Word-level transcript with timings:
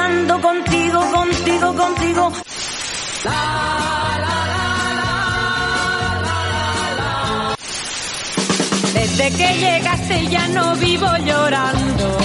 cantando 0.00 0.40
contigo, 0.40 1.00
contigo, 1.12 1.74
contigo. 1.74 2.32
Desde 8.94 9.30
que 9.36 9.58
llegaste 9.58 10.26
ya 10.28 10.48
no 10.48 10.74
vivo 10.76 11.06
llorando. 11.26 12.19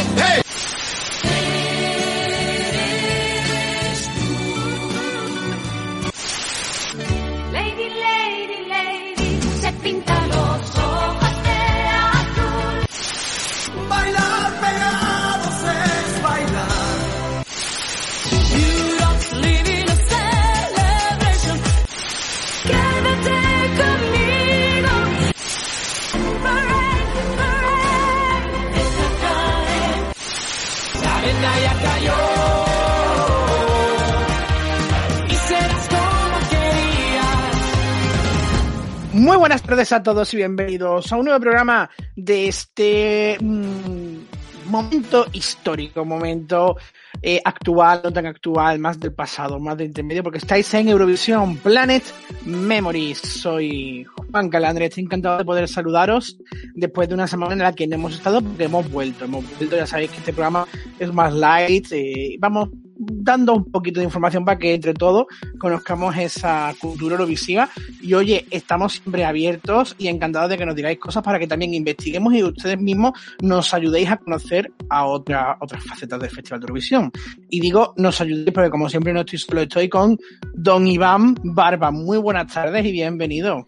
Buenas 39.45 39.61
tardes 39.61 39.91
a 39.91 40.01
todos 40.01 40.33
y 40.33 40.37
bienvenidos 40.37 41.13
a 41.13 41.17
un 41.17 41.25
nuevo 41.25 41.39
programa 41.39 41.87
de 42.15 42.47
este 42.47 43.37
mm, 43.39 44.71
momento 44.71 45.27
histórico, 45.33 46.03
momento 46.03 46.77
eh, 47.21 47.39
actual, 47.45 48.01
no 48.03 48.11
tan 48.11 48.25
actual, 48.25 48.79
más 48.79 48.99
del 48.99 49.13
pasado, 49.13 49.59
más 49.59 49.77
de 49.77 49.85
intermedio, 49.85 50.23
porque 50.23 50.39
estáis 50.39 50.73
en 50.73 50.89
Eurovisión 50.89 51.57
Planet 51.57 52.01
Memories. 52.43 53.19
Soy 53.19 54.03
Juan 54.31 54.49
Calandre, 54.49 54.85
estoy 54.85 55.03
encantado 55.03 55.37
de 55.37 55.45
poder 55.45 55.67
saludaros 55.67 56.39
después 56.73 57.07
de 57.07 57.13
una 57.13 57.27
semana 57.27 57.53
en 57.53 57.59
la 57.59 57.73
que 57.73 57.85
no 57.85 57.97
hemos 57.97 58.15
estado, 58.15 58.41
porque 58.41 58.63
hemos 58.63 58.89
vuelto, 58.89 59.25
hemos 59.25 59.45
vuelto, 59.57 59.75
ya 59.75 59.85
sabéis 59.85 60.09
que 60.09 60.17
este 60.17 60.33
programa 60.33 60.65
es 60.97 61.13
más 61.13 61.31
light, 61.31 61.85
eh, 61.91 62.35
vamos 62.39 62.69
dando 62.97 63.53
un 63.53 63.71
poquito 63.71 63.99
de 63.99 64.05
información 64.05 64.45
para 64.45 64.57
que 64.57 64.73
entre 64.73 64.93
todos 64.93 65.25
conozcamos 65.59 66.15
esa 66.17 66.73
cultura 66.79 67.15
eurovisiva. 67.15 67.69
Y 68.01 68.13
oye, 68.13 68.45
estamos 68.51 68.93
siempre 68.93 69.25
abiertos 69.25 69.95
y 69.97 70.07
encantados 70.07 70.49
de 70.49 70.57
que 70.57 70.65
nos 70.65 70.75
digáis 70.75 70.99
cosas 70.99 71.23
para 71.23 71.39
que 71.39 71.47
también 71.47 71.73
investiguemos 71.73 72.33
y 72.33 72.43
ustedes 72.43 72.79
mismos 72.79 73.13
nos 73.41 73.73
ayudéis 73.73 74.09
a 74.09 74.17
conocer 74.17 74.71
a 74.89 75.05
otra, 75.05 75.57
otras 75.59 75.83
facetas 75.83 76.19
del 76.19 76.29
Festival 76.29 76.59
de 76.59 76.63
Eurovisión. 76.65 77.11
Y 77.49 77.59
digo, 77.59 77.93
nos 77.97 78.21
ayudéis 78.21 78.51
porque 78.51 78.69
como 78.69 78.89
siempre 78.89 79.13
no 79.13 79.21
estoy 79.21 79.39
solo, 79.39 79.61
estoy 79.61 79.89
con 79.89 80.17
Don 80.53 80.87
Iván 80.87 81.35
Barba. 81.43 81.91
Muy 81.91 82.17
buenas 82.17 82.51
tardes 82.53 82.85
y 82.85 82.91
bienvenido. 82.91 83.67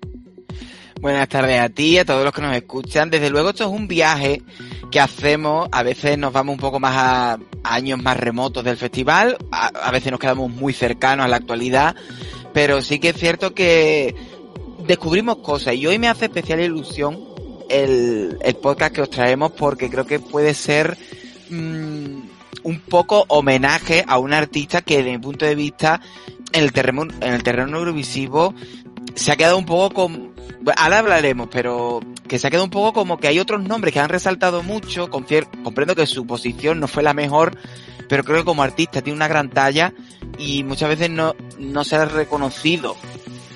Buenas 1.00 1.30
tardes 1.30 1.59
a 1.59 1.70
ti 1.70 1.90
y 1.90 1.98
a 2.00 2.06
todos 2.06 2.23
los 2.23 2.34
que 2.34 2.42
nos 2.42 2.56
escuchan. 2.56 3.12
Desde 3.12 3.30
luego 3.30 3.50
esto 3.50 3.66
es 3.66 3.70
un 3.70 3.88
viaje 3.88 4.42
que 4.90 5.00
hacemos, 5.00 5.70
a 5.72 5.84
veces 5.84 6.17
nos 6.17 6.34
vamos 6.34 6.54
un 6.54 6.59
poco 6.59 6.80
más 6.80 6.95
a, 6.95 7.39
años 7.64 8.02
más 8.02 8.17
remotos 8.17 8.64
del 8.64 8.78
festival, 8.78 9.38
a, 9.52 9.67
a 9.67 9.92
veces 9.92 10.12
nos 10.12 10.20
quedamos 10.20 10.50
muy 10.50 10.73
cercanos 10.73 11.26
a 11.26 11.30
la 11.30 11.36
actualidad, 11.36 11.95
pero 12.52 12.81
sí 12.81 13.00
que 13.00 13.09
es 13.09 13.17
cierto 13.17 13.54
que 13.54 14.16
descubrimos 14.88 15.38
cosas. 15.38 15.76
Y 15.76 15.86
hoy 15.86 16.00
me 16.00 16.08
hace 16.08 16.26
especial 16.26 16.62
ilusión 16.62 17.20
el, 17.70 18.38
el 18.42 18.56
podcast 18.56 18.95
que 18.95 19.02
os 19.02 19.09
traemos 19.09 19.52
porque 19.52 19.92
creo 19.92 20.08
que 20.08 20.20
puede 20.20 20.56
ser 20.56 20.98
mm, 21.52 22.22
un 22.64 22.80
poco 22.89 23.26
homenaje 23.28 24.04
a 24.08 24.17
un 24.17 24.34
artista 24.34 24.82
que 24.82 24.98
desde 24.98 25.11
mi 25.11 25.20
punto 25.20 25.45
de 25.45 25.54
vista 25.54 26.02
en 26.54 26.64
el 26.64 26.72
terreno, 26.72 27.04
en 27.04 27.34
el 27.34 27.44
terreno 27.44 27.78
eurovisivo 27.78 28.56
se 29.18 29.32
ha 29.32 29.36
quedado 29.36 29.58
un 29.58 29.66
poco 29.66 30.08
bueno, 30.10 30.82
ahora 30.82 31.00
hablaremos, 31.00 31.48
pero 31.52 32.00
que 32.28 32.39
se 32.39 32.48
ha 32.48 32.50
quedado 32.50 32.66
un 32.66 32.72
poco 32.72 32.94
como 32.94 33.17
que 33.20 33.28
hay 33.28 33.39
otros 33.39 33.61
nombres 33.64 33.94
que 33.94 34.00
han 34.00 34.10
resaltado 34.10 34.64
mucho, 34.64 35.10
confier- 35.10 35.48
comprendo 35.64 35.95
que 35.95 36.05
su 36.08 36.26
posición 36.26 36.80
no 36.80 36.88
fue 36.88 37.04
la 37.04 37.14
mejor, 37.14 37.58
pero 38.10 38.23
creo 38.23 38.38
que 38.39 38.45
como 38.45 38.64
artista 38.64 39.02
tiene 39.02 39.16
una 39.17 39.27
gran 39.27 39.50
talla 39.50 39.94
y 40.38 40.64
muchas 40.64 40.89
veces 40.89 41.10
no, 41.10 41.36
no 41.60 41.83
se 41.83 41.95
ha 41.95 42.06
reconocido 42.06 42.95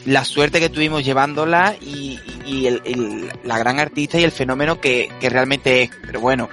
la 0.05 0.25
suerte 0.25 0.59
que 0.59 0.69
tuvimos 0.69 1.03
llevándola 1.05 1.75
y, 1.81 2.19
y 2.45 2.65
el- 2.67 2.81
el- 2.85 3.31
la 3.43 3.57
gran 3.57 3.79
artista 3.79 4.19
y 4.19 4.23
el 4.23 4.31
fenómeno 4.31 4.79
que, 4.81 5.09
que 5.19 5.29
realmente 5.29 5.83
es. 5.83 5.91
Pero 6.05 6.19
bueno, 6.21 6.49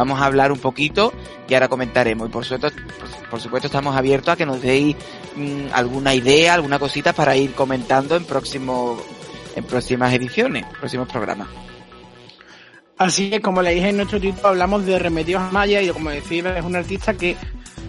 vamos 0.00 0.18
a 0.18 0.24
hablar 0.24 0.50
un 0.50 0.58
poquito 0.58 1.12
y 1.46 1.52
ahora 1.52 1.68
comentaremos. 1.68 2.28
Y 2.28 2.32
por 2.32 2.44
supuesto, 2.44 2.80
por, 3.30 3.40
supuesto 3.40 3.66
estamos 3.66 3.94
abiertos 3.94 4.32
a 4.32 4.36
que 4.36 4.46
nos 4.46 4.60
deis 4.62 4.96
mm, 5.36 5.66
alguna 5.74 6.14
idea, 6.14 6.54
alguna 6.54 6.78
cosita 6.78 7.12
para 7.12 7.36
ir 7.36 7.52
comentando 7.52 8.16
en 8.16 8.24
próximo, 8.24 8.98
en 9.54 9.64
próximas 9.64 10.12
ediciones, 10.14 10.64
próximos 10.78 11.06
programas. 11.08 11.48
Así 12.96 13.30
que, 13.30 13.40
como 13.40 13.60
le 13.60 13.74
dije 13.74 13.90
en 13.90 13.96
nuestro 13.98 14.20
título, 14.20 14.48
hablamos 14.48 14.86
de 14.86 14.98
Remedios 14.98 15.42
Amaya 15.42 15.82
y 15.82 15.88
como 15.90 16.10
decía, 16.10 16.56
es 16.56 16.64
un 16.64 16.76
artista 16.76 17.14
que 17.14 17.36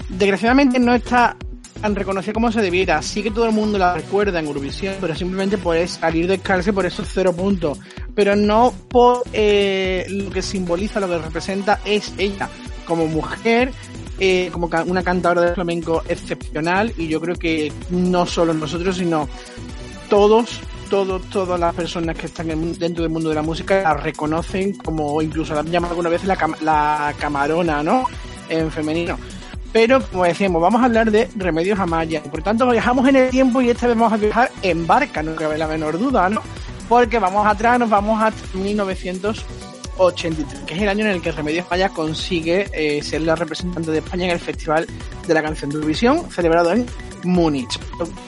desgraciadamente 0.10 0.80
no 0.80 0.94
está 0.94 1.38
tan 1.82 1.96
reconocido 1.96 2.34
como 2.34 2.52
se 2.52 2.62
debiera. 2.62 3.02
Sí 3.02 3.24
que 3.24 3.32
todo 3.32 3.46
el 3.46 3.52
mundo 3.54 3.78
la 3.78 3.94
recuerda 3.96 4.40
en 4.40 4.46
Eurovisión, 4.48 4.96
pero 5.02 5.16
simplemente 5.16 5.58
por 5.58 5.76
salir 5.88 6.28
de 6.28 6.38
cárcel 6.40 6.74
por 6.74 6.86
esos 6.86 7.08
cero 7.12 7.34
puntos. 7.36 7.80
Pero 8.16 8.36
no 8.36 8.74
por 8.90 9.24
eh, 9.34 10.06
lo 10.10 10.30
que 10.30 10.42
simboliza, 10.42 11.00
lo 11.00 11.08
que 11.08 11.18
representa 11.18 11.80
es 11.86 12.14
ella 12.18 12.50
como 12.86 13.08
mujer, 13.08 13.72
eh, 14.20 14.50
como 14.52 14.70
una 14.88 15.04
cantadora 15.04 15.42
de 15.42 15.54
flamenco 15.56 16.04
excepcional 16.08 16.94
y 16.98 17.08
yo 17.08 17.20
creo 17.22 17.36
que 17.36 17.72
no 17.90 18.26
solo 18.26 18.54
nosotros, 18.54 18.98
sino 18.98 19.28
todos, 20.10 20.60
todos, 20.90 21.22
todas 21.30 21.60
las 21.60 21.74
personas 21.74 22.18
que 22.18 22.26
están 22.26 22.52
en- 22.52 22.78
dentro 22.78 23.04
del 23.04 23.12
mundo 23.12 23.30
de 23.30 23.36
la 23.36 23.42
música 23.42 23.82
la 23.82 23.94
reconocen 23.94 24.74
como, 24.76 25.22
incluso 25.22 25.54
la 25.54 25.62
han 25.62 25.72
llamado 25.72 25.92
alguna 25.94 26.10
vez 26.10 26.24
la, 26.26 26.38
la 26.62 27.14
camarona, 27.18 27.82
¿no? 27.82 28.06
En 28.50 28.70
femenino. 28.72 29.18
Pero, 29.74 30.02
como 30.02 30.26
decíamos, 30.26 30.62
vamos 30.62 30.82
a 30.82 30.86
hablar 30.86 31.12
de 31.12 31.30
Remedios 31.36 31.80
Amaya. 31.80 32.22
Por 32.24 32.44
tanto, 32.44 32.70
viajamos 32.70 33.08
en 33.08 33.16
el 33.16 33.30
tiempo 33.30 33.62
y 33.62 33.70
esta 33.70 33.88
vez 33.88 33.96
vamos 33.96 34.12
a 34.14 34.18
viajar 34.18 34.52
en 34.62 34.86
barca, 34.86 35.24
no 35.24 35.34
cabe 35.36 35.58
la 35.58 35.68
menor 35.68 35.98
duda, 35.98 36.30
¿no? 36.30 36.42
Porque 36.90 37.20
vamos 37.20 37.48
atrás, 37.48 37.80
nos 37.80 37.90
vamos 37.90 38.22
a 38.22 38.34
1983, 38.54 40.60
que 40.66 40.74
es 40.74 40.82
el 40.82 40.90
año 40.90 41.06
en 41.06 41.12
el 41.12 41.22
que 41.22 41.32
Remedios 41.32 41.66
Amaya 41.68 41.88
consigue 41.90 42.68
eh, 42.74 43.02
ser 43.02 43.22
la 43.22 43.36
representante 43.36 43.92
de 43.92 44.00
España 44.00 44.26
en 44.26 44.32
el 44.32 44.40
Festival 44.40 44.88
de 45.26 45.34
la 45.34 45.42
Canción 45.42 45.70
de 45.70 45.78
Eurovisión, 45.78 46.30
celebrado 46.30 46.74
en 46.74 46.86
Múnich. 47.24 47.80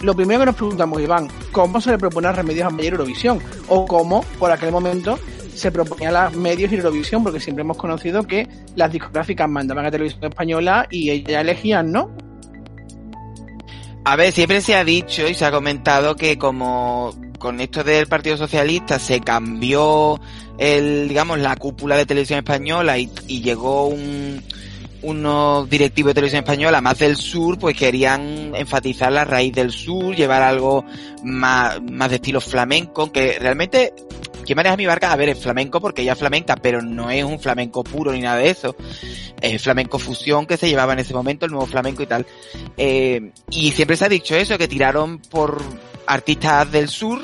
Lo, 0.01 0.13
primero 0.13 0.41
que 0.41 0.45
nos 0.45 0.55
preguntamos, 0.55 1.01
Iván, 1.01 1.27
¿cómo 1.51 1.81
se 1.81 1.91
le 1.91 1.97
propone 1.97 2.29
a 2.29 2.31
Remedios 2.31 2.67
Amaya 2.67 2.89
Eurovisión? 2.89 3.41
O 3.67 3.85
cómo, 3.85 4.23
por 4.39 4.49
aquel 4.49 4.71
momento, 4.71 5.19
se 5.55 5.71
proponía 5.71 6.11
los 6.11 6.35
medios 6.35 6.71
y 6.71 6.75
Eurovisión, 6.75 7.23
porque 7.23 7.39
siempre 7.39 7.61
hemos 7.61 7.77
conocido 7.77 8.23
que 8.23 8.47
las 8.75 8.91
discográficas 8.91 9.49
mandaban 9.49 9.85
a 9.85 9.91
televisión 9.91 10.25
española 10.25 10.87
y 10.89 11.09
ellas 11.09 11.41
elegían, 11.41 11.91
¿no? 11.91 12.11
A 14.05 14.15
ver, 14.15 14.33
siempre 14.33 14.61
se 14.61 14.75
ha 14.75 14.83
dicho 14.83 15.27
y 15.27 15.33
se 15.33 15.45
ha 15.45 15.51
comentado 15.51 16.15
que 16.15 16.37
como 16.37 17.15
con 17.39 17.59
esto 17.61 17.83
del 17.83 18.07
Partido 18.07 18.37
Socialista 18.37 18.99
se 18.99 19.21
cambió 19.21 20.19
el, 20.57 21.07
digamos, 21.07 21.39
la 21.39 21.55
cúpula 21.55 21.95
de 21.97 22.05
televisión 22.05 22.39
española 22.39 22.97
y, 22.97 23.07
llegó 23.27 23.87
un, 23.87 24.41
unos 25.01 25.69
directivos 25.69 26.11
de 26.11 26.13
televisión 26.15 26.43
española 26.43 26.81
más 26.81 26.99
del 26.99 27.15
sur, 27.15 27.57
pues 27.59 27.75
querían 27.77 28.55
enfatizar 28.55 29.11
la 29.11 29.25
raíz 29.25 29.53
del 29.53 29.71
sur, 29.71 30.15
llevar 30.15 30.41
algo 30.41 30.85
más, 31.23 31.81
más 31.81 32.09
de 32.09 32.15
estilo 32.15 32.41
flamenco, 32.41 33.11
que 33.11 33.37
realmente, 33.39 33.93
¿quién 34.43 34.55
maneja 34.55 34.77
mi 34.77 34.85
barca? 34.85 35.11
A 35.11 35.15
ver, 35.15 35.29
es 35.29 35.39
flamenco 35.39 35.81
porque 35.81 36.01
ella 36.01 36.13
es 36.13 36.19
flamenca, 36.19 36.55
pero 36.55 36.81
no 36.81 37.09
es 37.09 37.23
un 37.23 37.39
flamenco 37.39 37.83
puro 37.83 38.11
ni 38.11 38.21
nada 38.21 38.37
de 38.37 38.49
eso. 38.49 38.75
Es 39.41 39.61
flamenco 39.61 39.99
fusión 39.99 40.45
que 40.45 40.57
se 40.57 40.69
llevaba 40.69 40.93
en 40.93 40.99
ese 40.99 41.13
momento, 41.13 41.45
el 41.45 41.51
nuevo 41.51 41.65
flamenco 41.65 42.03
y 42.03 42.07
tal. 42.07 42.25
Eh, 42.77 43.31
y 43.49 43.71
siempre 43.71 43.97
se 43.97 44.05
ha 44.05 44.09
dicho 44.09 44.35
eso, 44.35 44.57
que 44.57 44.67
tiraron 44.67 45.19
por 45.19 45.61
artistas 46.05 46.71
del 46.71 46.89
sur 46.89 47.21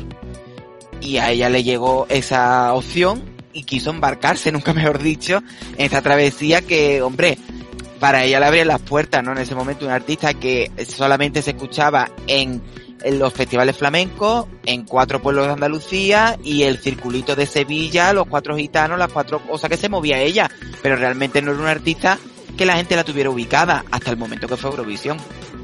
y 1.01 1.17
a 1.17 1.31
ella 1.31 1.49
le 1.49 1.63
llegó 1.63 2.05
esa 2.09 2.73
opción 2.73 3.23
y 3.53 3.63
quiso 3.63 3.89
embarcarse, 3.89 4.51
nunca 4.51 4.73
mejor 4.73 5.01
dicho, 5.01 5.41
en 5.77 5.85
esta 5.85 6.01
travesía 6.01 6.61
que, 6.61 7.01
hombre, 7.01 7.37
para 7.99 8.23
ella 8.23 8.39
le 8.39 8.45
abrían 8.45 8.67
las 8.67 8.81
puertas, 8.81 9.23
¿no? 9.23 9.33
En 9.33 9.39
ese 9.39 9.55
momento 9.55 9.85
un 9.85 9.91
artista 9.91 10.33
que 10.33 10.71
solamente 10.87 11.41
se 11.41 11.51
escuchaba 11.51 12.09
en, 12.27 12.61
en 13.03 13.19
los 13.19 13.33
festivales 13.33 13.77
flamencos, 13.77 14.47
en 14.65 14.83
cuatro 14.85 15.21
pueblos 15.21 15.47
de 15.47 15.53
Andalucía 15.53 16.37
y 16.43 16.63
el 16.63 16.79
circulito 16.79 17.35
de 17.35 17.45
Sevilla, 17.45 18.13
los 18.13 18.27
cuatro 18.27 18.55
gitanos, 18.55 18.99
las 18.99 19.11
cuatro 19.11 19.39
cosas 19.39 19.69
que 19.69 19.77
se 19.77 19.89
movía 19.89 20.19
ella, 20.19 20.49
pero 20.81 20.95
realmente 20.95 21.41
no 21.41 21.51
era 21.51 21.61
un 21.61 21.67
artista 21.67 22.17
que 22.57 22.65
la 22.65 22.75
gente 22.75 22.95
la 22.95 23.03
tuviera 23.03 23.29
ubicada 23.29 23.85
hasta 23.91 24.11
el 24.11 24.17
momento 24.17 24.47
que 24.47 24.57
fue 24.57 24.69
Eurovisión. 24.69 25.17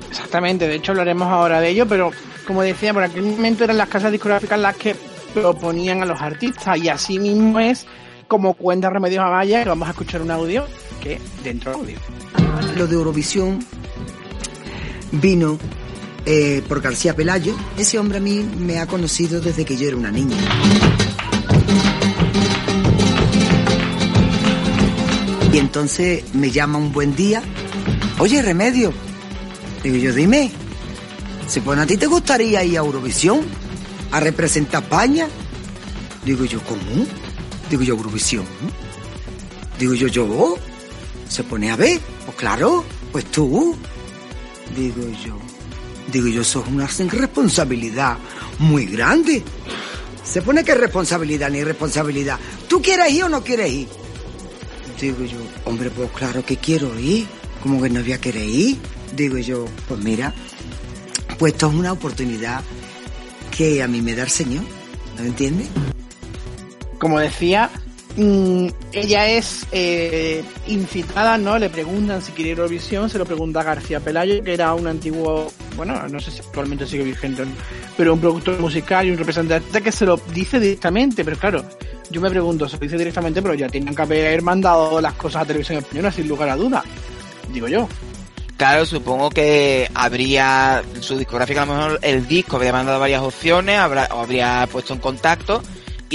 Exactamente, 0.09 0.67
de 0.67 0.75
hecho 0.75 0.93
hablaremos 0.93 1.27
ahora 1.27 1.59
de 1.59 1.69
ello, 1.69 1.85
pero 1.87 2.11
como 2.47 2.61
decía, 2.61 2.93
por 2.93 3.03
aquel 3.03 3.23
momento 3.23 3.63
eran 3.63 3.77
las 3.77 3.89
casas 3.89 4.11
discográficas 4.11 4.59
las 4.59 4.77
que 4.77 4.95
proponían 5.33 6.01
a 6.01 6.05
los 6.05 6.21
artistas 6.21 6.77
y 6.77 6.87
así 6.89 7.19
mismo 7.19 7.59
es 7.59 7.85
como 8.27 8.53
cuenta 8.53 8.89
Remedios 8.89 9.23
Amaya, 9.23 9.63
que 9.63 9.69
vamos 9.69 9.87
a 9.87 9.91
escuchar 9.91 10.21
un 10.21 10.31
audio 10.31 10.65
que 11.01 11.19
dentro 11.43 11.71
del 11.71 11.81
audio. 11.81 11.99
Lo 12.77 12.87
de 12.87 12.95
Eurovisión 12.95 13.59
vino 15.11 15.57
eh, 16.25 16.63
por 16.67 16.81
García 16.81 17.15
Pelayo. 17.15 17.55
Ese 17.77 17.99
hombre 17.99 18.17
a 18.17 18.21
mí 18.21 18.45
me 18.57 18.79
ha 18.79 18.87
conocido 18.87 19.41
desde 19.41 19.65
que 19.65 19.77
yo 19.77 19.87
era 19.87 19.97
una 19.97 20.11
niña. 20.11 20.37
Y 25.53 25.57
entonces 25.57 26.33
me 26.33 26.51
llama 26.51 26.77
un 26.77 26.91
buen 26.91 27.15
día. 27.15 27.41
Oye, 28.19 28.41
Remedio. 28.41 28.91
Digo 29.83 29.95
yo, 29.97 30.13
dime. 30.13 30.51
Si 31.47 31.61
pues 31.61 31.79
a 31.79 31.85
ti 31.85 31.95
te 31.95 32.07
gustaría 32.07 32.63
ir 32.63 32.77
a 32.77 32.81
Eurovisión 32.81 33.41
a 34.11 34.19
representar 34.19 34.81
a 34.81 34.85
España. 34.85 35.27
Digo 36.25 36.43
yo, 36.43 36.61
¿cómo? 36.63 37.05
Digo 37.69 37.83
yo, 37.83 37.95
Eurovisión. 37.95 38.45
Digo 39.79 39.93
yo, 39.93 40.07
yo. 40.07 40.55
Se 41.29 41.43
pone 41.43 41.71
a 41.71 41.75
ver. 41.75 42.01
Pues 42.25 42.35
claro, 42.35 42.83
pues 43.11 43.25
tú. 43.25 43.77
Digo 44.75 45.03
yo. 45.23 45.37
Digo 46.11 46.27
yo, 46.27 46.41
eso 46.41 46.63
es 46.65 46.71
una 46.71 46.87
responsabilidad 46.87 48.17
muy 48.59 48.85
grande. 48.85 49.43
Se 50.23 50.41
pone 50.41 50.63
que 50.63 50.75
responsabilidad 50.75 51.49
ni 51.49 51.63
responsabilidad. 51.63 52.39
¿Tú 52.67 52.81
quieres 52.81 53.11
ir 53.11 53.23
o 53.23 53.29
no 53.29 53.43
quieres 53.43 53.71
ir? 53.71 53.87
Digo 54.99 55.23
yo, 55.25 55.37
hombre, 55.65 55.89
pues 55.89 56.09
claro 56.11 56.45
que 56.45 56.57
quiero 56.57 56.97
ir. 56.99 57.27
Como 57.61 57.81
que 57.81 57.89
no 57.89 57.99
había 57.99 58.19
querer 58.19 58.47
ir. 58.47 58.77
Digo 59.15 59.37
yo, 59.37 59.65
pues 59.87 59.99
mira, 60.01 60.33
pues 61.37 61.53
esto 61.53 61.67
es 61.67 61.73
una 61.73 61.91
oportunidad 61.91 62.63
que 63.55 63.81
a 63.81 63.87
mí 63.87 64.01
me 64.01 64.15
da 64.15 64.23
el 64.23 64.29
Señor. 64.29 64.63
¿No 65.15 65.23
me 65.23 65.29
entiendes? 65.29 65.67
Como 66.99 67.19
decía, 67.19 67.69
mm, 68.17 68.67
ella 68.91 69.29
es 69.29 69.65
eh, 69.71 70.43
incitada, 70.67 71.37
¿no? 71.37 71.57
Le 71.57 71.69
preguntan 71.69 72.21
si 72.21 72.31
quiere 72.31 72.51
Eurovisión, 72.51 73.09
se 73.09 73.17
lo 73.17 73.25
pregunta 73.25 73.61
a 73.61 73.63
García 73.63 73.99
Pelayo, 73.99 74.43
que 74.43 74.53
era 74.53 74.73
un 74.73 74.87
antiguo, 74.87 75.51
bueno, 75.75 76.07
no 76.07 76.19
sé 76.19 76.31
si 76.31 76.39
actualmente 76.39 76.87
sigue 76.87 77.03
vigente, 77.03 77.43
pero 77.97 78.13
un 78.13 78.19
productor 78.19 78.59
musical 78.59 79.05
y 79.05 79.11
un 79.11 79.17
representante 79.17 79.81
que 79.81 79.91
se 79.91 80.05
lo 80.05 80.17
dice 80.33 80.59
directamente, 80.59 81.23
pero 81.23 81.37
claro, 81.37 81.65
yo 82.09 82.21
me 82.21 82.29
pregunto, 82.29 82.67
se 82.67 82.77
lo 82.77 82.81
dice 82.81 82.97
directamente, 82.97 83.41
pero 83.41 83.53
ya 83.53 83.67
tenían 83.67 83.95
que 83.95 84.01
haber 84.01 84.41
mandado 84.41 85.01
las 85.01 85.13
cosas 85.13 85.43
a 85.43 85.45
televisión 85.45 85.79
española 85.79 86.11
sin 86.11 86.27
lugar 86.27 86.49
a 86.49 86.55
duda, 86.55 86.83
digo 87.51 87.67
yo. 87.67 87.87
Claro, 88.57 88.85
supongo 88.85 89.29
que 89.29 89.89
habría 89.93 90.81
su 91.01 91.17
discográfica 91.17 91.63
a 91.63 91.65
lo 91.65 91.73
mejor 91.73 91.99
el 92.01 92.25
disco 92.25 92.55
habría 92.55 92.71
mandado 92.71 92.99
varias 92.99 93.21
opciones, 93.21 93.77
habrá, 93.77 94.07
o 94.11 94.21
habría 94.21 94.67
puesto 94.71 94.93
en 94.93 94.99
contacto 94.99 95.61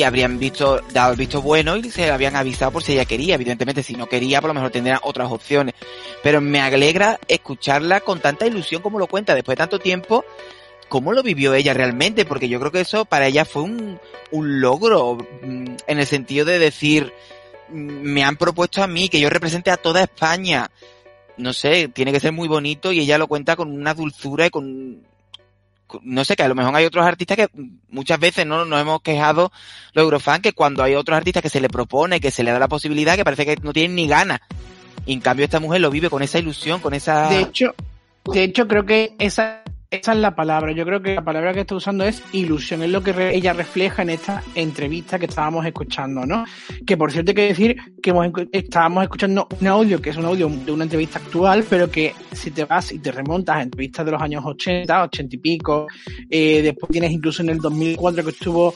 habrían 0.02 0.38
visto, 0.38 0.81
dado 0.93 1.12
el 1.12 1.19
visto 1.19 1.43
bueno 1.43 1.76
y 1.76 1.91
se 1.91 2.11
habían 2.11 2.37
avisado 2.37 2.70
por 2.70 2.82
si 2.82 2.93
ella 2.93 3.05
quería. 3.05 3.35
Evidentemente, 3.35 3.82
si 3.82 3.94
no 3.94 4.08
quería, 4.08 4.41
por 4.41 4.49
lo 4.49 4.55
mejor 4.55 4.70
tendrían 4.70 5.00
otras 5.02 5.31
opciones. 5.31 5.75
Pero 6.23 6.41
me 6.41 6.61
alegra 6.61 7.19
escucharla 7.29 8.00
con 8.00 8.20
tanta 8.20 8.47
ilusión 8.47 8.82
como 8.82 8.99
lo 8.99 9.06
cuenta 9.06 9.35
después 9.35 9.55
de 9.56 9.58
tanto 9.61 9.79
tiempo. 9.79 10.25
¿Cómo 10.88 11.12
lo 11.12 11.23
vivió 11.23 11.55
ella 11.55 11.73
realmente? 11.73 12.25
Porque 12.25 12.49
yo 12.49 12.58
creo 12.58 12.73
que 12.73 12.81
eso 12.81 13.05
para 13.05 13.26
ella 13.29 13.44
fue 13.44 13.62
un, 13.62 14.00
un 14.32 14.61
logro 14.61 15.19
mm, 15.43 15.76
en 15.87 15.99
el 16.00 16.06
sentido 16.06 16.44
de 16.44 16.58
decir, 16.58 17.12
mm, 17.69 17.73
me 18.02 18.25
han 18.25 18.37
propuesto 18.37 18.82
a 18.82 18.87
mí 18.88 19.08
que 19.08 19.20
yo 19.20 19.31
represente 19.31 19.70
a 19.70 19.76
toda 19.76 20.02
España. 20.02 20.69
No 21.37 21.52
sé, 21.52 21.88
tiene 21.88 22.12
que 22.12 22.20
ser 22.20 22.32
muy 22.32 22.49
bonito 22.49 22.93
y 22.93 23.00
ella 23.00 23.19
lo 23.19 23.29
cuenta 23.29 23.56
con 23.56 23.70
una 23.73 23.94
dulzura 23.94 24.47
y 24.47 24.50
con- 24.50 25.02
no 26.02 26.25
sé, 26.25 26.37
que 26.37 26.42
a 26.42 26.48
lo 26.48 26.54
mejor 26.54 26.75
hay 26.75 26.84
otros 26.84 27.06
artistas 27.06 27.37
que 27.37 27.48
muchas 27.88 28.19
veces 28.19 28.46
no 28.46 28.64
nos 28.64 28.81
hemos 28.81 29.02
quejado 29.02 29.52
los 29.92 30.04
eurofans 30.04 30.40
que 30.40 30.52
cuando 30.52 30.82
hay 30.82 30.94
otros 30.94 31.16
artistas 31.16 31.42
que 31.42 31.48
se 31.48 31.60
le 31.60 31.69
propone, 31.69 32.20
que 32.20 32.31
se 32.31 32.42
le 32.42 32.50
da 32.50 32.58
la 32.58 32.69
posibilidad, 32.69 33.16
que 33.16 33.25
parece 33.25 33.46
que 33.46 33.56
no 33.62 33.72
tienen 33.72 33.96
ni 33.96 34.06
ganas. 34.06 34.40
Y 35.06 35.12
en 35.12 35.20
cambio 35.20 35.44
esta 35.44 35.60
mujer 35.60 35.81
lo 35.81 35.90
vive 35.90 36.10
con 36.10 36.22
esa 36.22 36.38
ilusión, 36.38 36.81
con 36.81 36.94
esa... 36.94 37.28
De 37.28 37.40
hecho, 37.40 37.75
de 38.25 38.44
hecho 38.44 38.69
creo 38.69 38.84
que 38.84 39.14
esa, 39.19 39.62
esa 39.90 40.12
es 40.12 40.19
la 40.19 40.37
palabra. 40.37 40.70
Yo 40.72 40.84
creo 40.84 41.02
que 41.02 41.16
la 41.16 41.25
palabra 41.25 41.52
que 41.52 41.60
está 41.60 41.75
usando 41.75 42.04
es 42.04 42.22
ilusión. 42.32 42.82
Es 42.82 42.90
lo 42.90 43.02
que 43.02 43.12
re- 43.12 43.34
ella 43.34 43.52
refleja 43.52 44.02
en 44.02 44.10
esta 44.10 44.40
entrevista 44.54 45.19
que 45.19 45.26
estábamos 45.26 45.66
escuchando, 45.66 46.25
¿no? 46.25 46.44
Que 46.87 46.96
por 46.96 47.10
cierto 47.10 47.32
hay 47.32 47.34
que 47.34 47.42
decir 47.48 47.76
que 48.00 48.10
hemos 48.10 48.28
estábamos 48.52 49.02
escuchando 49.02 49.48
un 49.60 49.66
audio 49.66 50.00
que 50.00 50.10
es 50.10 50.16
un 50.16 50.26
audio 50.26 50.48
de 50.48 50.70
una 50.70 50.84
entrevista 50.84 51.19
actual, 51.19 51.64
pero 51.69 51.90
que 51.90 52.14
si 52.32 52.52
te 52.52 52.64
vas 52.66 52.92
y 52.92 53.00
te 53.00 53.10
remontas 53.10 53.56
a 53.56 53.62
entrevistas 53.62 54.06
de 54.06 54.12
los 54.12 54.22
años 54.22 54.44
80, 54.46 55.02
80 55.04 55.34
y 55.34 55.38
pico, 55.38 55.87
eh, 56.31 56.62
después 56.62 56.90
tienes 56.92 57.10
incluso 57.10 57.42
en 57.42 57.48
el 57.48 57.58
2004 57.58 58.22
que 58.25 58.31
estuvo 58.31 58.72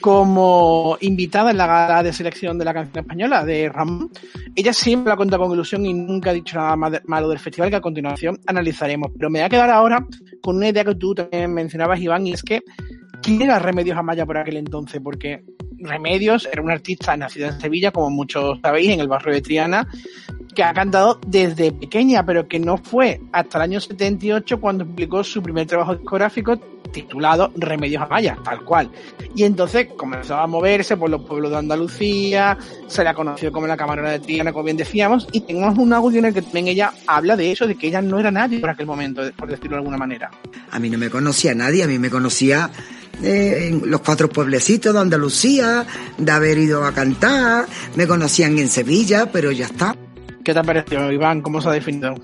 como 0.00 0.96
invitada 1.00 1.50
en 1.50 1.56
la 1.56 1.66
gala 1.66 2.02
de 2.02 2.12
selección 2.12 2.56
de 2.58 2.64
la 2.64 2.74
canción 2.74 3.04
española 3.04 3.44
de 3.44 3.68
Ramón. 3.68 4.10
Ella 4.54 4.72
siempre 4.72 5.10
la 5.10 5.16
cuenta 5.16 5.38
con 5.38 5.50
ilusión 5.52 5.84
y 5.86 5.92
nunca 5.94 6.30
ha 6.30 6.32
dicho 6.34 6.56
nada 6.56 6.76
ma- 6.76 7.00
malo 7.06 7.28
del 7.28 7.38
festival 7.38 7.70
que 7.70 7.76
a 7.76 7.80
continuación 7.80 8.38
analizaremos. 8.46 9.10
Pero 9.16 9.30
me 9.30 9.40
voy 9.40 9.46
a 9.46 9.48
quedar 9.48 9.70
ahora 9.70 10.06
con 10.40 10.57
una 10.58 10.68
idea 10.68 10.84
que 10.84 10.94
tú 10.94 11.14
también 11.14 11.52
mencionabas, 11.54 12.00
Iván, 12.00 12.26
y 12.26 12.32
es 12.32 12.42
que 12.42 12.62
¿quién 13.22 13.42
era 13.42 13.58
Remedios 13.58 13.96
Amaya 13.96 14.26
por 14.26 14.36
aquel 14.36 14.56
entonces? 14.56 15.00
Porque 15.02 15.44
Remedios 15.78 16.48
era 16.50 16.62
un 16.62 16.70
artista 16.70 17.16
nacido 17.16 17.48
en 17.48 17.60
Sevilla, 17.60 17.90
como 17.92 18.10
muchos 18.10 18.58
sabéis, 18.60 18.90
en 18.90 19.00
el 19.00 19.08
barrio 19.08 19.34
de 19.34 19.40
Triana, 19.40 19.88
que 20.58 20.64
ha 20.64 20.74
cantado 20.74 21.20
desde 21.24 21.70
pequeña, 21.70 22.26
pero 22.26 22.48
que 22.48 22.58
no 22.58 22.78
fue 22.78 23.20
hasta 23.30 23.58
el 23.58 23.62
año 23.62 23.80
78 23.80 24.60
cuando 24.60 24.84
publicó 24.84 25.22
su 25.22 25.40
primer 25.40 25.68
trabajo 25.68 25.94
discográfico 25.94 26.56
titulado 26.90 27.52
Remedios 27.54 28.02
Amaya, 28.02 28.36
tal 28.42 28.64
cual. 28.64 28.90
Y 29.36 29.44
entonces 29.44 29.86
comenzó 29.96 30.34
a 30.34 30.48
moverse 30.48 30.96
por 30.96 31.10
los 31.10 31.22
pueblos 31.22 31.52
de 31.52 31.58
Andalucía, 31.58 32.58
se 32.88 33.04
la 33.04 33.14
conoció 33.14 33.52
como 33.52 33.68
la 33.68 33.76
camarera 33.76 34.10
de 34.10 34.18
Triana, 34.18 34.52
como 34.52 34.64
bien 34.64 34.76
decíamos, 34.76 35.28
y 35.30 35.42
tenemos 35.42 35.78
un 35.78 35.92
audio 35.92 36.18
en 36.18 36.24
el 36.24 36.34
que 36.34 36.42
también 36.42 36.66
ella 36.66 36.92
habla 37.06 37.36
de 37.36 37.52
eso, 37.52 37.68
de 37.68 37.76
que 37.76 37.86
ella 37.86 38.02
no 38.02 38.18
era 38.18 38.32
nadie 38.32 38.58
por 38.58 38.70
aquel 38.70 38.86
momento, 38.86 39.22
por 39.36 39.48
decirlo 39.48 39.76
de 39.76 39.82
alguna 39.82 39.96
manera. 39.96 40.28
A 40.72 40.80
mí 40.80 40.90
no 40.90 40.98
me 40.98 41.08
conocía 41.08 41.54
nadie, 41.54 41.84
a 41.84 41.86
mí 41.86 42.00
me 42.00 42.10
conocía 42.10 42.68
eh, 43.22 43.68
en 43.68 43.88
los 43.88 44.00
cuatro 44.00 44.28
pueblecitos 44.28 44.92
de 44.92 44.98
Andalucía, 44.98 45.86
de 46.16 46.32
haber 46.32 46.58
ido 46.58 46.84
a 46.84 46.92
cantar, 46.92 47.66
me 47.94 48.08
conocían 48.08 48.58
en 48.58 48.68
Sevilla, 48.68 49.30
pero 49.30 49.52
ya 49.52 49.66
está. 49.66 49.94
¿Qué 50.44 50.52
te 50.52 50.58
ha 50.58 50.62
parecido, 50.62 51.10
Iván? 51.12 51.42
¿Cómo 51.42 51.60
se 51.60 51.68
ha 51.68 51.72
definido? 51.72 52.14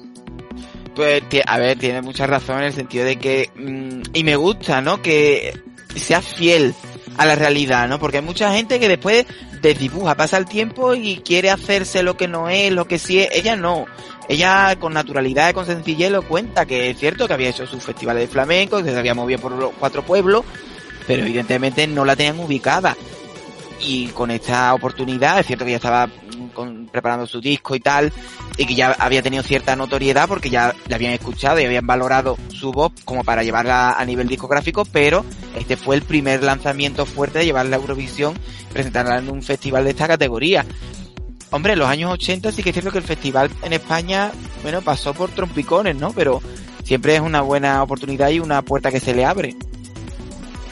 Pues, 0.95 1.23
a 1.47 1.59
ver, 1.59 1.79
tiene 1.79 2.03
mucha 2.03 2.27
razón 2.27 2.59
en 2.59 2.65
el 2.65 2.73
sentido 2.73 3.05
de 3.05 3.17
que, 3.17 3.51
mm, 3.55 4.11
y 4.13 4.25
me 4.25 4.37
gusta, 4.37 4.81
¿no? 4.81 5.03
Que 5.03 5.59
sea 5.97 6.23
fiel 6.23 6.75
a 7.17 7.27
la 7.27 7.35
realidad, 7.35 7.89
¿no? 7.89 7.99
Porque 7.99 8.19
hay 8.19 8.25
mucha 8.25 8.53
gente 8.55 8.79
que 8.79 8.89
después 8.89 9.27
desdibuja, 9.61 10.15
pasa 10.15 10.37
el 10.37 10.47
tiempo 10.47 10.95
y 10.95 11.17
quiere 11.17 11.51
hacerse 11.51 12.03
lo 12.03 12.17
que 12.17 12.29
no 12.29 12.49
es, 12.49 12.73
lo 12.73 12.87
que 12.87 12.99
sí 12.99 13.21
es. 13.21 13.29
Ella 13.33 13.57
no. 13.57 13.87
Ella 14.29 14.77
con 14.79 14.93
naturalidad 14.93 15.51
y 15.51 15.53
con 15.53 15.67
sencillez 15.67 16.11
lo 16.11 16.23
cuenta, 16.23 16.67
que 16.67 16.91
es 16.91 16.99
cierto 16.99 17.27
que 17.27 17.35
había 17.35 17.51
hecho 17.51 17.67
sus 17.67 17.83
festivales 17.83 18.23
de 18.23 18.33
flamenco, 18.33 18.83
que 18.83 18.91
se 18.91 18.99
había 18.99 19.15
movido 19.15 19.41
por 19.41 19.53
los 19.53 19.73
cuatro 19.79 20.03
pueblos, 20.03 20.44
pero 21.06 21.23
evidentemente 21.23 21.87
no 21.87 22.05
la 22.05 22.17
tenían 22.17 22.39
ubicada. 22.39 22.97
Y 23.81 24.06
con 24.09 24.31
esta 24.31 24.73
oportunidad, 24.73 25.41
es 25.41 25.47
cierto 25.47 25.65
que 25.65 25.73
ya 25.73 25.77
estaba 25.77 26.09
con- 26.55 26.87
preparando 26.87 27.27
su 27.27 27.41
disco 27.41 27.75
y 27.77 27.81
tal, 27.81 28.13
y 28.56 28.65
que 28.67 28.75
ya 28.75 28.93
había 28.99 29.20
tenido 29.23 29.43
cierta 29.43 29.77
notoriedad 29.77 30.27
porque 30.29 30.49
ya 30.51 30.75
le 30.89 30.94
habían 30.94 31.13
escuchado 31.13 31.61
y 31.61 31.65
habían 31.65 31.87
valorado 31.87 32.39
su 32.49 32.73
voz 32.73 32.93
como 33.05 33.25
para 33.25 33.43
llevarla 33.43 33.93
a 33.93 34.05
nivel 34.05 34.29
discográfico, 34.29 34.84
pero 34.84 35.25
este 35.58 35.77
fue 35.77 35.96
el 35.96 36.03
primer 36.03 36.43
lanzamiento 36.43 37.05
fuerte 37.05 37.41
de 37.41 37.44
llevarla 37.46 37.77
a 37.77 37.81
Eurovisión, 37.81 38.34
presentarla 38.73 39.19
en 39.19 39.29
un 39.29 39.43
festival 39.43 39.84
de 39.84 39.91
esta 39.91 40.08
categoría. 40.08 40.65
Hombre, 41.51 41.75
en 41.75 41.79
los 41.79 41.89
años 41.89 42.11
80 42.13 42.51
sí 42.51 42.63
que 42.63 42.70
es 42.70 42.75
cierto 42.75 42.91
que 42.91 42.99
el 42.99 43.05
festival 43.05 43.51
en 43.63 43.73
España, 43.75 44.32
bueno, 44.63 44.81
pasó 44.82 45.15
por 45.15 45.31
trompicones, 45.31 45.94
¿no? 45.96 46.13
Pero 46.13 46.41
siempre 46.82 47.15
es 47.15 47.20
una 47.20 47.43
buena 47.43 47.82
oportunidad 47.82 48.31
y 48.31 48.41
una 48.41 48.63
puerta 48.63 48.91
que 48.91 48.99
se 49.01 49.15
le 49.15 49.25
abre. 49.25 49.55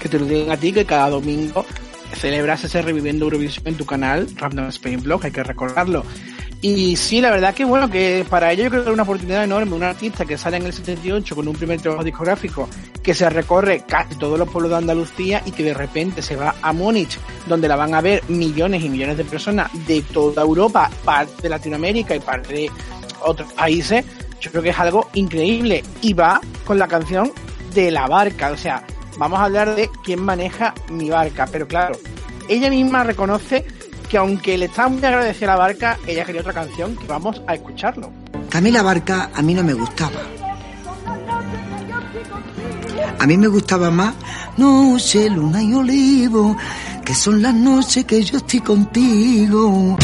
que 0.01 0.09
te 0.09 0.19
lo 0.19 0.27
digan 0.27 0.51
a 0.51 0.57
ti 0.57 0.73
que 0.73 0.85
cada 0.85 1.11
domingo 1.11 1.65
celebras 2.15 2.65
ese 2.65 2.83
reviviendo 2.83 3.25
Eurovisión 3.25 3.67
en 3.69 3.77
tu 3.77 3.87
canal, 3.87 4.29
Random 4.37 4.69
Spain 4.69 5.03
Blog, 5.03 5.25
hay 5.25 5.33
que 5.33 5.43
recordarlo. 5.43 6.05
Y 6.61 6.95
sí, 6.95 7.21
la 7.21 7.33
verdad 7.33 7.55
que 7.55 7.65
bueno, 7.65 7.91
que 7.91 8.25
para 8.31 8.53
ello 8.53 8.63
yo 8.63 8.71
creo 8.71 8.85
que 8.85 8.91
es 8.91 8.95
una 8.95 9.03
oportunidad 9.03 9.43
enorme, 9.43 9.75
un 9.75 9.83
artista 9.83 10.25
que 10.25 10.39
sale 10.39 10.59
en 10.59 10.67
el 10.67 10.73
78 10.73 11.35
con 11.35 11.49
un 11.49 11.57
primer 11.57 11.81
trabajo 11.81 12.05
discográfico, 12.05 12.69
que 13.03 13.15
se 13.15 13.29
recorre 13.29 13.83
casi 13.87 14.15
todos 14.15 14.39
los 14.39 14.49
pueblos 14.49 14.71
de 14.71 14.77
Andalucía 14.77 15.43
y 15.45 15.51
que 15.51 15.65
de 15.65 15.75
repente 15.75 16.23
se 16.23 16.37
va 16.37 16.55
a 16.63 16.73
Múnich, 16.73 17.19
donde 17.49 17.67
la 17.67 17.75
van 17.75 17.95
a 17.95 18.01
ver 18.01 18.23
millones 18.29 18.85
y 18.85 18.89
millones 18.89 19.17
de 19.17 19.25
personas 19.25 19.73
de 19.89 20.03
toda 20.03 20.43
Europa, 20.43 20.89
parte 21.05 21.43
de 21.43 21.49
Latinoamérica 21.49 22.15
y 22.15 22.21
parte 22.21 22.55
de 22.55 22.71
otros 23.23 23.53
países, 23.55 24.05
yo 24.41 24.51
creo 24.53 24.63
que 24.63 24.71
es 24.71 24.79
algo 24.79 25.09
increíble. 25.15 25.83
Y 26.01 26.13
va 26.13 26.41
con 26.65 26.79
la 26.79 26.87
canción 26.87 27.33
de 27.75 27.91
la 27.91 28.07
barca, 28.07 28.53
o 28.53 28.57
sea, 28.57 28.85
vamos 29.19 29.39
a 29.39 29.45
hablar 29.45 29.75
de 29.75 29.91
quién 30.05 30.23
maneja 30.23 30.75
mi 30.91 31.11
barca, 31.11 31.47
pero 31.51 31.67
claro, 31.67 31.99
ella 32.49 32.71
misma 32.71 33.05
reconoce 33.05 33.65
que 34.09 34.19
aunque 34.19 34.59
le 34.59 34.67
está 34.67 34.89
muy 34.89 35.05
agradecida 35.05 35.53
a 35.53 35.57
la 35.57 35.63
barca, 35.63 35.99
ella 36.07 36.25
quería 36.25 36.43
otra 36.43 36.53
canción 36.53 36.97
que 36.97 37.07
vamos 37.07 37.41
a 37.47 37.55
escucharlo. 37.55 38.11
Camila 38.51 38.83
Barca 38.83 39.31
a 39.35 39.41
mí 39.41 39.55
no 39.55 39.65
me 39.65 39.73
gustaba. 39.73 40.21
A 43.19 43.27
mí 43.27 43.37
me 43.39 43.47
gustaba 43.47 43.91
más 43.91 44.15
Noche, 44.57 45.31
Luna 45.31 45.63
y 45.63 45.73
Olivo, 45.73 46.57
que 47.05 47.15
son 47.15 47.41
las 47.41 47.55
noches 47.55 48.05
que 48.05 48.23
yo 48.23 48.37
estoy 48.37 48.61
contigo. 48.61 49.97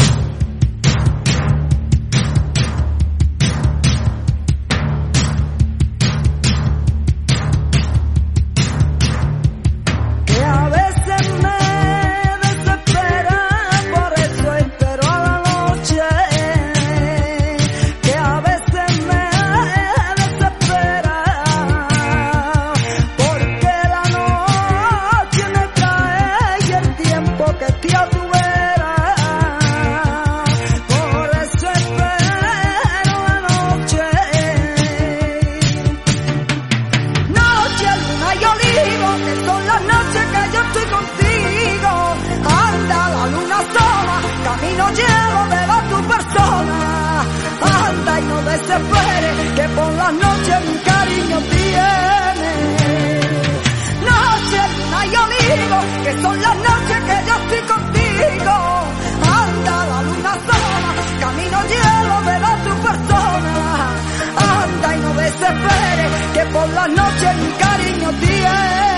Por 66.51 66.69
la 66.69 66.87
noche 66.87 67.33
mi 67.41 67.51
cariño 67.57 68.09
tiene. 68.19 68.88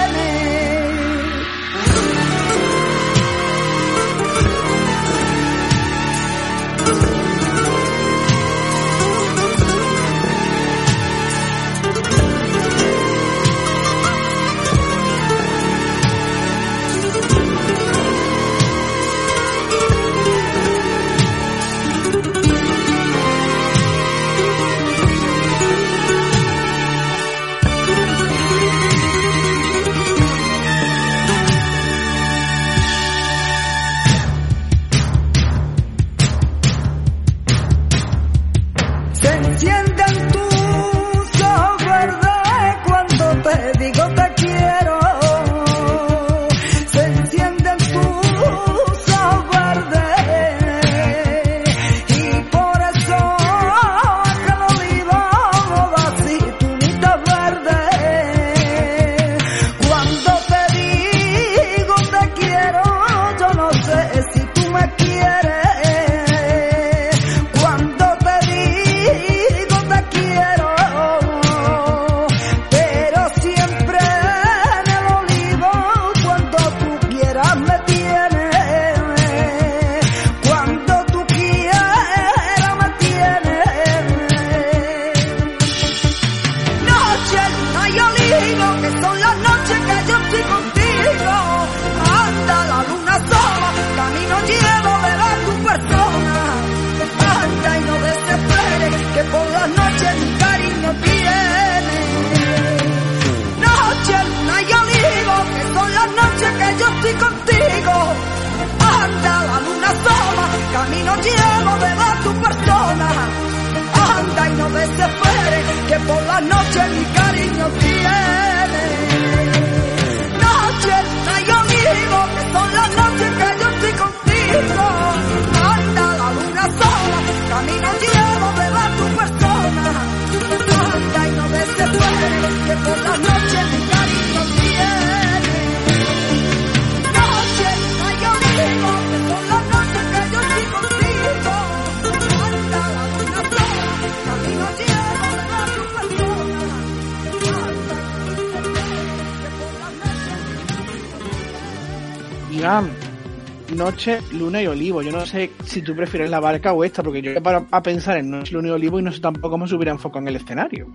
Olivo. 154.72 155.02
Yo 155.02 155.12
no 155.12 155.26
sé 155.26 155.52
si 155.66 155.82
tú 155.82 155.96
prefieres 155.96 156.30
la 156.30 156.40
barca 156.40 156.74
o 156.74 156.84
esta, 156.84 157.04
porque 157.04 157.22
yo 157.22 157.42
para 157.44 157.66
a 157.72 157.82
pensar 157.84 158.18
en 158.18 158.32
Noche, 158.32 158.54
y 158.54 158.70
Olivo 158.70 159.00
y 159.00 159.04
no 159.04 159.12
sé 159.12 159.20
tampoco 159.20 159.50
cómo 159.52 159.68
se 159.68 159.76
hubiera 159.76 159.92
enfocado 159.92 160.22
en 160.22 160.28
el 160.30 160.36
escenario. 160.38 160.88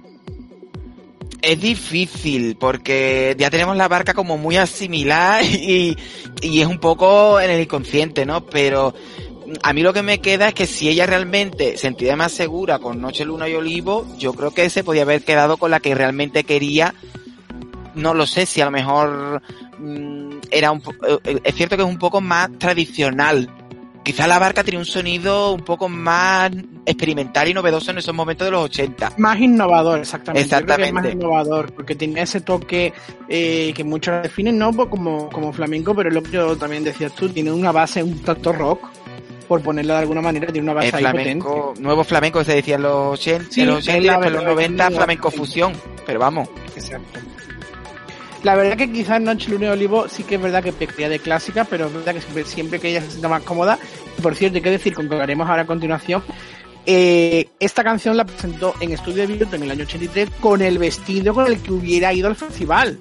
Es 1.42 1.60
difícil 1.60 2.56
porque 2.58 3.36
ya 3.38 3.50
tenemos 3.50 3.76
la 3.76 3.88
barca 3.88 4.14
como 4.14 4.36
muy 4.36 4.56
asimilada 4.56 5.42
y, 5.44 5.96
es 6.42 6.66
un 6.66 6.78
poco 6.78 7.40
en 7.40 7.50
el 7.50 7.60
inconsciente, 7.62 8.26
¿no? 8.26 8.44
Pero 8.46 8.94
a 9.62 9.72
mí 9.72 9.82
lo 9.82 9.92
que 9.92 10.02
me 10.02 10.18
queda 10.20 10.48
es 10.48 10.54
que 10.54 10.66
si 10.66 10.88
ella 10.88 11.06
realmente 11.06 11.72
se 11.72 11.78
sentía 11.78 12.16
más 12.16 12.32
segura 12.32 12.78
con 12.80 13.00
Noche, 13.00 13.24
Luna 13.24 13.48
y 13.48 13.54
Olivo, 13.54 14.06
yo 14.18 14.32
creo 14.32 14.50
que 14.50 14.68
se 14.70 14.82
podía 14.82 15.02
haber 15.02 15.22
quedado 15.22 15.56
con 15.56 15.70
la 15.70 15.78
que 15.78 15.94
realmente 15.94 16.42
quería. 16.42 16.94
No 17.94 18.12
lo 18.12 18.26
sé 18.26 18.44
si 18.44 18.60
a 18.60 18.64
lo 18.64 18.70
mejor 18.72 19.40
mm, 19.78 20.30
era 20.50 20.72
un 20.72 20.80
po- 20.80 20.94
eh, 21.24 21.40
es 21.44 21.54
cierto 21.54 21.76
que 21.76 21.82
es 21.84 21.88
un 21.88 21.98
poco 21.98 22.20
más 22.20 22.50
tradicional. 22.58 23.48
Quizá 24.06 24.28
la 24.28 24.38
barca 24.38 24.62
tenía 24.62 24.78
un 24.78 24.86
sonido 24.86 25.50
un 25.52 25.62
poco 25.62 25.88
más 25.88 26.52
experimental 26.84 27.48
y 27.48 27.54
novedoso 27.54 27.90
en 27.90 27.98
esos 27.98 28.14
momentos 28.14 28.44
de 28.46 28.52
los 28.52 28.66
80. 28.66 29.14
Más 29.18 29.40
innovador, 29.40 29.98
exactamente. 29.98 30.46
Es 30.46 30.52
más 30.52 30.62
Exactamente. 30.62 31.10
innovador, 31.10 31.72
porque 31.72 31.96
tiene 31.96 32.22
ese 32.22 32.40
toque 32.40 32.92
eh, 33.28 33.72
que 33.74 33.82
muchos 33.82 34.22
definen 34.22 34.58
no 34.58 34.72
Pues 34.72 34.88
como, 34.90 35.28
como 35.28 35.52
flamenco, 35.52 35.92
pero 35.92 36.08
es 36.10 36.14
lo 36.14 36.22
que 36.22 36.30
yo 36.30 36.56
también 36.56 36.84
decías 36.84 37.12
tú, 37.16 37.28
tiene 37.30 37.50
una 37.50 37.72
base 37.72 38.00
un 38.00 38.20
tanto 38.20 38.52
rock, 38.52 38.86
por 39.48 39.60
ponerlo 39.62 39.94
de 39.94 39.98
alguna 39.98 40.20
manera, 40.20 40.52
tiene 40.52 40.62
una 40.70 40.74
base 40.74 40.90
El 40.90 40.94
ahí 40.94 41.00
flamenco, 41.02 41.54
potente. 41.70 41.82
nuevo 41.82 42.04
flamenco 42.04 42.38
que 42.38 42.44
se 42.44 42.54
decía 42.54 42.76
en 42.76 42.82
los 42.82 43.18
80, 43.18 43.46
Sí, 43.50 43.60
en 43.62 43.66
los 43.66 43.78
es 43.78 43.88
80 43.88 43.98
y 43.98 44.06
la 44.06 44.12
después 44.12 44.26
en 44.28 44.32
los 44.34 44.42
verdad, 44.44 44.54
90 44.54 44.84
es 44.84 44.90
muy 44.90 44.96
flamenco 44.98 45.30
fusión. 45.32 45.72
Pero 46.06 46.20
vamos, 46.20 46.48
Exacto. 46.76 47.18
La 48.42 48.54
verdad 48.54 48.76
que 48.76 48.92
quizás 48.92 49.20
Noche 49.20 49.50
Luna 49.50 49.66
y 49.66 49.68
Olivo 49.70 50.08
sí 50.08 50.22
que 50.22 50.36
es 50.36 50.42
verdad 50.42 50.62
que 50.62 50.72
pecaría 50.72 51.08
de 51.08 51.18
clásica, 51.18 51.64
pero 51.64 51.86
es 51.86 51.94
verdad 51.94 52.14
que 52.14 52.44
siempre, 52.44 52.78
que 52.78 52.90
ella 52.90 53.00
se 53.00 53.10
sienta 53.10 53.28
más 53.28 53.42
cómoda. 53.42 53.78
Por 54.22 54.34
cierto, 54.34 54.56
hay 54.56 54.62
que 54.62 54.70
decir, 54.70 54.94
con 54.94 55.08
que 55.08 55.16
haremos 55.16 55.48
ahora 55.48 55.62
a 55.62 55.66
continuación, 55.66 56.22
eh, 56.88 57.48
esta 57.58 57.82
canción 57.82 58.16
la 58.16 58.24
presentó 58.24 58.74
en 58.80 58.92
Estudio 58.92 59.26
de 59.26 59.26
Video 59.26 59.48
en 59.52 59.62
el 59.64 59.70
año 59.72 59.82
83 59.82 60.30
con 60.40 60.62
el 60.62 60.78
vestido 60.78 61.34
con 61.34 61.46
el 61.46 61.58
que 61.58 61.72
hubiera 61.72 62.12
ido 62.12 62.28
al 62.28 62.36
festival. 62.36 63.00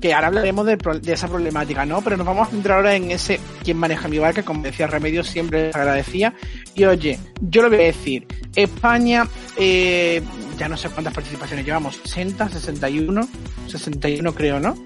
Que 0.00 0.14
ahora 0.14 0.28
hablaremos 0.28 0.64
de, 0.64 0.78
esa 1.12 1.28
problemática, 1.28 1.84
¿no? 1.84 2.00
Pero 2.00 2.16
nos 2.16 2.26
vamos 2.26 2.48
a 2.48 2.50
centrar 2.52 2.78
ahora 2.78 2.94
en 2.94 3.10
ese 3.10 3.40
quien 3.64 3.76
maneja 3.76 4.08
mi 4.08 4.18
barca, 4.18 4.44
como 4.44 4.62
decía 4.62 4.86
Remedios, 4.86 5.26
siempre 5.26 5.66
les 5.66 5.76
agradecía. 5.76 6.32
Y 6.74 6.84
oye, 6.84 7.18
yo 7.40 7.62
lo 7.62 7.68
voy 7.68 7.80
a 7.80 7.82
decir, 7.82 8.26
España, 8.54 9.26
eh, 9.58 10.22
ya 10.60 10.68
no 10.68 10.76
sé 10.76 10.90
cuántas 10.90 11.14
participaciones 11.14 11.64
llevamos, 11.64 11.98
60, 12.04 12.50
61, 12.50 13.28
61 13.66 14.34
creo, 14.34 14.60
¿no? 14.60 14.76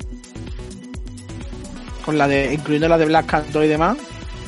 Con 2.05 2.17
la 2.17 2.29
de, 2.29 2.55
incluyendo 2.55 2.87
la 2.87 2.97
de 2.97 3.07
Black 3.07 3.27
Cat 3.27 3.47
y 3.57 3.67
demás. 3.67 3.99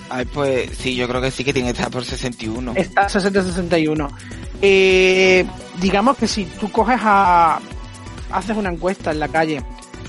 ay, 0.09 0.25
pues 0.27 0.71
sí, 0.79 0.95
yo 0.95 1.09
creo 1.09 1.21
que 1.21 1.33
sí 1.33 1.43
que 1.43 1.53
tiene 1.53 1.73
que 1.73 1.79
estar 1.79 1.91
por 1.91 2.05
61. 2.05 2.75
Está 2.77 3.09
60-61. 3.09 4.09
Eh, 4.63 5.45
digamos 5.81 6.17
que 6.17 6.29
si 6.29 6.45
tú 6.45 6.71
coges 6.71 7.01
a. 7.03 7.59
haces 8.31 8.57
una 8.57 8.71
encuesta 8.71 9.11
en 9.11 9.19
la 9.19 9.27
calle 9.27 9.65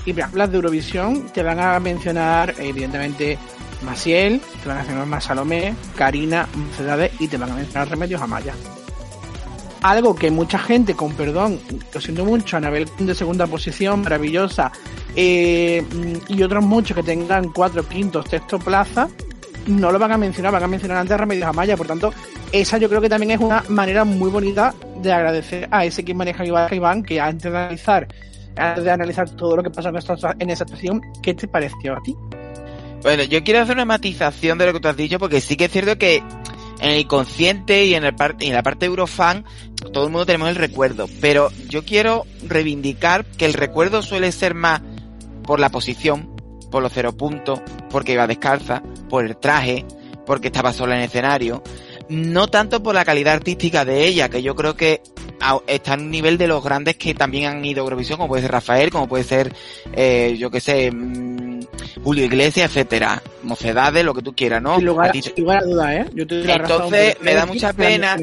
y 0.06 0.20
hablas 0.20 0.50
de 0.50 0.56
Eurovisión, 0.56 1.30
te 1.32 1.42
van 1.42 1.58
a 1.58 1.80
mencionar, 1.80 2.54
evidentemente, 2.58 3.38
Maciel, 3.82 4.40
te 4.62 4.68
van 4.68 4.76
a 4.76 4.80
mencionar 4.82 5.06
más 5.06 5.24
Salomé, 5.24 5.74
Karina, 5.96 6.46
Mercedes 6.54 7.10
y 7.18 7.26
te 7.26 7.36
van 7.36 7.50
a 7.50 7.54
mencionar 7.56 7.88
Remedios 7.88 8.22
Amaya. 8.22 8.54
Algo 9.88 10.14
que 10.14 10.30
mucha 10.30 10.58
gente, 10.58 10.94
con 10.94 11.14
perdón, 11.14 11.58
lo 11.94 11.98
siento 11.98 12.22
mucho, 12.22 12.58
Anabel 12.58 12.86
de 12.98 13.14
segunda 13.14 13.46
posición, 13.46 14.02
maravillosa, 14.02 14.70
eh, 15.16 15.82
y 16.28 16.42
otros 16.42 16.62
muchos 16.62 16.94
que 16.94 17.02
tengan 17.02 17.50
cuatro, 17.54 17.88
quintos, 17.88 18.26
texto 18.26 18.58
plaza, 18.58 19.08
no 19.66 19.90
lo 19.90 19.98
van 19.98 20.12
a 20.12 20.18
mencionar, 20.18 20.52
van 20.52 20.64
a 20.64 20.68
mencionar 20.68 20.98
antes 20.98 21.16
Remedios 21.16 21.48
Amaya. 21.48 21.74
Por 21.74 21.86
tanto, 21.86 22.12
esa 22.52 22.76
yo 22.76 22.90
creo 22.90 23.00
que 23.00 23.08
también 23.08 23.30
es 23.30 23.40
una 23.40 23.64
manera 23.70 24.04
muy 24.04 24.28
bonita 24.30 24.74
de 25.00 25.10
agradecer 25.10 25.66
a 25.70 25.86
ese 25.86 26.04
quien 26.04 26.18
maneja 26.18 26.44
Iván, 26.44 27.02
que 27.02 27.18
antes 27.18 27.50
de 27.50 27.58
analizar, 27.58 28.08
antes 28.58 28.84
de 28.84 28.90
analizar 28.90 29.30
todo 29.36 29.56
lo 29.56 29.62
que 29.62 29.70
pasó 29.70 29.88
en 29.88 29.96
esta, 29.96 30.36
en 30.38 30.50
esa 30.50 30.66
situación, 30.66 31.00
¿qué 31.22 31.32
te 31.32 31.48
pareció 31.48 31.96
a 31.96 32.02
ti? 32.02 32.14
Bueno, 33.02 33.22
yo 33.22 33.42
quiero 33.44 33.60
hacer 33.60 33.76
una 33.76 33.84
matización 33.84 34.58
de 34.58 34.66
lo 34.66 34.72
que 34.74 34.80
tú 34.80 34.88
has 34.88 34.96
dicho 34.96 35.18
porque 35.18 35.40
sí 35.40 35.56
que 35.56 35.66
es 35.66 35.70
cierto 35.70 35.96
que 35.96 36.22
en 36.80 36.90
el 36.90 37.00
inconsciente 37.00 37.84
y 37.84 37.94
en, 37.94 38.04
el 38.04 38.14
par- 38.14 38.36
en 38.40 38.52
la 38.52 38.62
parte 38.62 38.86
Eurofan, 38.86 39.44
todo 39.92 40.04
el 40.04 40.10
mundo 40.10 40.26
tenemos 40.26 40.48
el 40.48 40.56
recuerdo. 40.56 41.08
Pero 41.20 41.50
yo 41.68 41.84
quiero 41.84 42.24
reivindicar 42.46 43.24
que 43.24 43.46
el 43.46 43.54
recuerdo 43.54 44.02
suele 44.02 44.32
ser 44.32 44.54
más 44.54 44.80
por 45.44 45.60
la 45.60 45.70
posición, 45.70 46.30
por 46.70 46.82
los 46.82 46.92
cero 46.92 47.16
puntos, 47.16 47.60
porque 47.90 48.12
iba 48.12 48.26
descalza, 48.26 48.82
por 49.08 49.24
el 49.24 49.36
traje, 49.36 49.84
porque 50.26 50.48
estaba 50.48 50.72
sola 50.72 50.94
en 50.94 51.00
el 51.00 51.06
escenario. 51.06 51.62
No 52.08 52.48
tanto 52.48 52.82
por 52.82 52.94
la 52.94 53.04
calidad 53.04 53.34
artística 53.34 53.84
de 53.84 54.06
ella, 54.06 54.28
que 54.28 54.42
yo 54.42 54.54
creo 54.54 54.74
que 54.74 55.02
a- 55.40 55.60
está 55.66 55.94
en 55.94 56.00
un 56.02 56.10
nivel 56.10 56.38
de 56.38 56.46
los 56.48 56.64
grandes 56.64 56.96
que 56.96 57.14
también 57.14 57.46
han 57.46 57.64
ido 57.64 57.82
a 57.82 57.84
Eurovisión, 57.84 58.16
como 58.16 58.28
puede 58.28 58.42
ser 58.42 58.52
Rafael, 58.52 58.90
como 58.90 59.06
puede 59.08 59.24
ser, 59.24 59.52
eh, 59.92 60.34
yo 60.38 60.50
que 60.50 60.60
sé, 60.60 60.90
mm, 60.90 61.60
Julio 62.02 62.24
Iglesias, 62.24 62.70
etcétera, 62.70 63.22
Mocedades, 63.42 64.04
lo 64.04 64.14
que 64.14 64.22
tú 64.22 64.34
quieras, 64.34 64.62
¿no? 64.62 64.76
Sin 64.76 64.86
lugar, 64.86 65.10
A 65.10 65.12
ti 65.12 65.20
te- 65.22 65.34
sin 65.34 65.44
lugar 65.44 65.62
a 65.62 65.66
duda, 65.66 65.96
¿eh? 65.96 66.06
Yo 66.14 66.26
te 66.26 66.40
Entonces, 66.52 67.16
me 67.20 67.34
da 67.34 67.46
mucha 67.46 67.72
pena. 67.72 68.16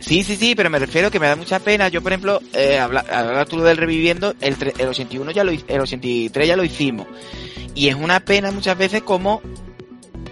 Sí, 0.00 0.22
sí, 0.22 0.36
sí, 0.36 0.54
pero 0.54 0.70
me 0.70 0.78
refiero 0.78 1.10
que 1.10 1.18
me 1.18 1.26
da 1.26 1.34
mucha 1.34 1.58
pena. 1.58 1.88
Yo, 1.88 2.00
por 2.02 2.12
ejemplo, 2.12 2.40
eh, 2.52 2.78
habla, 2.78 3.04
hablas 3.10 3.48
tú 3.48 3.60
del 3.60 3.76
reviviendo, 3.76 4.32
el, 4.40 4.54
el 4.78 4.88
81 4.88 5.32
ya 5.32 5.42
lo, 5.42 5.50
el 5.50 5.80
83 5.80 6.46
ya 6.46 6.56
lo 6.56 6.62
hicimos. 6.64 7.06
Y 7.74 7.88
es 7.88 7.96
una 7.96 8.20
pena 8.20 8.52
muchas 8.52 8.78
veces 8.78 9.02
como 9.02 9.40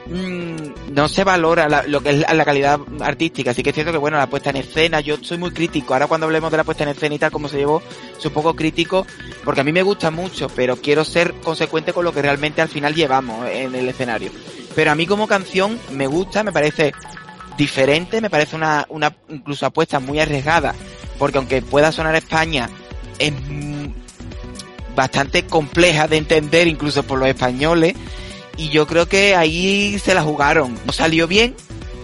mm, 0.07 0.56
no 0.97 1.11
se 1.11 1.25
valora 1.25 1.69
la- 1.69 1.83
lo 1.83 2.03
que 2.03 2.09
es 2.09 2.17
la, 2.21 2.45
calidad 2.47 2.81
artística. 3.01 3.51
Así 3.51 3.63
que 3.63 3.69
es 3.69 3.75
cierto 3.75 3.93
que, 3.93 3.99
bueno, 3.99 4.17
la 4.17 4.31
puesta 4.31 4.49
en 4.49 4.57
escena, 4.57 5.01
yo 5.01 5.19
soy 5.21 5.37
muy 5.37 5.51
crítico. 5.51 5.93
Ahora 5.93 6.07
cuando 6.07 6.25
hablemos 6.25 6.51
de 6.51 6.57
la 6.57 6.65
puesta 6.65 6.85
en 6.85 6.89
escena 6.89 7.15
y 7.15 7.19
tal, 7.19 7.31
como 7.31 7.49
se 7.49 7.59
llevó, 7.59 7.83
soy 8.17 8.31
un 8.31 8.33
poco 8.33 8.57
crítico, 8.57 9.07
porque 9.45 9.61
a 9.61 9.65
mí 9.65 9.73
me 9.73 9.83
gusta 9.83 10.11
mucho, 10.11 10.49
pero 10.49 10.77
quiero 10.77 11.05
ser 11.05 11.35
consecuente 11.35 11.93
con 11.93 12.03
lo 12.03 12.15
que 12.15 12.23
realmente 12.23 12.63
al 12.63 12.71
final 12.71 12.95
llevamos 12.95 13.47
en 13.51 13.75
el 13.75 13.87
escenario. 13.87 14.31
Pero 14.75 14.91
a 14.91 14.95
mí 14.95 15.05
como 15.07 15.29
canción 15.29 15.79
me 15.91 16.07
gusta, 16.07 16.43
me 16.43 16.51
parece 16.51 16.95
diferente, 17.59 18.23
me 18.23 18.31
parece 18.31 18.57
una, 18.57 18.87
una 18.89 19.15
incluso 19.29 19.67
apuesta 19.67 20.01
muy 20.01 20.19
arriesgada, 20.19 20.75
porque 21.19 21.37
aunque 21.37 21.61
pueda 21.61 21.93
sonar 21.93 22.15
España, 22.17 22.71
es 23.19 23.35
bastante 24.95 25.45
compleja 25.45 26.09
de 26.09 26.17
entender 26.17 26.67
incluso 26.67 27.03
por 27.03 27.19
los 27.19 27.29
españoles, 27.29 27.95
y 28.57 28.69
yo 28.71 28.87
creo 28.87 29.07
que 29.07 29.35
ahí 29.35 29.99
se 29.99 30.15
la 30.15 30.23
jugaron. 30.23 30.79
No 30.85 30.93
salió 30.93 31.27
bien, 31.27 31.55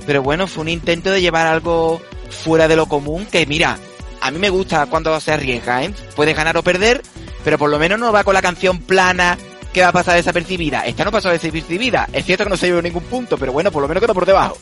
pero 0.07 0.23
bueno, 0.23 0.47
fue 0.47 0.63
un 0.63 0.69
intento 0.69 1.11
de 1.11 1.21
llevar 1.21 1.47
algo 1.47 2.01
fuera 2.31 2.69
de 2.69 2.77
lo 2.77 2.87
común, 2.87 3.27
que 3.27 3.47
mira, 3.47 3.79
a 4.21 4.31
mí 4.31 4.39
me 4.39 4.51
gusta 4.51 4.87
cuando 4.87 5.19
se 5.21 5.33
arriesga, 5.33 5.85
¿eh? 5.85 5.95
Puedes 6.17 6.37
ganar 6.37 6.57
o 6.57 6.63
perder, 6.63 7.03
pero 7.45 7.59
por 7.59 7.71
lo 7.71 7.79
menos 7.79 7.99
no 7.99 8.13
va 8.13 8.25
con 8.25 8.35
la 8.35 8.43
canción 8.43 8.81
plana 8.81 9.39
que 9.73 9.83
va 9.83 9.89
a 9.89 9.93
pasar 9.93 10.17
desapercibida. 10.17 10.87
Esta 10.87 11.05
no 11.05 11.11
pasó 11.11 11.31
desapercibida. 11.31 12.09
Es 12.13 12.25
cierto 12.25 12.45
que 12.45 12.51
no 12.51 12.57
se 12.57 12.67
llevó 12.67 12.83
ningún 12.83 13.05
punto, 13.05 13.39
pero 13.39 13.53
bueno, 13.53 13.71
por 13.71 13.83
lo 13.83 13.89
menos 13.89 14.03
quedó 14.03 14.15
por 14.15 14.27
debajo. 14.27 14.59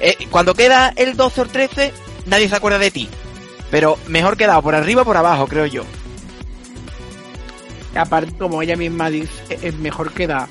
Eh, 0.00 0.16
cuando 0.30 0.54
queda 0.54 0.92
el 0.96 1.16
12 1.16 1.40
o 1.40 1.44
el 1.44 1.50
13, 1.50 1.92
nadie 2.26 2.48
se 2.48 2.56
acuerda 2.56 2.78
de 2.78 2.90
ti. 2.90 3.08
Pero 3.70 3.98
mejor 4.08 4.36
quedado 4.36 4.62
por 4.62 4.74
arriba 4.74 5.02
o 5.02 5.04
por 5.04 5.16
abajo, 5.16 5.46
creo 5.46 5.66
yo. 5.66 5.84
Aparte, 7.94 8.32
como 8.38 8.62
ella 8.62 8.76
misma 8.76 9.10
dice, 9.10 9.58
es 9.62 9.74
mejor 9.74 10.12
quedar 10.12 10.48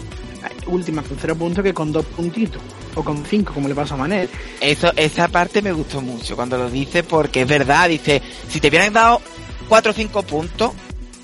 última 0.67 1.01
con 1.03 1.17
cero 1.19 1.35
puntos 1.35 1.63
que 1.63 1.73
con 1.73 1.91
dos 1.91 2.05
puntitos. 2.05 2.61
O 2.95 3.03
con 3.03 3.25
cinco, 3.25 3.53
como 3.53 3.67
le 3.67 3.75
pasó 3.75 3.93
a 3.93 3.97
Manel. 3.97 4.29
Eso, 4.59 4.91
esa 4.95 5.27
parte 5.27 5.61
me 5.61 5.71
gustó 5.71 6.01
mucho 6.01 6.35
cuando 6.35 6.57
lo 6.57 6.69
dice, 6.69 7.03
porque 7.03 7.41
es 7.41 7.47
verdad, 7.47 7.87
dice, 7.89 8.21
si 8.49 8.59
te 8.59 8.67
hubieran 8.67 8.91
dado 8.93 9.21
4 9.69 9.91
o 9.91 9.93
5 9.93 10.23
puntos, 10.23 10.71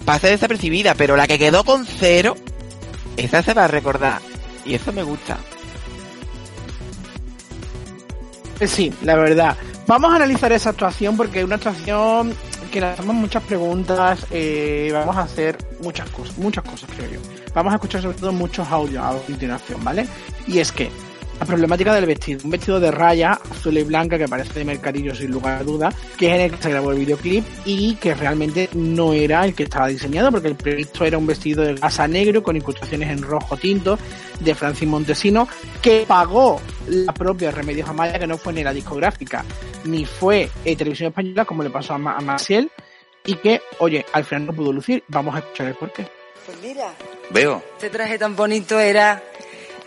pasa 0.06 0.28
desapercibida, 0.28 0.96
pero 0.96 1.18
la 1.18 1.28
que 1.28 1.38
quedó 1.38 1.66
con 1.66 1.86
cero, 1.86 2.36
esa 3.18 3.44
se 3.44 3.54
va 3.54 3.66
a 3.66 3.68
recordar. 3.68 4.22
Y 4.66 4.74
eso 4.76 4.94
me 4.94 5.04
gusta. 5.04 5.38
Eh, 8.60 8.68
Sí, 8.68 8.94
la 9.04 9.16
verdad. 9.16 9.58
Vamos 9.86 10.12
a 10.12 10.16
analizar 10.18 10.52
esa 10.52 10.72
actuación 10.72 11.16
porque 11.16 11.40
es 11.40 11.46
una 11.46 11.56
actuación 11.56 12.34
que 12.72 12.82
lanzamos 12.82 13.16
muchas 13.16 13.44
preguntas, 13.44 14.26
eh, 14.32 14.90
vamos 14.94 15.16
a 15.16 15.22
hacer 15.22 15.58
muchas 15.82 16.10
cosas, 16.10 16.38
muchas 16.38 16.64
cosas 16.64 16.90
creo 16.96 17.12
yo. 17.12 17.20
Vamos 17.58 17.74
a 17.74 17.78
escuchar 17.78 18.04
sobre 18.04 18.20
todo 18.20 18.32
muchos 18.32 18.68
audios 18.68 19.04
a 19.04 19.18
continuación, 19.26 19.84
¿vale? 19.84 20.06
Y 20.46 20.60
es 20.60 20.72
que 20.72 20.92
la 21.40 21.46
problemática 21.48 21.92
del 21.96 22.06
vestido, 22.06 22.42
un 22.44 22.52
vestido 22.52 22.80
de 22.80 22.92
raya 22.92 23.32
azul 23.32 23.76
y 23.76 23.84
blanca 23.84 24.16
que 24.16 24.28
parece 24.28 24.60
de 24.60 24.64
mercadillo 24.64 25.16
sin 25.16 25.32
lugar 25.32 25.62
a 25.62 25.64
duda, 25.64 25.92
que 26.20 26.28
es 26.28 26.36
en 26.36 26.42
el 26.42 26.52
que 26.52 26.62
se 26.62 26.70
grabó 26.70 26.92
el 26.92 27.00
videoclip 27.00 27.44
y 27.66 27.96
que 27.96 28.14
realmente 28.14 28.70
no 28.74 29.12
era 29.12 29.44
el 29.44 29.56
que 29.56 29.64
estaba 29.64 29.88
diseñado 29.88 30.30
porque 30.30 30.50
el 30.50 30.56
previsto 30.56 31.04
era 31.04 31.18
un 31.18 31.26
vestido 31.26 31.64
de 31.64 31.74
gasa 31.74 32.08
negro 32.08 32.44
con 32.44 32.56
incrustaciones 32.56 33.10
en 33.10 33.24
rojo 33.24 33.58
tinto 33.58 33.98
de 34.40 34.54
Francis 34.54 34.88
Montesino 34.88 35.48
que 35.82 36.06
pagó 36.08 36.62
la 36.88 37.12
propia 37.12 37.50
Remedios 37.50 37.90
Amaya 37.90 38.20
que 38.20 38.28
no 38.28 38.38
fue 38.38 38.54
ni 38.54 38.64
la 38.64 38.72
discográfica 38.72 39.44
ni 39.84 40.06
fue 40.06 40.48
eh, 40.64 40.76
Televisión 40.76 41.08
Española 41.08 41.44
como 41.46 41.64
le 41.64 41.72
pasó 41.72 41.96
a, 41.96 41.98
Ma 41.98 42.18
a 42.18 42.22
Maciel 42.22 42.70
y 43.26 43.34
que, 43.34 43.62
oye, 43.80 44.06
al 44.14 44.24
final 44.24 44.46
no 44.46 44.54
pudo 44.54 44.72
lucir. 44.72 45.04
Vamos 45.08 45.36
a 45.36 45.40
escuchar 45.40 45.68
el 45.68 45.76
porqué. 45.76 46.17
Pues 46.48 46.60
mira, 46.62 46.96
Veo. 47.32 47.62
este 47.74 47.90
traje 47.90 48.18
tan 48.18 48.34
bonito 48.34 48.80
era 48.80 49.22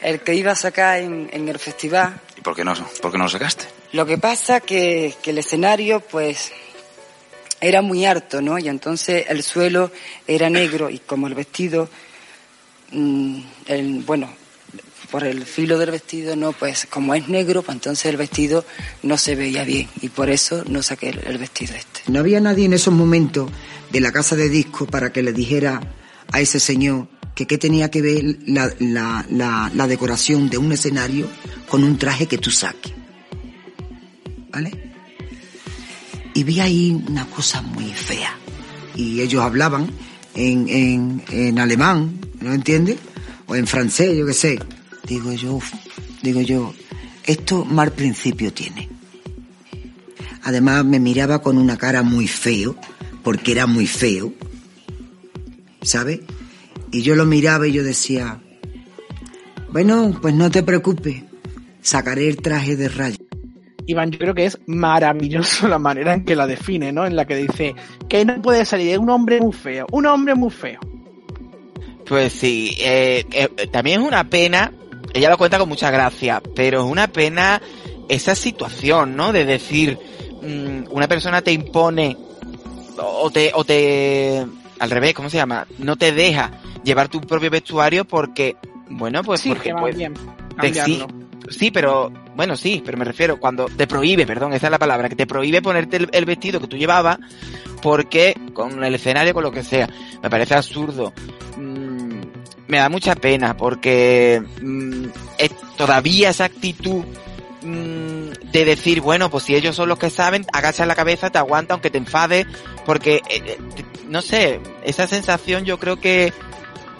el 0.02 0.20
que 0.20 0.34
iba 0.34 0.52
a 0.52 0.54
sacar 0.54 0.98
en, 0.98 1.30
en 1.32 1.48
el 1.48 1.58
festival. 1.58 2.20
¿Y 2.36 2.42
por 2.42 2.54
qué 2.54 2.64
no, 2.64 2.74
por 3.00 3.10
qué 3.10 3.16
no 3.16 3.24
lo 3.24 3.30
sacaste? 3.30 3.64
Lo 3.92 4.04
que 4.04 4.18
pasa 4.18 4.60
que, 4.60 5.14
que 5.22 5.30
el 5.30 5.38
escenario, 5.38 6.00
pues, 6.00 6.52
era 7.62 7.80
muy 7.80 8.04
alto, 8.04 8.42
¿no? 8.42 8.58
Y 8.58 8.68
entonces 8.68 9.24
el 9.30 9.42
suelo 9.42 9.90
era 10.26 10.50
negro 10.50 10.90
y 10.90 10.98
como 10.98 11.28
el 11.28 11.34
vestido, 11.34 11.88
mm, 12.92 13.40
el, 13.64 14.02
bueno, 14.04 14.28
por 15.10 15.24
el 15.24 15.46
filo 15.46 15.78
del 15.78 15.92
vestido, 15.92 16.36
no, 16.36 16.52
pues 16.52 16.86
como 16.90 17.14
es 17.14 17.26
negro, 17.26 17.62
pues 17.62 17.76
entonces 17.76 18.04
el 18.04 18.18
vestido 18.18 18.66
no 19.02 19.16
se 19.16 19.34
veía 19.34 19.64
bien 19.64 19.88
y 20.02 20.10
por 20.10 20.28
eso 20.28 20.62
no 20.66 20.82
saqué 20.82 21.08
el, 21.08 21.20
el 21.26 21.38
vestido 21.38 21.74
este. 21.74 22.02
No 22.08 22.20
había 22.20 22.38
nadie 22.38 22.66
en 22.66 22.74
esos 22.74 22.92
momentos 22.92 23.50
de 23.90 24.00
la 24.00 24.12
casa 24.12 24.36
de 24.36 24.50
disco 24.50 24.84
para 24.84 25.10
que 25.10 25.22
le 25.22 25.32
dijera 25.32 25.80
a 26.32 26.40
ese 26.40 26.60
señor 26.60 27.08
que 27.34 27.46
qué 27.46 27.58
tenía 27.58 27.90
que 27.90 28.02
ver 28.02 28.38
la, 28.46 28.72
la, 28.78 29.26
la, 29.30 29.70
la 29.74 29.86
decoración 29.86 30.50
de 30.50 30.58
un 30.58 30.72
escenario 30.72 31.28
con 31.68 31.84
un 31.84 31.96
traje 31.96 32.26
que 32.26 32.38
tú 32.38 32.50
saques. 32.50 32.92
¿Vale? 34.52 34.72
Y 36.34 36.44
vi 36.44 36.60
ahí 36.60 37.02
una 37.08 37.26
cosa 37.26 37.62
muy 37.62 37.92
fea. 37.92 38.36
Y 38.96 39.20
ellos 39.20 39.42
hablaban 39.42 39.90
en, 40.34 40.68
en, 40.68 41.22
en 41.30 41.58
alemán, 41.58 42.18
¿no 42.40 42.52
entiendes? 42.52 42.98
O 43.46 43.54
en 43.56 43.66
francés, 43.66 44.16
yo 44.16 44.26
qué 44.26 44.34
sé. 44.34 44.58
Digo 45.06 45.32
yo, 45.32 45.60
digo 46.22 46.40
yo, 46.40 46.74
esto 47.24 47.64
mal 47.64 47.92
principio 47.92 48.52
tiene. 48.52 48.88
Además 50.42 50.84
me 50.84 51.00
miraba 51.00 51.42
con 51.42 51.58
una 51.58 51.76
cara 51.76 52.02
muy 52.02 52.26
feo, 52.26 52.76
porque 53.22 53.52
era 53.52 53.66
muy 53.66 53.86
feo, 53.86 54.32
¿sabes? 55.82 56.20
Y 56.92 57.02
yo 57.02 57.14
lo 57.14 57.26
miraba 57.26 57.66
y 57.66 57.72
yo 57.72 57.82
decía, 57.82 58.40
bueno, 59.70 60.18
pues 60.20 60.34
no 60.34 60.50
te 60.50 60.62
preocupes, 60.62 61.22
sacaré 61.80 62.28
el 62.28 62.38
traje 62.38 62.76
de 62.76 62.88
raya. 62.88 63.16
Iván, 63.86 64.10
yo 64.10 64.18
creo 64.18 64.34
que 64.34 64.46
es 64.46 64.58
maravilloso 64.66 65.68
la 65.68 65.78
manera 65.78 66.14
en 66.14 66.24
que 66.24 66.36
la 66.36 66.46
define, 66.46 66.92
¿no? 66.92 67.06
En 67.06 67.16
la 67.16 67.24
que 67.24 67.36
dice 67.36 67.74
que 68.08 68.24
no 68.24 68.40
puede 68.42 68.64
salir 68.64 68.90
de 68.90 68.98
un 68.98 69.10
hombre 69.10 69.40
muy 69.40 69.52
feo, 69.52 69.86
un 69.92 70.06
hombre 70.06 70.34
muy 70.34 70.50
feo. 70.50 70.80
Pues 72.06 72.32
sí, 72.32 72.76
eh, 72.80 73.24
eh, 73.32 73.48
también 73.70 74.00
es 74.00 74.06
una 74.06 74.24
pena, 74.24 74.72
ella 75.14 75.30
lo 75.30 75.38
cuenta 75.38 75.58
con 75.58 75.68
mucha 75.68 75.90
gracia, 75.90 76.42
pero 76.54 76.84
es 76.84 76.90
una 76.90 77.08
pena 77.08 77.60
esa 78.08 78.34
situación, 78.34 79.14
¿no? 79.14 79.32
De 79.32 79.44
decir, 79.44 79.96
mmm, 80.42 80.90
una 80.90 81.06
persona 81.06 81.42
te 81.42 81.52
impone 81.52 82.16
o 82.96 83.30
te, 83.30 83.52
o 83.54 83.64
te, 83.64 84.44
al 84.80 84.90
revés, 84.90 85.14
¿cómo 85.14 85.30
se 85.30 85.36
llama? 85.36 85.66
No 85.78 85.96
te 85.96 86.10
deja 86.12 86.50
llevar 86.82 87.08
tu 87.08 87.20
propio 87.20 87.50
vestuario 87.50 88.04
porque, 88.04 88.56
bueno, 88.88 89.22
pues 89.22 89.42
sí, 89.42 89.50
porque 89.50 89.72
pues, 89.78 89.96
bien 89.96 90.14
te 90.60 90.72
cambiarlo. 90.72 91.06
Sí, 91.48 91.70
pero 91.70 92.12
bueno, 92.34 92.56
sí, 92.56 92.82
pero 92.84 92.96
me 92.98 93.04
refiero 93.04 93.38
cuando 93.38 93.66
te 93.66 93.86
prohíbe, 93.86 94.26
perdón, 94.26 94.52
esa 94.52 94.66
es 94.66 94.70
la 94.70 94.78
palabra, 94.78 95.08
que 95.08 95.16
te 95.16 95.26
prohíbe 95.26 95.62
ponerte 95.62 95.98
el, 95.98 96.08
el 96.12 96.24
vestido 96.24 96.60
que 96.60 96.66
tú 96.66 96.76
llevabas 96.76 97.18
porque 97.82 98.34
con 98.52 98.82
el 98.82 98.94
escenario, 98.94 99.34
con 99.34 99.42
lo 99.42 99.52
que 99.52 99.62
sea, 99.62 99.88
me 100.22 100.30
parece 100.30 100.54
absurdo. 100.54 101.12
Mm, 101.56 102.20
me 102.68 102.78
da 102.78 102.88
mucha 102.88 103.14
pena 103.14 103.56
porque 103.56 104.42
mm, 104.62 105.06
es 105.38 105.50
todavía 105.76 106.30
esa 106.30 106.44
actitud 106.44 107.04
mm, 107.62 108.19
de 108.52 108.64
decir, 108.64 109.00
bueno, 109.00 109.30
pues 109.30 109.44
si 109.44 109.54
ellos 109.54 109.76
son 109.76 109.88
los 109.88 109.98
que 109.98 110.10
saben, 110.10 110.46
agachas 110.52 110.86
la 110.86 110.94
cabeza, 110.94 111.30
te 111.30 111.38
aguanta 111.38 111.74
aunque 111.74 111.90
te 111.90 111.98
enfades, 111.98 112.46
porque, 112.84 113.16
eh, 113.28 113.42
eh, 113.46 113.58
no 114.08 114.22
sé, 114.22 114.60
esa 114.84 115.06
sensación 115.06 115.64
yo 115.64 115.78
creo 115.78 116.00
que 116.00 116.32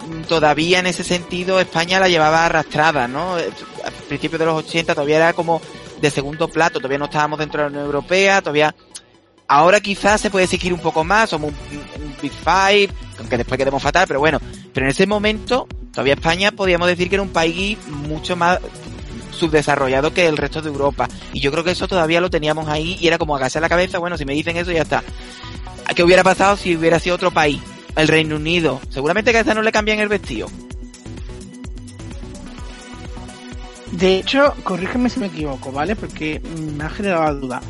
mm, 0.07 0.21
todavía 0.23 0.79
en 0.79 0.87
ese 0.87 1.03
sentido 1.03 1.59
España 1.59 1.99
la 1.99 2.09
llevaba 2.09 2.45
arrastrada, 2.45 3.07
¿no? 3.07 3.37
Eh, 3.37 3.49
A 3.85 3.91
principios 4.07 4.39
de 4.39 4.45
los 4.45 4.55
80 4.63 4.93
todavía 4.93 5.17
era 5.17 5.33
como 5.33 5.61
de 5.99 6.09
segundo 6.09 6.47
plato, 6.47 6.79
todavía 6.79 6.97
no 6.97 7.05
estábamos 7.05 7.39
dentro 7.39 7.59
de 7.59 7.65
la 7.65 7.69
Unión 7.69 7.85
Europea, 7.85 8.41
todavía... 8.41 8.73
Ahora 9.47 9.81
quizás 9.81 10.21
se 10.21 10.29
puede 10.29 10.45
exigir 10.45 10.71
un 10.71 10.79
poco 10.79 11.03
más, 11.03 11.31
somos 11.31 11.51
un, 11.51 11.77
un 12.05 12.15
Big 12.21 12.31
Five, 12.31 12.89
aunque 13.19 13.35
después 13.35 13.57
quedemos 13.57 13.83
fatal, 13.83 14.05
pero 14.07 14.21
bueno, 14.21 14.39
pero 14.73 14.85
en 14.85 14.91
ese 14.91 15.05
momento 15.05 15.67
todavía 15.91 16.13
España 16.13 16.53
podíamos 16.53 16.87
decir 16.87 17.09
que 17.09 17.15
era 17.15 17.21
un 17.21 17.33
país 17.33 17.77
mucho 17.87 18.37
más 18.37 18.59
subdesarrollado 19.41 20.13
que 20.13 20.27
el 20.27 20.37
resto 20.37 20.61
de 20.61 20.69
Europa. 20.69 21.07
Y 21.33 21.39
yo 21.39 21.51
creo 21.51 21.63
que 21.63 21.71
eso 21.71 21.87
todavía 21.87 22.21
lo 22.21 22.29
teníamos 22.29 22.69
ahí 22.69 22.97
y 23.01 23.07
era 23.07 23.17
como 23.17 23.35
agachar 23.35 23.61
la 23.61 23.69
cabeza, 23.69 23.97
bueno, 23.97 24.17
si 24.17 24.25
me 24.25 24.33
dicen 24.33 24.55
eso 24.55 24.71
ya 24.71 24.83
está. 24.83 25.03
¿Qué 25.95 26.03
hubiera 26.03 26.23
pasado 26.23 26.55
si 26.55 26.75
hubiera 26.77 26.99
sido 26.99 27.15
otro 27.15 27.31
país? 27.31 27.59
El 27.95 28.07
Reino 28.07 28.35
Unido. 28.35 28.79
Seguramente 28.89 29.31
que 29.31 29.37
a 29.37 29.41
esta 29.41 29.53
no 29.53 29.63
le 29.63 29.71
cambian 29.71 29.99
el 29.99 30.07
vestido. 30.07 30.47
De 33.91 34.19
hecho, 34.19 34.53
corrígeme 34.63 35.09
si 35.09 35.19
me 35.19 35.25
equivoco, 35.25 35.71
¿vale? 35.71 35.95
Porque 35.95 36.39
me 36.77 36.83
ha 36.83 36.89
generado 36.89 37.35
duda. 37.39 37.61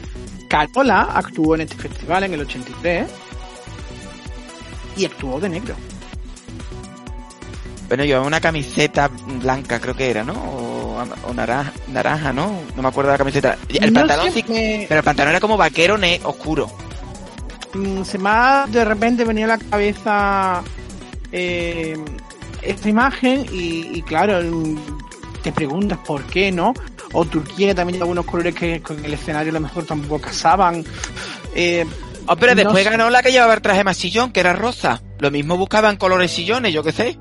Carola 0.49 1.03
actuó 1.13 1.55
en 1.55 1.61
este 1.61 1.75
festival 1.75 2.25
en 2.25 2.33
el 2.33 2.41
83 2.41 3.09
y 4.97 5.05
actuó 5.05 5.39
de 5.39 5.49
negro. 5.49 5.75
Bueno, 7.91 8.05
llevaba 8.05 8.25
una 8.25 8.39
camiseta 8.39 9.09
blanca, 9.41 9.81
creo 9.81 9.93
que 9.93 10.09
era, 10.09 10.23
¿no? 10.23 10.31
O, 10.31 11.03
o 11.27 11.33
naranja, 11.33 11.73
naranja, 11.89 12.31
¿no? 12.31 12.61
No 12.73 12.81
me 12.81 12.87
acuerdo 12.87 13.09
de 13.11 13.15
la 13.15 13.17
camiseta. 13.17 13.57
El 13.67 13.91
No 13.91 13.99
pantalón 13.99 14.31
sí, 14.31 14.45
me- 14.47 14.85
pero 14.87 14.99
el 14.99 15.03
pantalón 15.03 15.31
era 15.31 15.41
como 15.41 15.57
vaquero 15.57 15.97
ne 15.97 16.21
oscuro. 16.23 16.71
Mm, 17.73 18.03
se 18.03 18.17
me 18.17 18.29
ha 18.29 18.65
de 18.69 18.85
repente 18.85 19.25
venía 19.25 19.43
a 19.43 19.49
la 19.49 19.57
cabeza 19.57 20.63
eh, 21.33 21.97
esta 22.61 22.87
imagen 22.89 23.45
y, 23.51 23.97
y 23.97 24.01
claro, 24.03 24.41
mm, 24.41 24.77
te 25.43 25.51
preguntas 25.51 25.97
por 26.05 26.23
qué, 26.23 26.49
¿no? 26.49 26.73
O 27.11 27.25
Turquía 27.25 27.75
también 27.75 27.95
tiene 27.95 28.03
algunos 28.03 28.25
colores 28.25 28.55
que 28.55 28.81
con 28.81 29.03
el 29.03 29.13
escenario 29.13 29.49
a 29.49 29.53
lo 29.55 29.59
mejor 29.59 29.85
tampoco 29.85 30.21
casaban. 30.21 30.85
Eh, 31.55 31.85
Oh, 32.27 32.35
pero 32.35 32.51
No 32.53 32.57
después 32.61 32.83
sé. 32.83 32.89
ganó 32.91 33.09
la 33.09 33.23
que 33.23 33.31
llevaba 33.31 33.55
el 33.55 33.61
traje 33.63 33.83
más 33.83 33.97
sillón, 33.97 34.31
que 34.31 34.41
era 34.41 34.53
rosa. 34.53 35.01
Lo 35.17 35.31
mismo 35.31 35.57
buscaban 35.57 35.97
colores 35.97 36.29
sillones, 36.31 36.71
yo 36.71 36.83
qué 36.83 36.91
sé. 36.91 37.17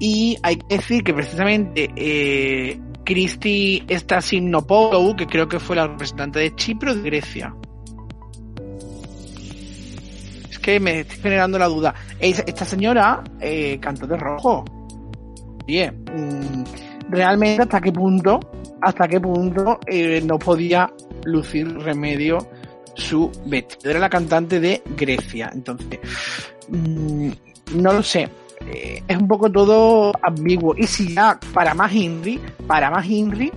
Y 0.00 0.36
hay 0.42 0.56
que 0.56 0.76
decir 0.78 1.04
que 1.04 1.14
precisamente 1.14 1.90
eh, 1.94 2.80
Kristi 3.04 3.84
Stasinopoulos, 3.88 5.14
que 5.14 5.26
creo 5.26 5.46
que 5.48 5.60
fue 5.60 5.76
la 5.76 5.86
representante 5.86 6.38
de 6.40 6.54
Chipre 6.56 6.90
o 6.90 6.94
de 6.96 7.02
Grecia. 7.02 7.54
Es 10.50 10.58
que 10.58 10.80
me 10.80 11.00
estoy 11.00 11.18
generando 11.18 11.58
la 11.58 11.66
duda. 11.68 11.94
Es- 12.18 12.42
Esta 12.46 12.64
señora 12.64 13.22
eh, 13.40 13.78
cantó 13.80 14.06
de 14.06 14.16
rojo. 14.16 14.64
Bien, 15.66 16.04
mm, 16.12 17.10
realmente 17.10 17.62
hasta 17.62 17.80
qué 17.80 17.92
punto, 17.92 18.40
hasta 18.80 19.06
qué 19.06 19.20
punto 19.20 19.78
eh, 19.86 20.20
no 20.24 20.38
podía 20.38 20.90
lucir 21.24 21.68
remedio 21.78 22.38
su 22.94 23.30
vestido. 23.46 23.90
Era 23.90 24.00
la 24.00 24.08
cantante 24.10 24.58
de 24.58 24.82
Grecia. 24.96 25.50
Entonces, 25.54 26.00
mm, 26.68 27.28
no 27.76 27.92
lo 27.92 28.02
sé. 28.02 28.28
Es 29.06 29.16
un 29.16 29.28
poco 29.28 29.50
todo 29.50 30.12
ambiguo. 30.22 30.74
Y 30.76 30.86
si 30.86 31.14
ya, 31.14 31.38
para 31.52 31.74
más 31.74 31.92
Henry, 31.92 32.40
para 32.66 32.90
más 32.90 33.06
Henry, 33.08 33.50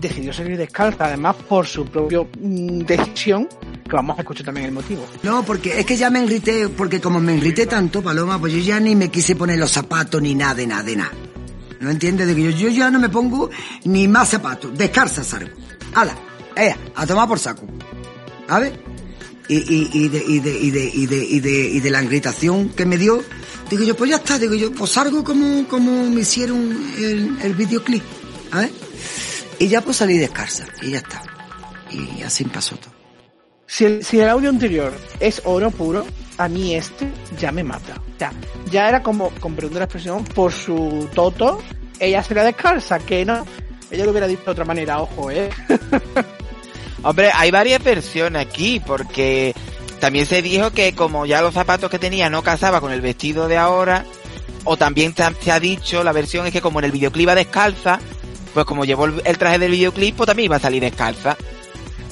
decidió 0.00 0.32
salir 0.32 0.56
descalza, 0.56 1.06
además 1.06 1.36
por 1.48 1.66
su 1.66 1.86
propia 1.86 2.20
decisión, 2.38 3.48
que 3.84 3.96
vamos 3.96 4.18
a 4.18 4.22
escuchar 4.22 4.46
también 4.46 4.66
el 4.66 4.72
motivo. 4.72 5.04
No, 5.22 5.42
porque 5.42 5.78
es 5.78 5.86
que 5.86 5.96
ya 5.96 6.10
me 6.10 6.18
enrité, 6.18 6.68
porque 6.68 7.00
como 7.00 7.20
me 7.20 7.34
enrité 7.34 7.66
tanto, 7.66 8.02
Paloma, 8.02 8.38
pues 8.38 8.52
yo 8.52 8.58
ya 8.60 8.80
ni 8.80 8.94
me 8.94 9.10
quise 9.10 9.36
poner 9.36 9.58
los 9.58 9.70
zapatos 9.70 10.20
ni 10.20 10.34
nada 10.34 10.54
de 10.54 10.66
nada 10.66 10.82
de 10.82 10.96
nada. 10.96 11.12
¿No 11.80 11.90
entiendes? 11.90 12.26
De 12.26 12.34
que 12.34 12.42
yo, 12.42 12.50
yo 12.50 12.68
ya 12.68 12.90
no 12.90 12.98
me 12.98 13.08
pongo 13.08 13.50
ni 13.84 14.08
más 14.08 14.30
zapatos, 14.30 14.76
descalza 14.76 15.22
salgo. 15.22 15.54
¡Hala! 15.94 16.16
¡Eh! 16.56 16.74
A 16.94 17.06
tomar 17.06 17.28
por 17.28 17.38
saco. 17.38 17.62
¿Sabes? 18.48 18.72
Y, 19.48 19.56
y, 19.56 19.90
y, 19.92 20.08
de, 20.08 20.24
y, 20.26 20.38
de, 20.40 20.58
y, 20.58 20.70
de, 20.70 20.90
y, 20.94 21.06
de, 21.06 21.24
y, 21.24 21.40
de, 21.40 21.68
y 21.68 21.80
de 21.80 21.90
la 21.90 22.02
irritación 22.02 22.70
que 22.70 22.86
me 22.86 22.96
dio, 22.96 23.22
digo 23.70 23.84
yo, 23.84 23.96
pues 23.96 24.10
ya 24.10 24.16
está, 24.16 24.38
digo 24.38 24.54
yo, 24.54 24.72
pues 24.72 24.92
salgo 24.92 25.24
como, 25.24 25.66
como 25.68 26.10
me 26.10 26.20
hicieron 26.20 26.92
el, 26.98 27.38
el 27.42 27.54
videoclip. 27.54 28.02
¿Sabes? 28.50 28.70
Y 29.58 29.68
ya 29.68 29.80
pues 29.80 29.96
salí 29.98 30.18
descalza, 30.18 30.64
y 30.82 30.90
ya 30.90 30.98
está. 30.98 31.22
Y 31.90 32.22
así 32.22 32.44
pasó 32.44 32.76
todo. 32.76 32.92
Si 33.66 33.84
el, 33.84 34.04
si 34.04 34.20
el 34.20 34.28
audio 34.28 34.50
anterior 34.50 34.92
es 35.20 35.42
oro 35.44 35.70
puro, 35.70 36.04
a 36.38 36.48
mí 36.48 36.74
este 36.74 37.10
ya 37.38 37.52
me 37.52 37.64
mata. 37.64 38.00
Ya, 38.18 38.32
ya 38.70 38.88
era 38.88 39.02
como, 39.02 39.30
de 39.30 39.70
la 39.70 39.84
expresión, 39.84 40.24
por 40.24 40.52
su 40.52 41.08
toto, 41.14 41.60
ella 41.98 42.22
sería 42.22 42.44
descalza, 42.44 42.98
que 42.98 43.24
no. 43.24 43.44
Ella 43.90 44.04
lo 44.04 44.10
hubiera 44.10 44.26
dicho 44.26 44.44
de 44.44 44.50
otra 44.50 44.64
manera, 44.64 45.00
ojo, 45.00 45.30
eh. 45.30 45.48
Hombre, 47.02 47.30
hay 47.34 47.50
varias 47.50 47.82
versiones 47.82 48.46
aquí, 48.46 48.80
porque 48.84 49.54
también 50.04 50.26
se 50.26 50.42
dijo 50.42 50.70
que 50.70 50.94
como 50.94 51.24
ya 51.24 51.40
los 51.40 51.54
zapatos 51.54 51.88
que 51.90 51.98
tenía 51.98 52.28
no 52.28 52.42
casaba 52.42 52.78
con 52.82 52.92
el 52.92 53.00
vestido 53.00 53.48
de 53.48 53.56
ahora, 53.56 54.04
o 54.64 54.76
también 54.76 55.14
se 55.16 55.50
ha, 55.50 55.58
dicho, 55.58 56.04
la 56.04 56.12
versión 56.12 56.46
es 56.46 56.52
que 56.52 56.60
como 56.60 56.78
en 56.78 56.84
el 56.84 56.92
videoclip 56.92 57.22
iba 57.22 57.34
descalza, 57.34 57.98
pues 58.52 58.66
como 58.66 58.84
llevó 58.84 59.06
el, 59.06 59.38
traje 59.38 59.58
del 59.58 59.70
videoclip, 59.70 60.14
pues 60.14 60.26
también 60.26 60.44
iba 60.44 60.56
a 60.56 60.60
salir 60.60 60.82
descalza. 60.82 61.38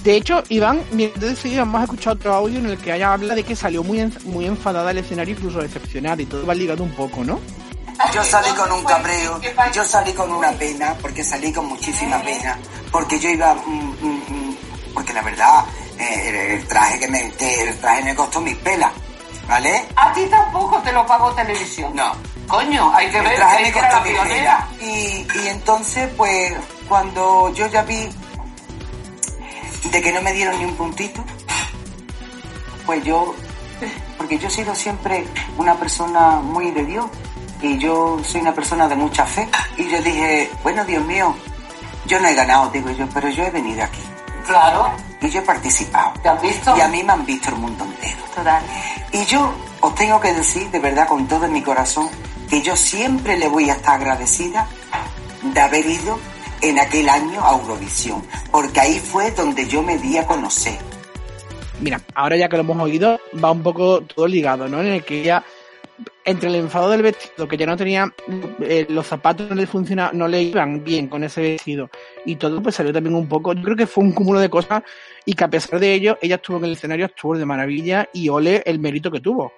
De 0.03 0.17
hecho, 0.17 0.43
Iván, 0.49 0.81
mientras 0.93 1.33
enseguida 1.33 1.65
vamos 1.65 1.83
a 1.83 1.85
escuchar 1.85 2.15
otro 2.15 2.33
audio 2.33 2.61
en 2.61 2.71
el 2.71 2.79
que 2.79 2.95
ella 2.95 3.13
habla 3.13 3.35
de 3.35 3.43
que 3.43 3.55
salió 3.55 3.83
muy, 3.85 4.01
en- 4.01 4.17
muy 4.25 4.47
enfadada 4.47 4.89
del 4.89 5.05
escenario, 5.05 5.35
incluso 5.35 5.61
decepcionada, 5.61 6.23
y 6.23 6.25
todo 6.25 6.47
va 6.47 6.55
ligado 6.55 6.83
un 6.83 6.93
poco, 6.93 7.23
¿no? 7.23 7.41
Yo 8.15 8.25
salí 8.25 8.49
con 8.57 8.73
un 8.73 8.85
cabreo, 8.85 9.39
yo 9.75 9.85
salí 9.85 10.15
con 10.15 10.33
una 10.33 10.53
pena, 10.53 10.97
porque 11.03 11.23
salí 11.23 11.53
con 11.53 11.67
muchísima 11.67 12.23
pena, 12.23 12.59
porque 12.91 13.21
yo 13.21 13.29
iba, 13.29 13.55
mm, 13.55 13.97
mm, 14.01 14.23
mm, 14.31 14.57
porque 14.95 15.13
la 15.13 15.21
verdad, 15.21 15.65
el, 16.03 16.35
el 16.59 16.69
traje 16.69 16.99
que 17.01 17.09
me, 17.09 17.31
que 17.33 17.69
el 17.69 17.79
traje 17.79 18.03
me 18.03 18.15
costó 18.15 18.41
mis 18.41 18.57
pelas, 18.57 18.93
¿vale? 19.49 19.87
A 19.97 20.12
ti 20.12 20.27
tampoco 20.27 20.79
te 20.79 20.93
lo 20.93 21.07
pagó 21.07 21.33
televisión. 21.33 21.95
No, 21.95 22.12
Coño, 22.47 22.93
hay 22.95 23.09
que 23.11 23.19
el 23.19 23.25
ver 23.25 23.37
traje 23.37 23.62
me 23.62 23.73
costó 23.73 24.01
mis 24.03 24.19
pelas. 24.19 24.65
Y, 24.81 25.27
y 25.43 25.49
entonces, 25.49 26.09
pues, 26.17 26.53
cuando 26.88 27.53
yo 27.55 27.67
ya 27.69 27.83
vi 27.83 28.09
de 29.91 30.03
que 30.03 30.12
no 30.12 30.23
me 30.23 30.33
dieron 30.33 30.59
ni 30.59 30.65
un 30.65 30.77
puntito, 30.77 31.25
pues 32.87 33.03
yo, 33.05 33.35
porque 34.19 34.38
yo 34.38 34.49
he 34.49 34.51
sido 34.51 34.75
siempre 34.75 35.27
una 35.57 35.75
persona 35.77 36.37
muy 36.37 36.71
de 36.71 36.85
Dios 36.85 37.07
y 37.61 37.79
yo 37.79 38.21
soy 38.25 38.41
una 38.41 38.55
persona 38.55 38.88
de 38.88 38.97
mucha 38.97 39.25
fe 39.25 39.49
y 39.77 39.88
yo 39.88 40.03
dije, 40.03 40.51
bueno, 40.62 40.85
Dios 40.85 41.05
mío, 41.05 41.35
yo 42.07 42.21
no 42.21 42.29
he 42.29 42.35
ganado, 42.35 42.71
digo 42.71 42.91
yo, 42.91 43.07
pero 43.15 43.29
yo 43.29 43.45
he 43.45 43.51
venido 43.51 43.85
aquí 43.85 44.03
Claro, 44.47 44.91
y 45.23 45.31
yo 45.31 45.41
he 45.41 45.43
participado 45.45 46.13
¿te 46.23 46.29
has 46.29 46.43
visto? 46.43 46.77
y 46.77 46.81
a 46.81 46.89
mí 46.89 47.03
me 47.03 47.13
han 47.13 47.25
visto 47.25 47.51
el 47.51 47.57
mundo 47.57 47.85
entero. 47.85 48.23
Total. 48.35 48.63
Y 49.13 49.25
yo 49.27 49.53
os 49.81 49.95
tengo 49.95 50.21
que 50.21 50.33
decir, 50.33 50.71
de 50.71 50.79
verdad, 50.79 51.07
con 51.07 51.27
todo 51.29 51.47
mi 51.49 51.63
corazón, 51.63 52.09
que 52.49 52.63
yo 52.63 52.77
siempre 52.77 53.37
le 53.37 53.49
voy 53.49 53.69
a 53.71 53.75
estar 53.75 54.01
agradecida 54.01 54.69
de 55.43 55.61
haber 55.61 55.85
ido 55.87 56.19
en 56.61 56.79
aquel 56.79 57.09
año 57.09 57.45
a 57.45 57.53
Eurovisión, 57.53 58.23
porque 58.51 58.81
ahí 58.81 58.99
fue 58.99 59.33
donde 59.33 59.67
yo 59.67 59.83
me 59.83 59.99
di 59.99 60.17
a 60.17 60.27
conocer. 60.27 60.79
Mira, 61.81 62.01
ahora 62.15 62.37
ya 62.37 62.49
que 62.49 62.57
lo 62.57 62.63
hemos 62.63 62.81
oído, 62.81 63.19
va 63.43 63.51
un 63.51 63.63
poco 63.63 64.03
todo 64.03 64.29
ligado, 64.29 64.69
¿no? 64.69 64.81
En 64.81 64.87
el 64.87 65.05
que 65.05 65.21
ella, 65.21 65.43
entre 66.25 66.49
el 66.49 66.57
enfado 66.57 66.91
del 66.91 67.03
vestido, 67.03 67.49
que 67.49 67.57
ya 67.57 67.67
no 67.67 67.77
tenía, 67.77 68.12
eh, 68.61 68.87
los 68.88 69.07
zapatos 69.07 69.49
no 69.49 69.55
le 69.55 69.67
funcionaban, 69.67 70.17
no 70.17 70.29
le 70.29 70.43
iban 70.43 70.83
bien 70.85 71.09
con 71.09 71.25
ese 71.25 71.41
vestido, 71.43 71.91
y 72.25 72.37
todo 72.37 72.62
pues 72.62 72.75
salió 72.75 72.93
también 72.93 73.15
un 73.15 73.29
poco, 73.29 73.53
yo 73.53 73.62
creo 73.62 73.77
que 73.77 73.87
fue 73.87 74.05
un 74.05 74.12
cúmulo 74.12 74.41
de 74.41 74.51
cosas, 74.51 74.83
y 75.25 75.35
que 75.35 75.45
a 75.45 75.49
pesar 75.49 75.81
de 75.81 75.95
ello, 75.95 76.19
ella 76.21 76.37
estuvo 76.37 76.59
en 76.59 76.65
el 76.65 76.73
escenario, 76.73 77.07
estuvo 77.07 77.37
de 77.37 77.47
maravilla, 77.47 78.09
y 78.12 78.29
ole 78.29 78.62
el 78.67 78.79
mérito 78.79 79.11
que 79.11 79.21
tuvo. 79.21 79.53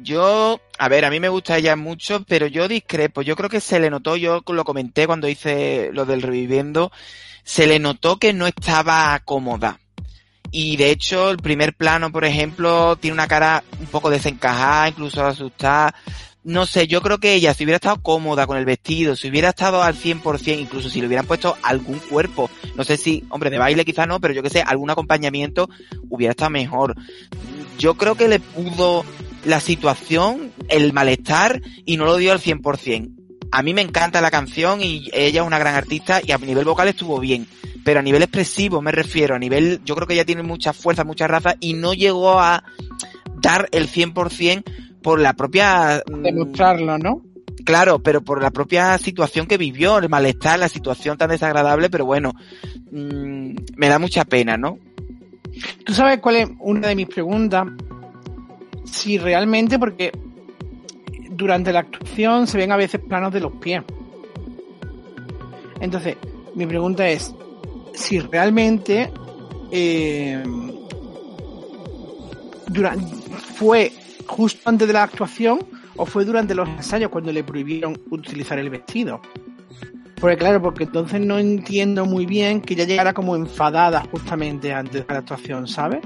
Yo, 0.00 0.60
a 0.78 0.88
ver, 0.88 1.04
a 1.04 1.10
mí 1.10 1.20
me 1.20 1.28
gusta 1.28 1.58
ella 1.58 1.76
mucho, 1.76 2.24
pero 2.26 2.46
yo 2.46 2.66
discrepo. 2.66 3.22
Yo 3.22 3.36
creo 3.36 3.50
que 3.50 3.60
se 3.60 3.78
le 3.78 3.90
notó, 3.90 4.16
yo 4.16 4.42
lo 4.46 4.64
comenté 4.64 5.06
cuando 5.06 5.28
hice 5.28 5.90
lo 5.92 6.06
del 6.06 6.22
reviviendo, 6.22 6.90
se 7.44 7.66
le 7.66 7.78
notó 7.78 8.18
que 8.18 8.32
no 8.32 8.46
estaba 8.46 9.20
cómoda. 9.24 9.78
Y 10.54 10.76
de 10.76 10.90
hecho, 10.90 11.30
el 11.30 11.38
primer 11.38 11.74
plano, 11.74 12.12
por 12.12 12.26
ejemplo, 12.26 12.96
tiene 12.96 13.14
una 13.14 13.26
cara 13.26 13.64
un 13.80 13.86
poco 13.86 14.10
desencajada, 14.10 14.88
incluso 14.88 15.24
asustada. 15.24 15.94
No 16.44 16.66
sé, 16.66 16.86
yo 16.86 17.00
creo 17.00 17.18
que 17.18 17.34
ella, 17.34 17.54
si 17.54 17.64
hubiera 17.64 17.76
estado 17.76 18.02
cómoda 18.02 18.46
con 18.46 18.58
el 18.58 18.66
vestido, 18.66 19.16
si 19.16 19.28
hubiera 19.28 19.48
estado 19.48 19.82
al 19.82 19.94
100%, 19.94 20.60
incluso 20.60 20.90
si 20.90 21.00
le 21.00 21.06
hubieran 21.06 21.26
puesto 21.26 21.56
algún 21.62 21.98
cuerpo, 22.00 22.50
no 22.76 22.84
sé 22.84 22.98
si, 22.98 23.24
hombre, 23.30 23.48
de 23.48 23.58
baile 23.58 23.86
quizá 23.86 24.04
no, 24.04 24.20
pero 24.20 24.34
yo 24.34 24.42
que 24.42 24.50
sé, 24.50 24.60
algún 24.60 24.90
acompañamiento, 24.90 25.70
hubiera 26.10 26.32
estado 26.32 26.50
mejor. 26.50 26.96
Yo 27.78 27.94
creo 27.94 28.16
que 28.16 28.28
le 28.28 28.38
pudo 28.38 29.06
la 29.46 29.58
situación, 29.58 30.52
el 30.68 30.92
malestar, 30.92 31.62
y 31.86 31.96
no 31.96 32.04
lo 32.04 32.18
dio 32.18 32.32
al 32.32 32.40
100%. 32.40 33.21
A 33.52 33.62
mí 33.62 33.74
me 33.74 33.82
encanta 33.82 34.20
la 34.22 34.30
canción 34.30 34.82
y 34.82 35.10
ella 35.12 35.42
es 35.42 35.46
una 35.46 35.58
gran 35.58 35.74
artista 35.74 36.20
y 36.24 36.32
a 36.32 36.38
nivel 36.38 36.64
vocal 36.64 36.88
estuvo 36.88 37.20
bien. 37.20 37.46
Pero 37.84 38.00
a 38.00 38.02
nivel 38.02 38.22
expresivo 38.22 38.80
me 38.80 38.92
refiero, 38.92 39.34
a 39.34 39.38
nivel, 39.38 39.80
yo 39.84 39.94
creo 39.94 40.06
que 40.06 40.14
ella 40.14 40.24
tiene 40.24 40.42
mucha 40.42 40.72
fuerza, 40.72 41.04
mucha 41.04 41.28
raza 41.28 41.56
y 41.60 41.74
no 41.74 41.92
llegó 41.92 42.40
a 42.40 42.64
dar 43.40 43.68
el 43.72 43.88
100% 43.88 44.62
por 45.02 45.20
la 45.20 45.34
propia... 45.34 46.02
mm, 46.10 46.22
Demostrarlo, 46.22 46.96
¿no? 46.96 47.22
Claro, 47.64 47.98
pero 47.98 48.22
por 48.22 48.42
la 48.42 48.50
propia 48.50 48.96
situación 48.98 49.46
que 49.46 49.58
vivió, 49.58 49.98
el 49.98 50.08
malestar, 50.08 50.58
la 50.58 50.68
situación 50.68 51.18
tan 51.18 51.30
desagradable, 51.30 51.90
pero 51.90 52.06
bueno, 52.06 52.32
mm, 52.90 53.54
me 53.76 53.88
da 53.88 53.98
mucha 53.98 54.24
pena, 54.24 54.56
¿no? 54.56 54.78
¿Tú 55.84 55.92
sabes 55.92 56.20
cuál 56.20 56.36
es 56.36 56.48
una 56.60 56.88
de 56.88 56.96
mis 56.96 57.08
preguntas? 57.08 57.66
Si 58.84 59.18
realmente, 59.18 59.78
porque 59.78 60.12
durante 61.34 61.72
la 61.72 61.80
actuación 61.80 62.46
se 62.46 62.58
ven 62.58 62.72
a 62.72 62.76
veces 62.76 63.00
planos 63.00 63.32
de 63.32 63.40
los 63.40 63.52
pies. 63.52 63.82
Entonces, 65.80 66.16
mi 66.54 66.66
pregunta 66.66 67.08
es 67.08 67.34
si 67.94 68.20
realmente 68.20 69.10
eh, 69.70 70.42
fue 73.56 73.92
justo 74.26 74.68
antes 74.68 74.86
de 74.86 74.94
la 74.94 75.02
actuación 75.02 75.60
o 75.96 76.06
fue 76.06 76.24
durante 76.24 76.54
los 76.54 76.68
ensayos 76.68 77.10
cuando 77.10 77.32
le 77.32 77.44
prohibieron 77.44 78.00
utilizar 78.10 78.58
el 78.58 78.70
vestido. 78.70 79.20
Porque 80.20 80.36
claro, 80.36 80.62
porque 80.62 80.84
entonces 80.84 81.20
no 81.20 81.38
entiendo 81.38 82.06
muy 82.06 82.26
bien 82.26 82.60
que 82.60 82.74
ella 82.74 82.84
llegara 82.84 83.12
como 83.12 83.34
enfadada 83.34 84.04
justamente 84.10 84.72
antes 84.72 85.06
de 85.06 85.12
la 85.12 85.18
actuación, 85.18 85.66
¿sabes? 85.66 86.00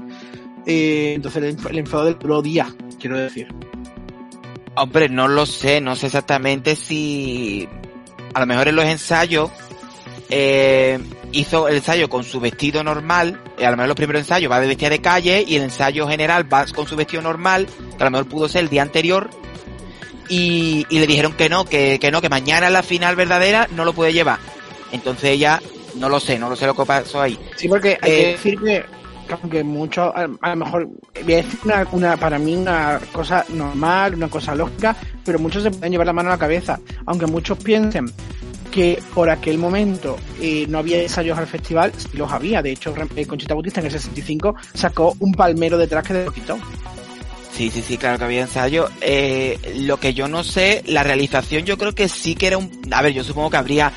Eh, 0.65 1.13
entonces 1.15 1.55
el 1.69 1.77
enfado 1.77 2.05
del 2.05 2.15
pro 2.15 2.41
día, 2.41 2.67
quiero 2.99 3.17
decir. 3.17 3.47
Hombre, 4.77 5.09
no 5.09 5.27
lo 5.27 5.45
sé, 5.45 5.81
no 5.81 5.95
sé 5.95 6.05
exactamente 6.05 6.75
si 6.75 7.67
a 8.33 8.39
lo 8.39 8.45
mejor 8.45 8.67
en 8.67 8.75
los 8.75 8.85
ensayos 8.85 9.49
eh, 10.29 10.99
hizo 11.31 11.67
el 11.67 11.77
ensayo 11.77 12.09
con 12.09 12.23
su 12.23 12.39
vestido 12.39 12.83
normal, 12.83 13.41
eh, 13.57 13.65
a 13.65 13.71
lo 13.71 13.77
mejor 13.77 13.87
los 13.87 13.95
primeros 13.95 14.21
ensayos 14.21 14.51
va 14.51 14.59
de 14.59 14.67
vestida 14.67 14.89
de 14.91 15.01
calle 15.01 15.43
y 15.47 15.55
el 15.55 15.63
ensayo 15.63 16.07
general 16.07 16.51
va 16.51 16.65
con 16.67 16.87
su 16.87 16.95
vestido 16.95 17.23
normal, 17.23 17.67
que 17.97 18.03
a 18.03 18.05
lo 18.05 18.11
mejor 18.11 18.27
pudo 18.27 18.47
ser 18.47 18.63
el 18.63 18.69
día 18.69 18.83
anterior, 18.83 19.29
y, 20.29 20.85
y 20.89 20.99
le 20.99 21.07
dijeron 21.07 21.33
que 21.33 21.49
no, 21.49 21.65
que, 21.65 21.97
que 21.99 22.11
no, 22.11 22.21
que 22.21 22.29
mañana 22.29 22.69
la 22.69 22.83
final 22.83 23.15
verdadera 23.15 23.67
no 23.71 23.83
lo 23.85 23.93
puede 23.93 24.13
llevar. 24.13 24.39
Entonces 24.91 25.31
ella, 25.31 25.61
no 25.95 26.09
lo 26.09 26.19
sé, 26.19 26.37
no 26.37 26.49
lo 26.49 26.55
sé 26.55 26.65
lo 26.67 26.75
que 26.75 26.85
pasó 26.85 27.21
ahí. 27.21 27.39
Sí, 27.55 27.67
porque 27.67 27.97
hay 28.01 28.11
que 28.11 28.29
Eh, 28.29 28.31
decir 28.33 28.59
que 28.59 28.85
aunque 29.33 29.63
mucho, 29.63 30.13
a, 30.15 30.27
lo 30.27 30.55
mejor, 30.55 30.87
voy 31.23 31.33
a 31.33 31.37
decir 31.37 31.59
una, 31.91 32.17
para 32.17 32.39
mí 32.39 32.55
una 32.55 32.99
cosa 33.11 33.45
normal, 33.49 34.15
una 34.15 34.29
cosa 34.29 34.55
lógica, 34.55 34.95
pero 35.23 35.39
muchos 35.39 35.63
se 35.63 35.71
pueden 35.71 35.91
llevar 35.91 36.07
la 36.07 36.13
mano 36.13 36.29
a 36.29 36.33
la 36.33 36.39
cabeza. 36.39 36.79
Aunque 37.05 37.27
muchos 37.27 37.57
piensen 37.57 38.05
que 38.71 39.01
por 39.13 39.29
aquel 39.29 39.57
momento 39.57 40.17
eh, 40.41 40.65
no 40.69 40.79
había 40.79 41.01
ensayos 41.01 41.37
al 41.37 41.47
festival, 41.47 41.93
sí 41.97 42.09
los 42.13 42.31
había. 42.31 42.61
De 42.61 42.71
hecho, 42.71 42.93
eh, 43.15 43.25
Conchita 43.25 43.53
Bautista 43.53 43.79
en 43.79 43.87
el 43.87 43.91
65 43.91 44.55
sacó 44.73 45.15
un 45.19 45.33
palmero 45.33 45.77
de 45.77 45.87
traje 45.87 46.13
de 46.13 46.25
lo 46.25 46.31
quitó. 46.31 46.57
Sí, 47.57 47.71
sí, 47.71 47.81
sí, 47.81 47.97
claro 47.97 48.19
que 48.19 48.25
había 48.25 48.41
ensayo. 48.41 48.87
Eh, 49.01 49.57
lo 49.77 49.99
que 49.99 50.13
yo 50.13 50.27
no 50.27 50.43
sé, 50.43 50.83
la 50.85 51.01
realización 51.01 51.65
yo 51.65 51.77
creo 51.77 51.95
que 51.95 52.07
sí 52.07 52.35
que 52.35 52.47
era 52.47 52.57
un... 52.59 52.71
A 52.91 53.01
ver, 53.01 53.13
yo 53.13 53.23
supongo 53.23 53.49
que 53.49 53.57
habría 53.57 53.91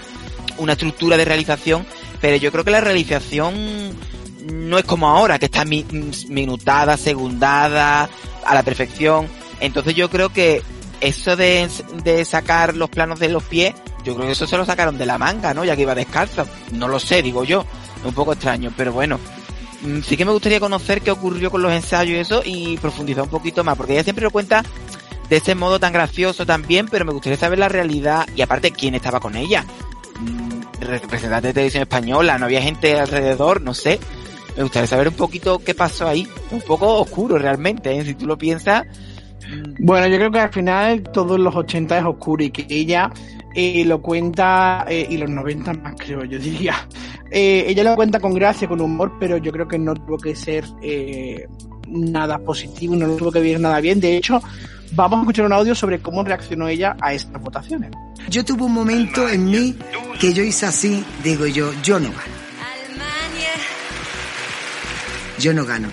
una 0.57 0.73
estructura 0.73 1.19
de 1.19 1.27
realización, 1.27 1.85
pero 2.23 2.37
yo 2.37 2.53
creo 2.53 2.65
que 2.65 2.71
la 2.71 2.81
realización 2.81 3.55
no 4.53 4.79
es 4.79 4.85
como 4.85 5.09
ahora, 5.09 5.39
que 5.39 5.47
está 5.47 5.65
mi- 5.65 5.87
minutada, 6.29 6.97
segundada, 6.97 8.09
a 8.45 8.55
la 8.55 8.63
perfección. 8.63 9.29
Entonces 9.61 9.95
yo 9.95 10.09
creo 10.11 10.31
que 10.31 10.63
eso 11.01 11.37
de, 11.37 11.69
de 12.05 12.25
sacar 12.25 12.77
los 12.77 12.91
planos 12.91 13.19
de 13.21 13.29
los 13.29 13.43
pies, 13.43 13.75
yo 14.05 14.15
creo 14.15 14.27
que 14.27 14.33
eso 14.33 14.47
se 14.47 14.57
lo 14.57 14.65
sacaron 14.65 14.99
de 14.99 15.07
la 15.07 15.19
manga, 15.19 15.53
¿no? 15.55 15.65
Ya 15.65 15.77
que 15.77 15.83
iba 15.83 15.95
descalza. 15.95 16.47
No 16.73 16.89
lo 16.89 16.99
sé, 16.99 17.23
digo 17.23 17.45
yo. 17.45 17.65
Un 18.05 18.15
poco 18.15 18.33
extraño, 18.33 18.73
pero 18.77 18.93
bueno. 18.93 19.19
Mm, 19.83 20.01
sí 20.03 20.17
que 20.17 20.25
me 20.25 20.33
gustaría 20.33 20.61
conocer 20.61 21.01
qué 21.03 21.11
ocurrió 21.11 21.51
con 21.51 21.63
los 21.63 21.73
ensayos 21.73 22.15
y 22.17 22.19
eso 22.21 22.43
y 22.45 22.77
profundizar 22.79 23.25
un 23.25 23.31
poquito 23.31 23.65
más, 23.65 23.77
porque 23.77 23.95
ella 23.95 24.05
siempre 24.05 24.25
lo 24.25 24.31
cuenta 24.31 24.63
de 25.29 25.37
ese 25.37 25.55
modo 25.55 25.79
tan 25.79 25.93
gracioso 25.93 26.45
también, 26.45 26.87
pero 26.89 27.05
me 27.05 27.13
gustaría 27.13 27.39
saber 27.39 27.59
la 27.59 27.69
realidad 27.69 28.27
y 28.35 28.43
aparte 28.43 28.73
quién 28.73 28.95
estaba 28.95 29.21
con 29.21 29.37
ella. 29.37 29.65
Mm, 30.19 30.51
Representante 30.81 31.49
de 31.49 31.55
televisión 31.55 31.83
española, 31.83 32.39
no 32.39 32.47
había 32.47 32.63
gente 32.63 32.99
alrededor, 32.99 33.61
no 33.61 33.75
sé. 33.75 34.01
Me 34.61 34.65
gustaría 34.65 34.87
saber 34.87 35.09
un 35.09 35.15
poquito 35.15 35.59
qué 35.61 35.75
pasó 35.75 36.07
ahí. 36.07 36.29
Un 36.51 36.61
poco 36.61 37.01
oscuro 37.01 37.39
realmente, 37.39 37.97
¿eh? 37.97 38.05
si 38.05 38.13
tú 38.13 38.27
lo 38.27 38.37
piensas. 38.37 38.85
Bueno, 39.79 40.07
yo 40.07 40.19
creo 40.19 40.31
que 40.31 40.39
al 40.39 40.53
final 40.53 41.03
todos 41.05 41.41
los 41.41 41.57
80 41.57 41.99
es 41.99 42.05
oscuro 42.05 42.45
y 42.45 42.51
que 42.51 42.67
ella 42.69 43.11
eh, 43.55 43.87
lo 43.87 44.03
cuenta, 44.03 44.85
eh, 44.87 45.07
y 45.09 45.17
los 45.17 45.31
90 45.31 45.73
más 45.73 45.95
creo, 45.97 46.25
yo 46.25 46.39
diría. 46.39 46.75
Eh, 47.33 47.67
ella 47.69 47.85
lo 47.85 47.95
cuenta 47.95 48.19
con 48.19 48.35
gracia, 48.35 48.67
con 48.67 48.81
humor, 48.81 49.13
pero 49.21 49.37
yo 49.37 49.53
creo 49.53 49.69
que 49.69 49.79
no 49.79 49.95
tuvo 49.95 50.19
que 50.19 50.35
ser 50.35 50.65
eh, 50.83 51.47
nada 51.87 52.39
positivo, 52.41 52.97
no 52.97 53.07
tuvo 53.15 53.31
que 53.31 53.39
vivir 53.39 53.61
nada 53.61 53.81
bien. 53.81 54.01
De 54.01 54.17
hecho, 54.17 54.43
vamos 54.95 55.19
a 55.19 55.23
escuchar 55.23 55.47
un 55.47 55.53
audio 55.53 55.77
sobre 55.77 56.01
cómo 56.01 56.25
reaccionó 56.25 56.67
ella 56.67 56.97
a 57.01 57.15
estas 57.15 57.41
votaciones. 57.41 57.93
Yo 58.29 58.45
tuve 58.45 58.65
un 58.65 58.75
momento 58.75 59.29
en 59.29 59.45
mí 59.45 59.77
que 60.19 60.33
yo 60.35 60.43
hice 60.43 60.67
así, 60.67 61.05
digo 61.23 61.47
yo, 61.47 61.71
yo 61.85 62.01
no 62.01 62.09
gano. 62.09 62.40
Yo 65.41 65.55
no 65.55 65.65
gano. 65.65 65.89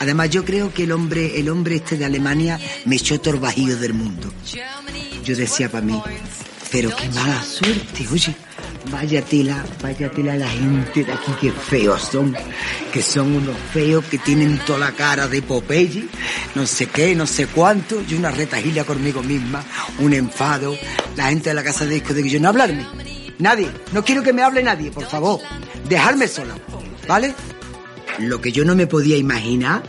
Además, 0.00 0.30
yo 0.30 0.44
creo 0.46 0.72
que 0.72 0.84
el 0.84 0.92
hombre, 0.92 1.38
el 1.38 1.50
hombre 1.50 1.76
este 1.76 1.98
de 1.98 2.06
Alemania 2.06 2.58
me 2.86 2.96
echó 2.96 3.20
bajío 3.38 3.76
del 3.76 3.92
mundo. 3.92 4.32
Yo 5.24 5.36
decía 5.36 5.68
para 5.68 5.84
mí, 5.84 6.00
pero 6.72 6.94
qué 6.96 7.08
mala 7.10 7.42
suerte, 7.42 8.06
oye. 8.10 8.34
Vaya 8.90 9.20
tela, 9.20 9.62
vaya 9.82 10.10
tela 10.10 10.36
la 10.36 10.48
gente 10.48 11.04
de 11.04 11.12
aquí, 11.12 11.32
que 11.38 11.52
feos 11.52 12.00
son. 12.00 12.34
Que 12.90 13.02
son 13.02 13.34
unos 13.34 13.56
feos 13.74 14.02
que 14.06 14.16
tienen 14.16 14.58
toda 14.60 14.78
la 14.78 14.92
cara 14.92 15.28
de 15.28 15.42
Popeye, 15.42 16.08
no 16.54 16.66
sé 16.66 16.86
qué, 16.86 17.14
no 17.14 17.26
sé 17.26 17.46
cuánto. 17.48 18.02
Y 18.08 18.14
una 18.14 18.30
retajilla 18.30 18.84
conmigo 18.84 19.22
misma, 19.22 19.62
un 19.98 20.14
enfado. 20.14 20.74
La 21.16 21.28
gente 21.28 21.50
de 21.50 21.54
la 21.54 21.64
casa 21.64 21.84
de 21.84 21.96
disco 21.96 22.14
de 22.14 22.22
que 22.22 22.30
yo 22.30 22.40
no 22.40 22.48
hablarme. 22.48 22.86
Nadie, 23.38 23.68
no 23.92 24.02
quiero 24.02 24.22
que 24.22 24.32
me 24.32 24.42
hable 24.42 24.62
nadie, 24.62 24.90
por 24.90 25.04
favor. 25.04 25.40
Dejarme 25.86 26.26
sola, 26.26 26.54
¿vale? 27.06 27.34
Lo 28.18 28.40
que 28.40 28.52
yo 28.52 28.64
no 28.64 28.74
me 28.74 28.86
podía 28.86 29.16
imaginar 29.16 29.82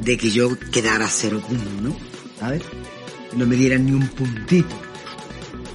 de 0.00 0.16
que 0.16 0.30
yo 0.30 0.50
quedara 0.72 1.08
cero 1.08 1.40
puntos, 1.46 1.72
¿no? 1.82 1.96
¿Sabes? 2.38 2.62
No 3.34 3.46
me 3.46 3.56
dieran 3.56 3.86
ni 3.86 3.92
un 3.92 4.06
puntito. 4.08 4.74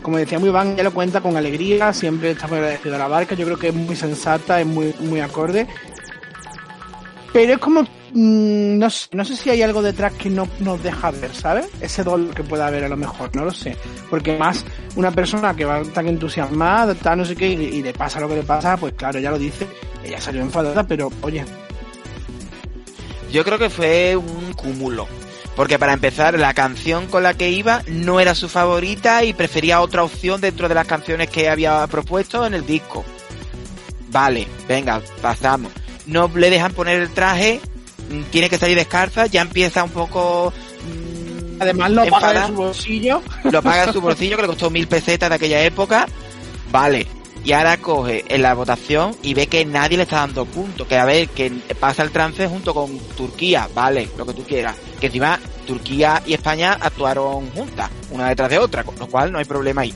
Como 0.01 0.17
decía 0.17 0.39
muy 0.39 0.49
Iván, 0.49 0.73
ella 0.73 0.83
lo 0.83 0.93
cuenta 0.93 1.21
con 1.21 1.37
alegría, 1.37 1.93
siempre 1.93 2.31
está 2.31 2.47
muy 2.47 2.57
agradecida 2.57 2.95
a 2.95 2.99
la 2.99 3.07
barca, 3.07 3.35
yo 3.35 3.45
creo 3.45 3.57
que 3.57 3.67
es 3.67 3.75
muy 3.75 3.95
sensata, 3.95 4.59
es 4.59 4.65
muy, 4.65 4.95
muy 4.99 5.19
acorde. 5.19 5.67
Pero 7.33 7.53
es 7.53 7.59
como, 7.59 7.81
mm, 7.81 8.77
no, 8.77 8.89
sé, 8.89 9.07
no 9.13 9.23
sé 9.23 9.35
si 9.35 9.49
hay 9.49 9.61
algo 9.61 9.81
detrás 9.81 10.13
que 10.13 10.29
no 10.29 10.47
nos 10.59 10.81
deja 10.81 11.11
ver, 11.11 11.33
¿sabes? 11.35 11.67
Ese 11.79 12.03
dolor 12.03 12.33
que 12.33 12.43
pueda 12.43 12.67
haber 12.67 12.83
a 12.83 12.89
lo 12.89 12.97
mejor, 12.97 13.35
no 13.35 13.45
lo 13.45 13.51
sé. 13.51 13.77
Porque 14.09 14.37
más 14.37 14.65
una 14.95 15.11
persona 15.11 15.55
que 15.55 15.65
va 15.65 15.83
tan 15.83 16.07
entusiasmada, 16.07 16.95
tal 16.95 17.19
no 17.19 17.25
sé 17.25 17.35
qué, 17.35 17.47
y, 17.47 17.83
le 17.83 17.93
pasa 17.93 18.19
lo 18.19 18.27
que 18.27 18.35
le 18.35 18.43
pasa, 18.43 18.77
pues 18.77 18.93
claro, 18.93 19.19
ella 19.19 19.31
lo 19.31 19.39
dice, 19.39 19.67
ella 20.03 20.19
salió 20.19 20.41
enfadada, 20.41 20.85
pero 20.85 21.11
oye, 21.21 21.45
Yo 23.31 23.43
creo 23.43 23.57
que 23.57 23.69
fue 23.69 24.15
un 24.15 24.53
cúmulo. 24.53 25.07
Porque 25.55 25.77
para 25.77 25.93
empezar, 25.93 26.39
la 26.39 26.53
canción 26.53 27.07
con 27.07 27.23
la 27.23 27.33
que 27.33 27.49
iba 27.49 27.83
no 27.87 28.19
era 28.19 28.35
su 28.35 28.47
favorita 28.47 29.23
y 29.23 29.33
prefería 29.33 29.81
otra 29.81 30.03
opción 30.03 30.39
dentro 30.39 30.69
de 30.69 30.75
las 30.75 30.87
canciones 30.87 31.29
que 31.29 31.49
había 31.49 31.85
propuesto 31.87 32.45
en 32.45 32.53
el 32.53 32.65
disco. 32.65 33.03
Vale, 34.09 34.47
venga, 34.67 35.01
pasamos. 35.21 35.71
No 36.05 36.29
le 36.33 36.49
dejan 36.49 36.73
poner 36.73 37.01
el 37.01 37.09
traje, 37.11 37.59
mm, 38.09 38.23
tiene 38.31 38.49
que 38.49 38.57
salir 38.57 38.77
descalza, 38.77 39.27
ya 39.27 39.41
empieza 39.41 39.83
un 39.83 39.91
poco... 39.91 40.53
mm, 40.83 41.61
además 41.61 41.91
lo 41.91 42.05
paga 42.07 42.41
de 42.41 42.47
su 42.47 42.53
bolsillo. 42.53 43.21
Lo 43.43 43.61
paga 43.61 43.83
en 43.85 43.93
su 43.93 44.01
bolsillo, 44.01 44.35
que 44.37 44.41
le 44.43 44.47
costó 44.47 44.69
mil 44.69 44.87
pesetas 44.87 45.29
de 45.29 45.35
aquella 45.35 45.63
época. 45.63 46.07
Vale. 46.71 47.07
Y 47.43 47.53
ahora 47.53 47.77
coge 47.77 48.23
en 48.27 48.43
la 48.43 48.53
votación 48.53 49.15
y 49.23 49.33
ve 49.33 49.47
que 49.47 49.65
nadie 49.65 49.97
le 49.97 50.03
está 50.03 50.17
dando 50.17 50.45
puntos. 50.45 50.87
Que 50.87 50.97
a 50.97 51.05
ver, 51.05 51.29
que 51.29 51.51
pasa 51.79 52.03
el 52.03 52.11
trance 52.11 52.47
junto 52.47 52.73
con 52.73 52.97
Turquía. 53.17 53.67
Vale, 53.73 54.09
lo 54.17 54.25
que 54.25 54.33
tú 54.33 54.43
quieras. 54.43 54.75
Que 54.99 55.07
encima 55.07 55.39
Turquía 55.65 56.21
y 56.25 56.33
España 56.33 56.77
actuaron 56.79 57.49
juntas, 57.51 57.89
una 58.11 58.29
detrás 58.29 58.49
de 58.49 58.59
otra, 58.59 58.83
con 58.83 58.95
lo 58.99 59.07
cual 59.07 59.31
no 59.31 59.39
hay 59.39 59.45
problema 59.45 59.81
ahí. 59.81 59.93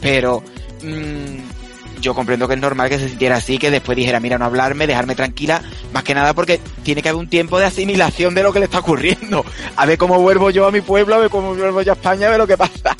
Pero 0.00 0.42
mm, 0.82 2.00
yo 2.00 2.14
comprendo 2.14 2.48
que 2.48 2.54
es 2.54 2.60
normal 2.60 2.88
que 2.88 2.98
se 2.98 3.08
sintiera 3.08 3.36
así, 3.36 3.58
que 3.58 3.70
después 3.70 3.96
dijera, 3.96 4.18
mira, 4.20 4.38
no 4.38 4.46
hablarme, 4.46 4.86
dejarme 4.86 5.14
tranquila, 5.14 5.62
más 5.92 6.02
que 6.02 6.14
nada 6.14 6.34
porque 6.34 6.60
tiene 6.82 7.02
que 7.02 7.10
haber 7.10 7.20
un 7.20 7.28
tiempo 7.28 7.58
de 7.58 7.66
asimilación 7.66 8.34
de 8.34 8.42
lo 8.42 8.52
que 8.52 8.60
le 8.60 8.64
está 8.64 8.78
ocurriendo. 8.80 9.44
A 9.76 9.86
ver 9.86 9.98
cómo 9.98 10.18
vuelvo 10.18 10.50
yo 10.50 10.66
a 10.66 10.72
mi 10.72 10.80
pueblo, 10.80 11.14
a 11.14 11.18
ver 11.18 11.30
cómo 11.30 11.54
vuelvo 11.54 11.82
yo 11.82 11.92
a 11.92 11.94
España, 11.94 12.26
a 12.26 12.30
ver 12.30 12.38
lo 12.38 12.46
que 12.46 12.56
pasa. 12.56 12.96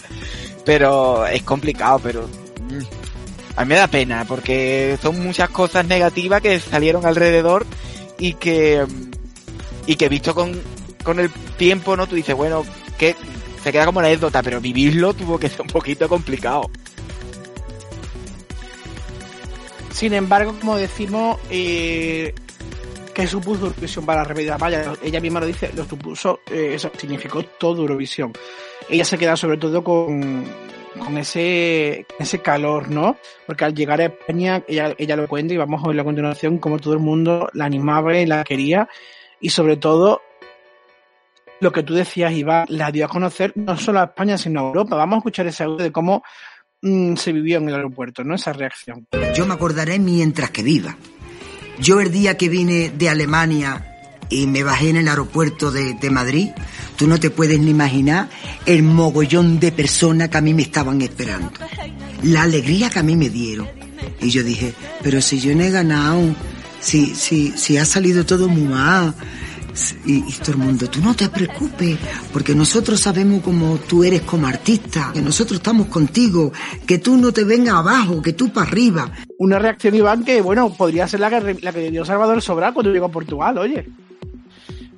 Pero 0.64 1.26
es 1.26 1.42
complicado, 1.42 2.00
pero 2.02 2.28
a 3.56 3.64
mí 3.64 3.68
me 3.68 3.76
da 3.76 3.86
pena 3.88 4.24
porque 4.26 4.98
son 5.02 5.22
muchas 5.22 5.50
cosas 5.50 5.86
negativas 5.86 6.40
que 6.40 6.58
salieron 6.60 7.04
alrededor 7.06 7.66
y 8.18 8.34
que 8.34 8.84
y 9.86 9.96
que 9.96 10.08
visto 10.08 10.34
con, 10.34 10.60
con 11.02 11.18
el 11.18 11.30
tiempo, 11.56 11.96
¿no? 11.96 12.06
Tú 12.06 12.14
dices, 12.14 12.34
bueno, 12.36 12.64
que 12.98 13.16
se 13.62 13.72
queda 13.72 13.86
como 13.86 14.00
anécdota, 14.00 14.42
pero 14.42 14.60
vivirlo 14.60 15.14
tuvo 15.14 15.38
que 15.38 15.48
ser 15.48 15.62
un 15.62 15.68
poquito 15.68 16.08
complicado. 16.08 16.70
Sin 19.92 20.14
embargo, 20.14 20.54
como 20.58 20.76
decimos, 20.76 21.38
eh, 21.50 22.34
que 23.12 23.26
supuso 23.26 23.66
Eurovisión 23.66 24.06
para 24.06 24.22
la 24.22 24.28
rebelión 24.28 24.56
Vaya, 24.58 24.92
ella 25.02 25.20
misma 25.20 25.40
lo 25.40 25.46
dice, 25.46 25.70
lo 25.74 25.84
supuso, 25.84 26.40
eh, 26.50 26.72
eso 26.74 26.90
significó 26.96 27.42
todo 27.42 27.82
Eurovisión. 27.82 28.32
Ella 28.88 29.04
se 29.04 29.18
queda 29.18 29.36
sobre 29.36 29.58
todo 29.58 29.82
con, 29.84 30.44
con 30.98 31.18
ese, 31.18 32.06
ese 32.18 32.38
calor, 32.40 32.90
¿no? 32.90 33.16
Porque 33.46 33.64
al 33.64 33.74
llegar 33.74 34.00
a 34.00 34.06
España, 34.06 34.62
ella, 34.66 34.94
ella 34.98 35.16
lo 35.16 35.28
cuenta 35.28 35.54
y 35.54 35.56
vamos 35.56 35.82
a 35.84 35.88
ver 35.88 36.00
a 36.00 36.04
continuación 36.04 36.58
cómo 36.58 36.78
todo 36.78 36.94
el 36.94 37.00
mundo 37.00 37.48
la 37.52 37.66
animaba 37.66 38.16
y 38.18 38.26
la 38.26 38.44
quería. 38.44 38.88
Y 39.40 39.50
sobre 39.50 39.76
todo, 39.76 40.20
lo 41.60 41.72
que 41.72 41.82
tú 41.82 41.94
decías, 41.94 42.32
Iván, 42.32 42.66
la 42.68 42.90
dio 42.90 43.04
a 43.04 43.08
conocer 43.08 43.52
no 43.54 43.76
solo 43.76 44.00
a 44.00 44.04
España, 44.04 44.36
sino 44.36 44.60
a 44.60 44.64
Europa. 44.64 44.96
Vamos 44.96 45.16
a 45.16 45.18
escuchar 45.18 45.46
ese 45.46 45.64
audio 45.64 45.84
de 45.84 45.92
cómo 45.92 46.22
mm, 46.82 47.14
se 47.16 47.32
vivió 47.32 47.58
en 47.58 47.68
el 47.68 47.74
aeropuerto, 47.74 48.24
¿no? 48.24 48.34
Esa 48.34 48.52
reacción. 48.52 49.06
Yo 49.34 49.46
me 49.46 49.54
acordaré 49.54 49.98
mientras 49.98 50.50
que 50.50 50.62
viva. 50.62 50.96
Yo 51.78 52.00
el 52.00 52.10
día 52.10 52.36
que 52.36 52.48
vine 52.48 52.90
de 52.90 53.08
Alemania 53.08 53.89
y 54.30 54.46
me 54.46 54.62
bajé 54.62 54.90
en 54.90 54.96
el 54.96 55.08
aeropuerto 55.08 55.70
de, 55.70 55.94
de 55.94 56.10
Madrid, 56.10 56.50
tú 56.96 57.06
no 57.06 57.18
te 57.18 57.30
puedes 57.30 57.58
ni 57.58 57.70
imaginar 57.70 58.30
el 58.64 58.82
mogollón 58.82 59.58
de 59.58 59.72
personas 59.72 60.28
que 60.28 60.38
a 60.38 60.40
mí 60.40 60.54
me 60.54 60.62
estaban 60.62 61.02
esperando. 61.02 61.50
La 62.22 62.42
alegría 62.42 62.88
que 62.88 63.00
a 63.00 63.02
mí 63.02 63.16
me 63.16 63.28
dieron. 63.28 63.68
Y 64.22 64.30
yo 64.30 64.42
dije, 64.42 64.72
pero 65.02 65.20
si 65.20 65.40
yo 65.40 65.54
no 65.54 65.64
he 65.64 65.70
ganado, 65.70 66.34
si, 66.80 67.14
si, 67.14 67.52
si 67.56 67.76
ha 67.76 67.84
salido 67.84 68.24
todo 68.24 68.48
muy 68.48 68.62
mal. 68.62 69.14
Y, 70.04 70.18
y 70.28 70.32
todo 70.40 70.52
el 70.52 70.58
mundo, 70.58 70.88
tú 70.88 71.00
no 71.00 71.14
te 71.14 71.28
preocupes, 71.28 71.98
porque 72.32 72.54
nosotros 72.54 73.00
sabemos 73.00 73.42
cómo 73.42 73.78
tú 73.78 74.04
eres 74.04 74.22
como 74.22 74.46
artista, 74.46 75.10
que 75.12 75.20
nosotros 75.20 75.58
estamos 75.58 75.88
contigo, 75.88 76.52
que 76.86 76.98
tú 76.98 77.16
no 77.16 77.32
te 77.32 77.44
vengas 77.44 77.76
abajo, 77.76 78.22
que 78.22 78.32
tú 78.32 78.52
para 78.52 78.66
arriba. 78.66 79.10
Una 79.38 79.58
reacción, 79.58 79.94
Iván, 79.94 80.24
que, 80.24 80.40
bueno, 80.40 80.72
podría 80.74 81.08
ser 81.08 81.20
la 81.20 81.30
que, 81.30 81.58
la 81.62 81.72
que 81.72 81.90
dio 81.90 82.04
Salvador 82.04 82.42
Sobral 82.42 82.74
cuando 82.74 82.92
llegó 82.92 83.06
a 83.06 83.10
Portugal, 83.10 83.58
oye. 83.58 83.86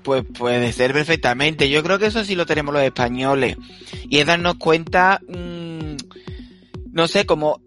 Pues 0.02 0.24
puede 0.24 0.72
ser 0.72 0.92
perfectamente. 0.92 1.70
Yo 1.70 1.82
creo 1.82 1.98
que 1.98 2.06
eso 2.06 2.24
sí 2.24 2.34
lo 2.34 2.44
tenemos 2.44 2.74
los 2.74 2.82
españoles. 2.82 3.56
Y 4.08 4.18
es 4.18 4.26
darnos 4.26 4.56
cuenta, 4.56 5.20
mmm, 5.28 5.94
no 6.92 7.06
sé, 7.06 7.24
como 7.24 7.60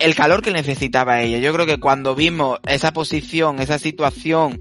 el 0.00 0.14
calor 0.14 0.42
que 0.42 0.50
necesitaba 0.50 1.22
ella. 1.22 1.38
Yo 1.38 1.52
creo 1.52 1.66
que 1.66 1.78
cuando 1.78 2.14
vimos 2.14 2.58
esa 2.66 2.92
posición, 2.92 3.60
esa 3.60 3.78
situación 3.78 4.60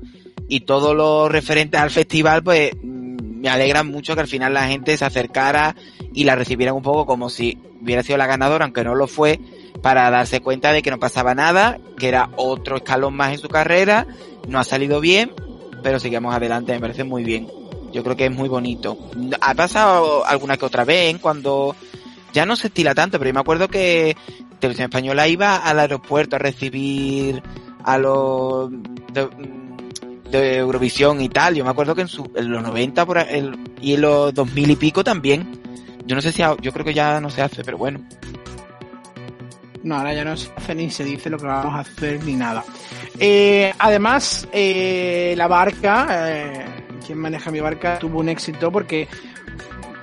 y 0.49 0.61
todo 0.61 0.93
lo 0.93 1.29
referente 1.29 1.77
al 1.77 1.91
festival, 1.91 2.43
pues 2.43 2.71
mm, 2.81 3.39
me 3.39 3.49
alegra 3.49 3.83
mucho 3.83 4.15
que 4.15 4.21
al 4.21 4.27
final 4.27 4.53
la 4.53 4.67
gente 4.67 4.97
se 4.97 5.05
acercara 5.05 5.75
y 6.13 6.25
la 6.25 6.35
recibieran 6.35 6.75
un 6.75 6.81
poco 6.81 7.05
como 7.05 7.29
si 7.29 7.57
hubiera 7.81 8.03
sido 8.03 8.17
la 8.17 8.27
ganadora, 8.27 8.65
aunque 8.65 8.83
no 8.83 8.95
lo 8.95 9.07
fue, 9.07 9.39
para 9.81 10.09
darse 10.09 10.41
cuenta 10.41 10.73
de 10.73 10.81
que 10.81 10.91
no 10.91 10.99
pasaba 10.99 11.35
nada, 11.35 11.77
que 11.97 12.09
era 12.09 12.29
otro 12.35 12.77
escalón 12.77 13.15
más 13.15 13.31
en 13.31 13.37
su 13.37 13.47
carrera, 13.47 14.07
no 14.47 14.59
ha 14.59 14.63
salido 14.63 14.99
bien, 14.99 15.31
pero 15.83 15.99
sigamos 15.99 16.35
adelante, 16.35 16.73
me 16.73 16.79
parece 16.79 17.03
muy 17.03 17.23
bien. 17.23 17.47
Yo 17.93 18.03
creo 18.03 18.15
que 18.15 18.25
es 18.25 18.31
muy 18.31 18.49
bonito. 18.49 18.97
Ha 19.41 19.53
pasado 19.53 20.25
alguna 20.25 20.57
que 20.57 20.65
otra 20.65 20.83
vez 20.83 21.17
cuando 21.19 21.75
ya 22.33 22.45
no 22.45 22.55
se 22.55 22.67
estila 22.67 22.93
tanto, 22.93 23.17
pero 23.17 23.29
yo 23.29 23.33
me 23.33 23.39
acuerdo 23.39 23.67
que 23.67 24.15
Televisión 24.59 24.85
Española 24.85 25.27
iba 25.27 25.57
al 25.57 25.79
aeropuerto 25.79 26.35
a 26.35 26.39
recibir 26.39 27.41
a 27.83 27.97
los 27.97 28.69
de 30.31 30.57
Eurovisión 30.57 31.21
y 31.21 31.29
tal. 31.29 31.55
Yo 31.55 31.63
me 31.63 31.71
acuerdo 31.71 31.95
que 31.95 32.01
en, 32.01 32.07
su, 32.07 32.29
en 32.35 32.51
los 32.51 32.61
90 32.63 33.05
por 33.05 33.17
el, 33.17 33.57
y 33.81 33.93
en 33.93 34.01
los 34.01 34.33
2000 34.33 34.71
y 34.71 34.75
pico 34.75 35.03
también. 35.03 35.59
Yo 36.05 36.15
no 36.15 36.21
sé 36.21 36.31
si, 36.31 36.41
yo 36.61 36.71
creo 36.71 36.85
que 36.85 36.93
ya 36.93 37.21
no 37.21 37.29
se 37.29 37.41
hace, 37.41 37.63
pero 37.63 37.77
bueno. 37.77 38.01
No, 39.83 39.95
ahora 39.95 40.13
ya 40.13 40.25
no 40.25 40.35
se 40.35 40.49
hace 40.55 40.75
ni 40.75 40.89
se 40.89 41.03
dice 41.03 41.29
lo 41.29 41.37
que 41.37 41.45
vamos 41.45 41.73
a 41.73 41.79
hacer 41.79 42.23
ni 42.23 42.33
nada. 42.33 42.63
Eh, 43.17 43.73
además, 43.77 44.47
eh, 44.51 45.33
la 45.37 45.47
barca, 45.47 46.31
eh, 46.31 46.65
quien 47.05 47.17
maneja 47.19 47.51
mi 47.51 47.59
barca, 47.59 47.99
tuvo 47.99 48.19
un 48.19 48.29
éxito 48.29 48.71
porque 48.71 49.07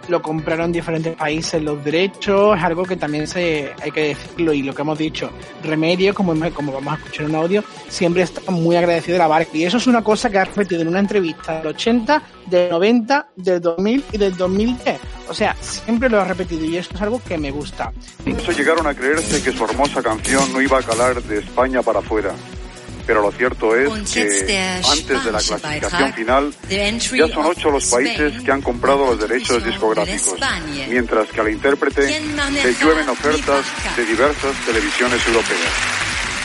lo 0.09 0.23
compraron 0.23 0.73
diferentes 0.73 1.15
países 1.17 1.63
los 1.63 1.83
derechos, 1.85 2.57
es 2.57 2.65
algo 2.65 2.85
que 2.85 2.97
también 2.97 3.27
se 3.27 3.73
hay 3.83 3.91
que 3.91 4.09
decirlo 4.09 4.53
y 4.53 4.63
lo 4.63 4.75
que 4.75 4.83
hemos 4.83 4.99
dicho, 4.99 5.31
Remedio, 5.63 6.15
como, 6.15 6.35
como 6.53 6.73
vamos 6.73 6.95
a 6.95 6.97
escuchar 6.97 7.27
en 7.27 7.31
un 7.31 7.37
audio, 7.37 7.65
siempre 7.89 8.23
está 8.23 8.51
muy 8.51 8.77
agradecido 8.77 9.15
de 9.15 9.19
la 9.19 9.29
barca 9.29 9.51
y 9.55 9.65
eso 9.65 9.77
es 9.77 9.87
una 9.87 10.03
cosa 10.03 10.31
que 10.31 10.39
ha 10.39 10.45
repetido 10.45 10.83
en 10.83 10.89
una 10.89 11.01
entrevista 11.01 11.59
del 11.59 11.69
80, 11.69 12.23
del 12.47 12.71
90, 12.71 13.29
del 13.37 13.61
2000 13.61 14.05
y 14.13 14.19
del 14.19 14.37
2010. 14.37 15.01
O 15.29 15.35
sea, 15.35 15.57
siempre 15.61 16.09
lo 16.09 16.21
ha 16.21 16.25
repetido 16.25 16.65
y 16.65 16.77
esto 16.77 16.95
es 16.95 17.03
algo 17.03 17.21
que 17.27 17.37
me 17.37 17.51
gusta. 17.51 17.93
Incluso 18.25 18.53
llegaron 18.53 18.87
a 18.87 18.95
creerse 18.95 19.43
que 19.43 19.57
su 19.57 19.65
hermosa 19.65 20.03
canción 20.03 20.53
no 20.53 20.61
iba 20.61 20.79
a 20.79 20.83
calar 20.83 21.23
de 21.23 21.39
España 21.39 21.83
para 21.83 21.99
afuera 21.99 22.33
pero 23.07 23.23
lo 23.23 23.31
cierto 23.31 23.77
es 23.77 23.89
que 24.13 24.81
antes 24.85 25.25
de 25.25 25.33
la 25.33 25.39
clasificación 25.39 26.13
final 26.13 26.55
ya 27.17 27.29
son 27.29 27.47
ocho 27.47 27.71
los 27.71 27.87
países 27.87 28.43
que 28.43 28.51
han 28.51 28.63
comprado 28.63 29.07
los 29.07 29.21
derechos 29.21 29.65
discográficos, 29.65 30.39
mientras 30.89 31.29
que 31.29 31.41
al 31.41 31.51
intérprete 31.51 32.21
le 32.51 32.75
llueven 32.75 33.09
ofertas 33.09 33.65
de 33.97 34.05
diversas 34.05 34.57
televisiones 34.67 35.27
europeas. 35.27 35.73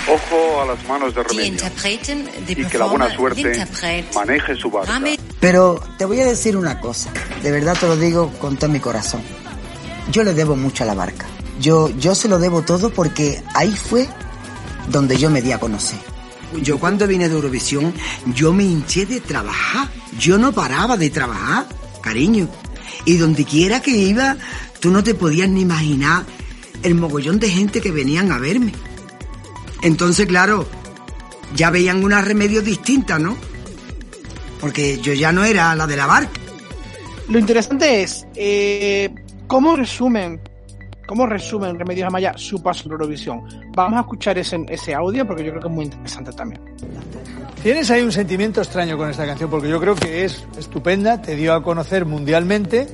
Ojo 0.08 0.62
a 0.62 0.66
las 0.66 0.84
manos 0.88 1.14
de 1.14 1.24
remedio 1.24 1.64
y 2.48 2.66
que 2.66 2.78
la 2.78 2.86
buena 2.86 3.16
suerte 3.16 3.66
maneje 4.14 4.56
su 4.56 4.70
barca. 4.72 5.00
Pero 5.40 5.82
te 5.98 6.06
voy 6.06 6.20
a 6.22 6.26
decir 6.26 6.58
una 6.58 6.80
cosa, 6.80 7.12
de 7.42 7.52
verdad 7.52 7.78
te 7.80 7.88
lo 7.88 7.96
digo 7.98 8.32
con 8.40 8.58
todo 8.58 8.70
mi 8.70 8.80
corazón. 8.80 9.22
Yo 10.12 10.24
le 10.24 10.34
debo 10.34 10.56
mucho 10.56 10.84
a 10.84 10.88
la 10.88 10.94
barca. 10.94 11.26
Yo, 11.60 11.90
yo 11.98 12.16
se 12.16 12.28
lo 12.28 12.40
debo 12.40 12.64
todo 12.64 12.90
porque 12.90 13.42
ahí 13.54 13.72
fue 13.72 14.08
donde 14.90 15.18
yo 15.18 15.30
me 15.30 15.42
di 15.42 15.52
a 15.52 15.60
conocer. 15.60 16.00
Yo 16.62 16.80
cuando 16.80 17.08
vine 17.08 17.30
de 17.30 17.36
Eurovisión, 17.36 17.94
yo 18.34 18.54
me 18.54 18.64
hinché 18.64 19.06
de 19.06 19.22
trabajar. 19.22 19.90
Yo 20.20 20.38
no 20.38 20.52
paraba 20.52 20.98
de 20.98 21.10
trabajar, 21.10 21.66
cariño. 22.02 22.50
Y 23.06 23.18
donde 23.18 23.46
quiera 23.46 23.82
que 23.82 23.92
iba, 23.92 24.38
tú 24.80 24.92
no 24.92 25.04
te 25.04 25.16
podías 25.16 25.50
ni 25.50 25.62
imaginar 25.62 26.26
el 26.84 26.96
mogollón 26.96 27.40
de 27.40 27.50
gente 27.50 27.82
que 27.82 27.92
venían 27.92 28.32
a 28.32 28.38
verme. 28.38 28.74
Entonces, 29.82 30.28
claro, 30.28 30.68
ya 31.56 31.70
veían 31.70 32.04
unas 32.04 32.26
remedios 32.26 32.64
distintas, 32.64 33.20
¿no? 33.20 33.38
Porque 34.60 35.00
yo 35.02 35.14
ya 35.14 35.32
no 35.32 35.44
era 35.44 35.76
la 35.76 35.88
de 35.88 35.98
la 35.98 36.06
barca. 36.06 36.40
Lo 37.30 37.40
interesante 37.40 38.04
es, 38.04 38.26
eh, 38.36 39.10
¿cómo 39.48 39.76
resumen 39.76 40.40
cómo 41.12 41.26
resumen 41.26 41.78
Remedios 41.78 42.08
Amaya 42.08 42.38
su 42.38 42.64
paso 42.64 42.86
en 42.86 42.94
Eurovisión. 42.94 43.44
Vamos 43.76 43.98
a 43.98 44.02
escuchar 44.04 44.38
ese, 44.38 44.64
ese 44.70 44.94
audio 44.94 45.28
porque 45.28 45.44
yo 45.44 45.50
creo 45.50 45.64
que 45.64 45.68
es 45.68 45.74
muy 45.74 45.84
interesante 45.84 46.32
también. 46.32 46.62
Tienes 47.62 47.92
ahí 47.92 48.02
un 48.02 48.14
sentimiento 48.14 48.62
extraño 48.62 48.98
con 48.98 49.10
esta 49.10 49.26
canción 49.26 49.50
porque 49.50 49.68
yo 49.68 49.78
creo 49.78 49.94
que 49.94 50.24
es 50.24 50.42
estupenda, 50.58 51.22
te 51.22 51.36
dio 51.36 51.54
a 51.54 51.62
conocer 51.62 52.06
mundialmente, 52.06 52.88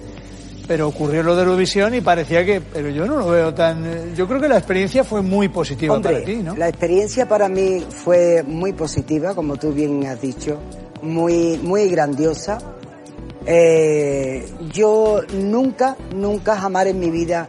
pero 0.67 0.87
ocurrió 0.87 1.21
lo 1.21 1.35
de 1.35 1.43
Eurovisión 1.43 1.93
y 1.93 2.01
parecía 2.01 2.43
que, 2.43 2.59
pero 2.59 2.89
yo 2.89 3.05
no 3.05 3.17
lo 3.17 3.27
veo 3.27 3.53
tan, 3.53 4.15
yo 4.15 4.27
creo 4.27 4.41
que 4.41 4.47
la 4.47 4.57
experiencia 4.57 5.03
fue 5.03 5.21
muy 5.21 5.49
positiva 5.49 5.93
Hombre, 5.93 6.13
para 6.13 6.25
ti, 6.25 6.37
¿no? 6.37 6.55
La 6.55 6.69
experiencia 6.69 7.27
para 7.27 7.47
mí 7.47 7.85
fue 7.87 8.41
muy 8.41 8.73
positiva, 8.73 9.35
como 9.35 9.57
tú 9.57 9.71
bien 9.71 10.03
has 10.07 10.19
dicho, 10.19 10.59
muy, 11.03 11.59
muy 11.61 11.87
grandiosa. 11.87 12.57
Eh, 13.45 14.43
yo 14.73 15.21
nunca, 15.35 15.95
nunca 16.15 16.57
jamás 16.57 16.87
en 16.87 16.99
mi 16.99 17.11
vida 17.11 17.47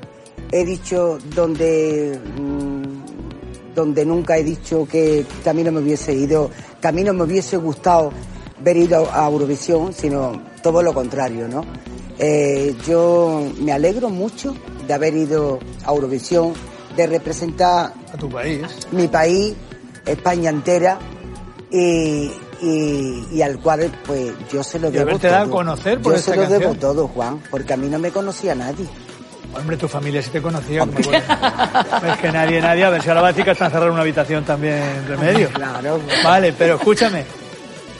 he 0.51 0.64
dicho 0.64 1.18
donde 1.34 2.18
mmm, 2.36 2.78
donde 3.78 4.05
nunca 4.05 4.36
he 4.36 4.42
dicho 4.42 4.88
que, 4.90 5.24
mí 5.55 5.62
no 5.62 5.70
me 5.70 5.80
hubiese 5.80 6.12
ido, 6.12 6.51
que 6.80 6.88
a 6.88 6.92
mí 6.92 7.05
no 7.05 7.12
me 7.12 7.22
hubiese 7.22 7.57
gustado 7.59 8.12
ver 8.61 8.76
ido 8.76 9.09
a 9.12 9.28
Eurovisión, 9.28 9.92
sino 9.92 10.42
todo 10.64 10.82
lo 10.82 10.92
contrario, 10.92 11.46
¿no? 11.46 11.64
Eh, 12.18 12.74
yo 12.84 13.40
me 13.61 13.70
alegro 13.70 14.11
mucho 14.11 14.57
de 14.84 14.94
haber 14.94 15.14
ido 15.14 15.61
a 15.84 15.92
Eurovisión, 15.92 16.55
de 16.96 17.07
representar 17.07 17.92
a 18.12 18.16
tu 18.16 18.28
país, 18.28 18.62
mi 18.90 19.07
país, 19.07 19.55
España 20.05 20.51
entera, 20.51 20.99
y, 21.70 22.32
y, 22.61 23.28
y, 23.30 23.42
al 23.42 23.61
cual 23.61 23.92
pues 24.05 24.32
yo 24.53 24.64
se 24.64 24.80
lo 24.80 24.88
y 24.88 24.92
debo 24.92 25.18
todo. 25.18 25.30
dado 25.30 25.46
a 25.46 25.51
conocer 25.51 26.01
por 26.01 26.14
yo 26.14 26.18
se 26.18 26.34
lo 26.34 26.42
canción. 26.42 26.61
debo 26.61 26.74
todo, 26.74 27.07
Juan, 27.07 27.40
porque 27.49 27.74
a 27.74 27.76
mí 27.76 27.88
no 27.88 28.01
me 28.01 28.11
conocía 28.11 28.57
nadie. 28.57 28.88
Hombre, 29.55 29.76
tu 29.76 29.88
familia 29.88 30.22
sí 30.22 30.30
te 30.30 30.42
conocía. 30.42 30.80
como 30.80 30.92
bueno. 30.92 31.18
es 32.12 32.18
que 32.18 32.32
nadie, 32.32 32.61
nadie, 32.61 32.84
a 32.84 32.90
ver 32.90 33.03
si 33.03 33.09
ahora 33.09 33.22
va 33.22 33.28
a 33.28 33.32
decir 33.32 33.44
que 33.44 33.53
está 33.53 33.66
encerrado 33.66 33.88
en 33.88 33.92
una 33.94 34.03
habitación 34.03 34.44
también, 34.44 35.07
remedio. 35.07 35.49
Claro. 35.51 36.01
Vale, 36.22 36.53
pero 36.53 36.76
escúchame. 36.76 37.24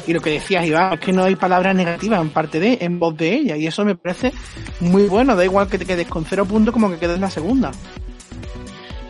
Y 0.07 0.13
lo 0.13 0.21
que 0.21 0.31
decías, 0.31 0.65
Iván, 0.65 0.95
es 0.95 1.01
que 1.01 1.13
no 1.13 1.25
hay 1.25 1.37
palabras 1.37 1.75
negativas 1.75 2.21
en 2.21 2.31
parte 2.31 2.59
de, 2.61 2.79
en 2.81 2.99
voz 2.99 3.15
de 3.17 3.35
ella, 3.35 3.57
y 3.57 3.67
eso 3.67 3.85
me 3.85 3.95
parece 3.95 4.33
muy 4.81 5.03
bueno, 5.03 5.37
da 5.37 5.45
igual 5.45 5.69
que 5.69 5.79
te 5.79 5.85
quedes 5.85 6.07
con 6.07 6.25
cero 6.25 6.47
puntos 6.47 6.73
como 6.73 6.89
que 6.91 6.97
quedes 6.97 7.17
en 7.17 7.21
la 7.21 7.31
segunda. 7.31 7.71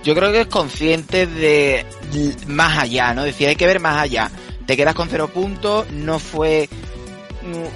Yo 0.03 0.15
creo 0.15 0.33
que 0.33 0.41
es 0.41 0.47
consciente 0.47 1.27
de 1.27 1.87
más 2.49 2.79
allá, 2.79 3.15
¿no? 3.15 3.23
Decir, 3.23 3.47
hay 3.47 3.57
que 3.57 3.67
ver 3.67 3.79
más 3.79 4.01
allá. 4.01 4.31
Te 4.67 4.77
quedas 4.77 4.95
con 4.95 5.09
cero 5.09 5.29
puntos, 5.33 5.89
no 5.93 6.19
fue 6.19 6.69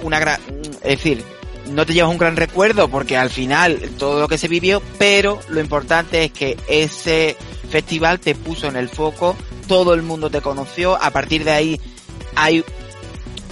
una 0.01 0.19
gran... 0.19 0.39
Es 0.81 0.97
decir, 0.97 1.23
no 1.69 1.85
te 1.85 1.93
llevas 1.93 2.11
un 2.11 2.17
gran 2.17 2.35
recuerdo 2.35 2.89
porque 2.89 3.17
al 3.17 3.29
final 3.29 3.79
todo 3.97 4.19
lo 4.19 4.27
que 4.27 4.37
se 4.37 4.47
vivió, 4.47 4.81
pero 4.97 5.39
lo 5.49 5.59
importante 5.59 6.25
es 6.25 6.31
que 6.31 6.57
ese 6.67 7.37
festival 7.69 8.19
te 8.19 8.35
puso 8.35 8.67
en 8.67 8.75
el 8.75 8.89
foco, 8.89 9.35
todo 9.67 9.93
el 9.93 10.01
mundo 10.01 10.29
te 10.29 10.41
conoció, 10.41 11.01
a 11.01 11.11
partir 11.11 11.43
de 11.43 11.51
ahí 11.51 11.81
hay 12.35 12.63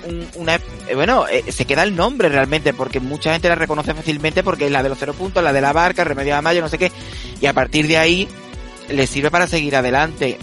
un, 0.07 0.28
una 0.36 0.59
bueno 0.95 1.28
eh, 1.28 1.51
se 1.51 1.66
queda 1.66 1.84
el 1.84 1.95
nombre 1.95 2.28
realmente 2.28 2.74
porque 2.74 2.99
mucha 2.99 3.34
gente 3.34 3.47
la 3.47 3.55
reconoce 3.55 3.93
fácilmente 3.93 4.43
porque 4.43 4.66
es 4.66 4.72
la 4.72 4.82
de 4.82 4.89
los 4.89 4.97
cero 4.97 5.14
puntos, 5.14 5.43
la 5.43 5.53
de 5.53 5.62
la 5.62 5.74
barca, 5.74 6.03
remedio 6.03 6.36
de 6.36 6.41
mayo, 6.41 6.62
no 6.62 6.70
sé 6.70 6.78
qué, 6.78 6.91
y 7.39 7.45
a 7.45 7.53
partir 7.53 7.88
de 7.88 7.97
ahí 7.97 8.28
le 8.89 9.07
sirve 9.07 9.32
para 9.32 9.47
seguir 9.47 9.76
adelante. 9.76 10.38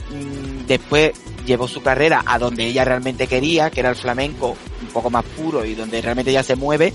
Después 0.67 1.13
llevó 1.47 1.67
su 1.67 1.83
carrera 1.83 2.23
a 2.27 2.39
donde 2.39 2.67
ella 2.67 2.85
realmente 2.85 3.27
quería, 3.27 3.71
que 3.71 3.81
era 3.81 3.89
el 3.89 3.97
flamenco 3.97 4.57
un 4.83 4.89
poco 4.89 5.11
más 5.11 5.25
puro 5.25 5.65
y 5.65 5.75
donde 5.75 6.01
realmente 6.03 6.31
ella 6.31 6.43
se 6.43 6.57
mueve 6.57 6.93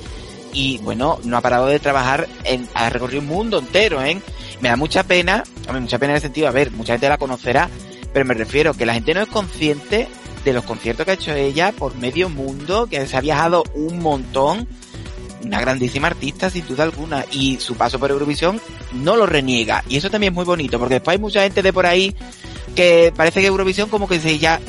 y 0.54 0.78
bueno, 0.80 1.20
no 1.24 1.38
ha 1.38 1.42
parado 1.42 1.68
de 1.68 1.80
trabajar 1.80 2.28
en, 2.44 2.68
ha 2.74 2.90
recorrido 2.90 3.22
un 3.22 3.28
mundo 3.28 3.60
entero, 3.60 4.02
¿eh? 4.02 4.22
Me 4.62 4.70
da 4.70 4.76
mucha 4.78 5.04
pena 5.04 5.44
Hombre, 5.68 5.82
mucha 5.82 5.98
pena 5.98 6.12
en 6.12 6.16
el 6.18 6.22
sentido, 6.22 6.48
a 6.48 6.52
ver, 6.52 6.72
mucha 6.72 6.94
gente 6.94 7.08
la 7.08 7.18
conocerá, 7.18 7.70
pero 8.12 8.26
me 8.26 8.34
refiero 8.34 8.74
que 8.74 8.86
la 8.86 8.94
gente 8.94 9.14
no 9.14 9.22
es 9.22 9.28
consciente 9.28 10.08
de 10.44 10.54
los 10.54 10.66
conciertos 10.66 11.06
que 11.06 11.12
ha 11.12 11.16
hecho 11.16 11.34
ella 11.34 11.72
por 11.72 11.96
medio 11.96 12.28
mundo, 12.30 12.88
que 12.88 13.06
se 13.08 13.16
ha 13.16 13.22
viajado 13.22 13.64
un 13.76 14.00
montón, 14.00 14.68
una 15.42 15.62
grandísima 15.62 16.08
artista 16.08 16.50
sin 16.50 16.68
duda 16.68 16.84
alguna, 16.84 17.26
y 17.32 17.58
su 17.60 17.76
paso 17.76 17.98
por 17.98 18.12
Eurovisión 18.12 18.60
no 18.92 19.16
lo 19.16 19.26
reniega, 19.26 19.84
y 19.88 19.98
eso 19.98 20.10
también 20.10 20.34
es 20.34 20.36
muy 20.36 20.46
bonito, 20.46 20.78
porque 20.80 20.96
después 20.96 21.16
hay 21.16 21.22
mucha 21.22 21.44
gente 21.44 21.62
de 21.62 21.72
por 21.72 21.86
ahí 21.86 22.14
que 22.76 23.14
parece 23.16 23.40
que 23.40 23.48
Eurovisión 23.48 23.88
como 23.88 24.08
que 24.08 24.20
se 24.20 24.38
ya, 24.38 24.60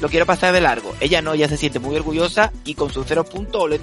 lo 0.00 0.08
quiero 0.08 0.26
pasar 0.26 0.52
de 0.52 0.62
largo. 0.62 0.94
Ella 0.98 1.20
no, 1.20 1.34
ella 1.34 1.48
se 1.48 1.58
siente 1.58 1.78
muy 1.78 1.94
orgullosa 1.94 2.50
y 2.64 2.74
con 2.74 2.90
sus 2.90 3.04
cero 3.06 3.22
puntos, 3.22 3.62
ole. 3.62 3.80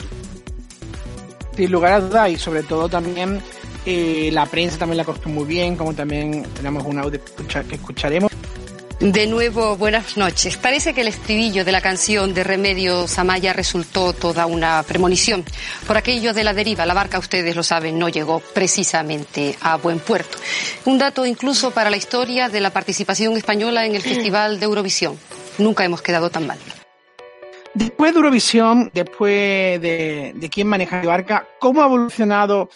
Sin 1.55 1.71
lugar 1.71 1.93
a 1.93 1.99
dudas, 1.99 2.29
y 2.29 2.37
sobre 2.37 2.63
todo 2.63 2.87
también 2.89 3.41
eh, 3.85 4.29
la 4.31 4.45
prensa 4.45 4.77
también 4.77 4.97
la 4.97 5.05
cogió 5.05 5.29
muy 5.31 5.45
bien, 5.45 5.75
como 5.75 5.93
también 5.93 6.43
tenemos 6.55 6.83
un 6.85 6.99
audio 6.99 7.19
que 7.67 7.75
escucharemos. 7.75 8.31
De 9.01 9.25
nuevo, 9.25 9.77
buenas 9.77 10.15
noches. 10.15 10.57
Parece 10.57 10.93
que 10.93 11.01
el 11.01 11.07
estribillo 11.07 11.65
de 11.65 11.71
la 11.71 11.81
canción 11.81 12.35
de 12.35 12.43
Remedios 12.43 13.17
Amaya 13.17 13.51
resultó 13.51 14.13
toda 14.13 14.45
una 14.45 14.83
premonición. 14.83 15.43
Por 15.87 15.97
aquello 15.97 16.35
de 16.35 16.43
la 16.43 16.53
deriva, 16.53 16.85
la 16.85 16.93
barca, 16.93 17.17
ustedes 17.17 17.55
lo 17.55 17.63
saben, 17.63 17.97
no 17.97 18.09
llegó 18.09 18.41
precisamente 18.53 19.55
a 19.61 19.77
buen 19.77 19.97
puerto. 19.97 20.37
Un 20.85 20.99
dato 20.99 21.25
incluso 21.25 21.71
para 21.71 21.89
la 21.89 21.97
historia 21.97 22.47
de 22.47 22.61
la 22.61 22.69
participación 22.69 23.35
española 23.35 23.87
en 23.87 23.95
el 23.95 24.01
Festival 24.03 24.59
de 24.59 24.67
Eurovisión. 24.67 25.17
Nunca 25.57 25.83
hemos 25.83 26.03
quedado 26.03 26.29
tan 26.29 26.45
mal. 26.45 26.59
Después 27.73 28.11
de 28.11 28.17
Eurovisión, 28.17 28.91
después 28.93 29.81
de, 29.81 30.33
de 30.35 30.49
quién 30.49 30.67
maneja 30.67 31.01
la 31.03 31.07
barca, 31.11 31.47
¿cómo 31.59 31.81
ha 31.81 31.85
evolucionado 31.85 32.69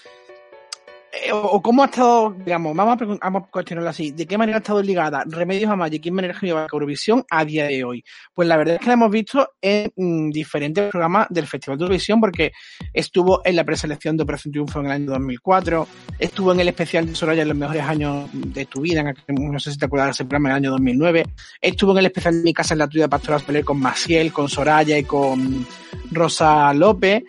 eh, 1.23 1.31
o, 1.31 1.61
cómo 1.61 1.83
ha 1.83 1.85
estado, 1.85 2.35
digamos, 2.45 2.75
vamos 2.75 3.01
a, 3.01 3.05
vamos 3.05 3.43
a 3.43 3.51
cuestionarlo 3.51 3.89
así, 3.89 4.11
¿de 4.11 4.25
qué 4.25 4.37
manera 4.37 4.57
ha 4.57 4.59
estado 4.59 4.81
ligada 4.81 5.23
Remedios 5.25 5.71
a 5.71 5.75
Magic 5.75 6.05
y 6.05 6.11
manera 6.11 6.35
ha 6.37 6.67
Eurovisión 6.71 7.23
a 7.29 7.45
día 7.45 7.65
de 7.65 7.83
hoy? 7.83 8.03
Pues 8.33 8.47
la 8.47 8.57
verdad 8.57 8.75
es 8.75 8.81
que 8.81 8.87
la 8.87 8.93
hemos 8.93 9.11
visto 9.11 9.53
en 9.61 9.91
mm, 9.95 10.31
diferentes 10.31 10.89
programas 10.91 11.27
del 11.29 11.47
Festival 11.47 11.77
de 11.77 11.85
Eurovisión 11.85 12.19
porque 12.19 12.51
estuvo 12.93 13.41
en 13.45 13.55
la 13.55 13.63
preselección 13.63 14.17
de 14.17 14.23
Operación 14.23 14.51
Triunfo 14.51 14.79
en 14.79 14.87
el 14.87 14.91
año 14.91 15.11
2004, 15.11 15.87
estuvo 16.19 16.51
en 16.51 16.59
el 16.59 16.67
especial 16.67 17.05
de 17.05 17.15
Soraya 17.15 17.43
en 17.43 17.49
los 17.49 17.57
mejores 17.57 17.83
años 17.83 18.29
de 18.33 18.65
tu 18.65 18.81
vida, 18.81 19.01
en 19.01 19.15
no 19.51 19.59
sé 19.59 19.71
si 19.71 19.77
te 19.77 19.85
acuerdas 19.85 20.07
de 20.07 20.11
ese 20.11 20.25
programa 20.25 20.49
en 20.49 20.51
el 20.51 20.57
año 20.57 20.71
2009, 20.71 21.25
estuvo 21.61 21.91
en 21.91 21.99
el 21.99 22.05
especial 22.07 22.35
de 22.35 22.43
Mi 22.43 22.53
Casa 22.53 22.73
en 22.73 22.79
la 22.79 22.87
Tuya 22.87 23.05
de 23.05 23.09
Pastoral 23.09 23.41
Soler 23.41 23.63
con 23.63 23.79
Maciel, 23.79 24.33
con 24.33 24.49
Soraya 24.49 24.97
y 24.97 25.03
con 25.03 25.65
Rosa 26.11 26.73
López, 26.73 27.23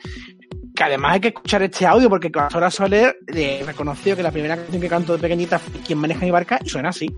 que 0.76 0.84
además 0.84 1.14
hay 1.14 1.20
que 1.20 1.28
escuchar 1.28 1.62
este 1.62 1.86
audio 1.86 2.08
porque 2.08 2.30
Pastora 2.30 2.70
Soler 2.70 3.16
eh, 3.34 3.62
reconoció 3.66 4.14
que 4.14 4.22
la 4.22 4.30
primera 4.30 4.56
canción 4.56 4.80
que 4.80 4.88
canto 4.88 5.14
de 5.14 5.18
pequeñita 5.18 5.58
fue 5.58 5.80
¿Quién 5.80 5.98
maneja 5.98 6.20
mi 6.20 6.30
barca? 6.30 6.58
y 6.62 6.68
suena 6.68 6.90
así. 6.90 7.08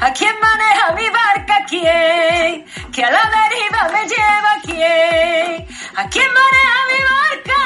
¿A 0.00 0.12
quién 0.12 0.32
maneja 0.40 0.94
mi 0.94 1.08
barca? 1.10 1.54
¿Quién? 1.68 2.64
Que 2.92 3.04
a 3.04 3.10
la 3.10 3.22
deriva 3.36 3.90
me 3.92 4.08
lleva 4.08 4.52
quién? 4.64 5.66
¿A 5.96 6.08
quién 6.08 6.26
maneja 6.28 6.78
mi 6.90 7.00
barca? 7.12 7.60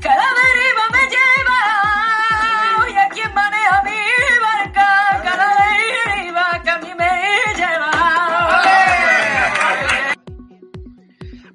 Que 0.00 0.08
a 0.08 0.16
la 0.16 0.28
deriva 0.42 0.69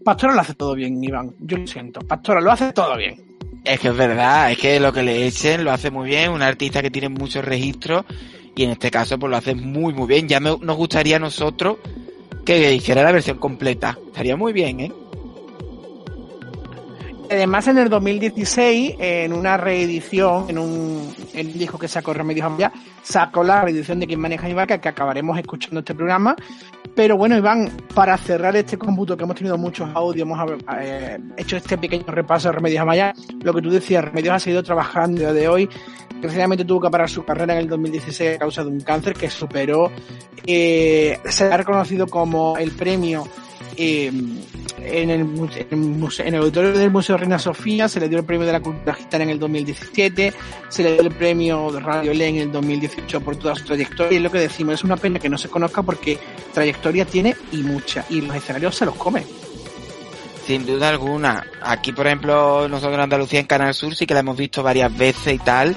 Pastora 0.06 0.36
lo 0.36 0.42
hace 0.42 0.54
todo 0.54 0.76
bien, 0.76 1.04
Iván. 1.04 1.34
Yo 1.40 1.58
lo 1.58 1.66
siento. 1.66 2.00
Pastora 2.02 2.40
lo 2.40 2.52
hace 2.52 2.72
todo 2.74 2.96
bien. 2.96 3.38
Es 3.64 3.80
que 3.80 3.88
es 3.88 3.98
verdad, 3.98 4.52
es 4.52 4.60
que 4.60 4.80
lo 4.80 4.94
que 4.94 5.02
le 5.02 5.26
echen 5.26 5.64
lo 5.64 5.72
hace 5.72 5.90
muy 5.90 6.10
bien, 6.10 6.30
un 6.30 6.44
artista 6.44 6.84
que 6.84 6.92
tiene 6.92 7.10
muchos 7.10 7.44
registros 7.44 8.06
y 8.56 8.66
en 8.66 8.70
este 8.70 8.92
caso 8.92 9.18
pues 9.18 9.32
lo 9.32 9.36
hace 9.36 9.56
muy 9.56 9.96
muy 9.96 10.06
bien. 10.06 10.28
Ya 10.28 10.40
me, 10.40 10.56
nos 10.62 10.78
gustaría 10.78 11.16
a 11.16 11.20
nosotros 11.20 11.78
que 12.46 12.72
hiciera 12.72 13.02
la 13.02 13.12
versión 13.12 13.40
completa. 13.40 13.98
Estaría 14.06 14.38
muy 14.38 14.54
bien, 14.54 14.80
¿eh? 14.80 14.92
Además, 17.30 17.68
en 17.68 17.78
el 17.78 17.90
2016, 17.90 18.96
en 19.00 19.34
una 19.34 19.58
reedición, 19.58 20.46
en 20.50 20.60
un, 20.60 21.14
un 21.34 21.54
disco 21.54 21.78
que 21.78 21.88
sacó 21.88 22.14
Remedios 22.14 22.46
Amaya, 22.46 22.72
sacó 23.04 23.44
la 23.44 23.62
reedición 23.62 24.00
de 24.00 24.08
Quien 24.08 24.20
Maneja 24.20 24.48
mi 24.48 24.56
que 24.66 24.90
acabaremos 24.90 25.38
escuchando 25.38 25.80
este 25.80 25.96
programa. 25.96 26.36
Pero 26.96 27.18
bueno, 27.18 27.38
Iván, 27.38 27.72
para 27.94 28.18
cerrar 28.18 28.56
este 28.56 28.78
cómputo 28.78 29.18
que 29.18 29.24
hemos 29.24 29.36
tenido 29.36 29.58
muchos 29.58 29.90
audios, 29.94 30.28
hemos 30.28 30.40
eh, 30.80 31.18
hecho 31.36 31.58
este 31.58 31.78
pequeño 31.78 32.06
repaso 32.08 32.48
de 32.48 32.54
Remedios 32.54 32.82
Amaya, 32.82 33.14
lo 33.42 33.54
que 33.54 33.62
tú 33.62 33.70
decías, 33.70 34.06
Remedios 34.06 34.36
ha 34.36 34.40
seguido 34.40 34.64
trabajando 34.64 35.34
de 35.34 35.48
hoy. 35.48 35.70
Recientemente 36.22 36.64
tuvo 36.64 36.82
que 36.82 36.90
parar 36.90 37.10
su 37.10 37.26
carrera 37.26 37.54
en 37.54 37.60
el 37.60 37.68
2016 37.68 38.36
a 38.36 38.40
causa 38.40 38.64
de 38.64 38.70
un 38.70 38.80
cáncer 38.80 39.14
que 39.14 39.30
superó. 39.30 39.92
Eh, 40.48 41.20
se 41.26 41.46
ha 41.46 41.58
reconocido 41.58 42.08
como 42.08 42.58
el 42.58 42.72
premio 42.72 43.28
eh, 43.78 44.12
en, 44.80 45.10
el, 45.10 45.22
en, 45.70 46.34
el, 46.34 46.36
auditorio 46.36 46.72
del 46.74 46.92
Museo 46.92 47.18
Reina 47.18 47.40
Sofía 47.40 47.88
se 47.88 48.00
le 48.00 48.10
dio 48.10 48.20
el 48.20 48.26
premio 48.26 48.46
de 48.46 48.54
la 48.54 48.60
cultura 48.60 48.94
gitana 48.94 49.24
en 49.24 49.30
el 49.32 49.40
2017, 49.40 50.34
se 50.70 50.84
le 50.84 50.94
dio 50.94 51.02
el 51.02 51.12
premio 51.12 51.72
de 51.72 51.80
Radio 51.80 52.14
Le 52.14 52.28
en 52.28 52.38
el 52.38 52.52
2018 52.52 53.22
por 53.22 53.36
toda 53.36 53.56
su 53.56 53.66
trayectoria 53.66 54.18
y 54.18 54.22
lo 54.22 54.32
que 54.32 54.40
decimos, 54.40 54.76
es 54.76 54.84
una 54.84 54.98
pena 54.98 55.20
que 55.20 55.30
no 55.30 55.38
se 55.38 55.50
conozca 55.50 55.82
porque 55.82 56.18
trayectoria 56.54 57.06
tiene 57.06 57.36
y 57.52 57.58
mucha 57.58 58.06
y 58.10 58.22
los 58.22 58.36
escenarios 58.36 58.76
se 58.76 58.86
los 58.86 58.96
comen. 58.96 59.45
Sin 60.46 60.64
duda 60.64 60.90
alguna. 60.90 61.44
Aquí, 61.64 61.92
por 61.92 62.06
ejemplo, 62.06 62.68
nosotros 62.70 62.94
en 62.94 63.02
Andalucía, 63.02 63.40
en 63.40 63.48
Canal 63.48 63.74
Sur, 63.74 63.96
sí 63.96 64.06
que 64.06 64.14
la 64.14 64.20
hemos 64.20 64.38
visto 64.38 64.62
varias 64.62 64.96
veces 64.96 65.34
y 65.34 65.40
tal. 65.40 65.76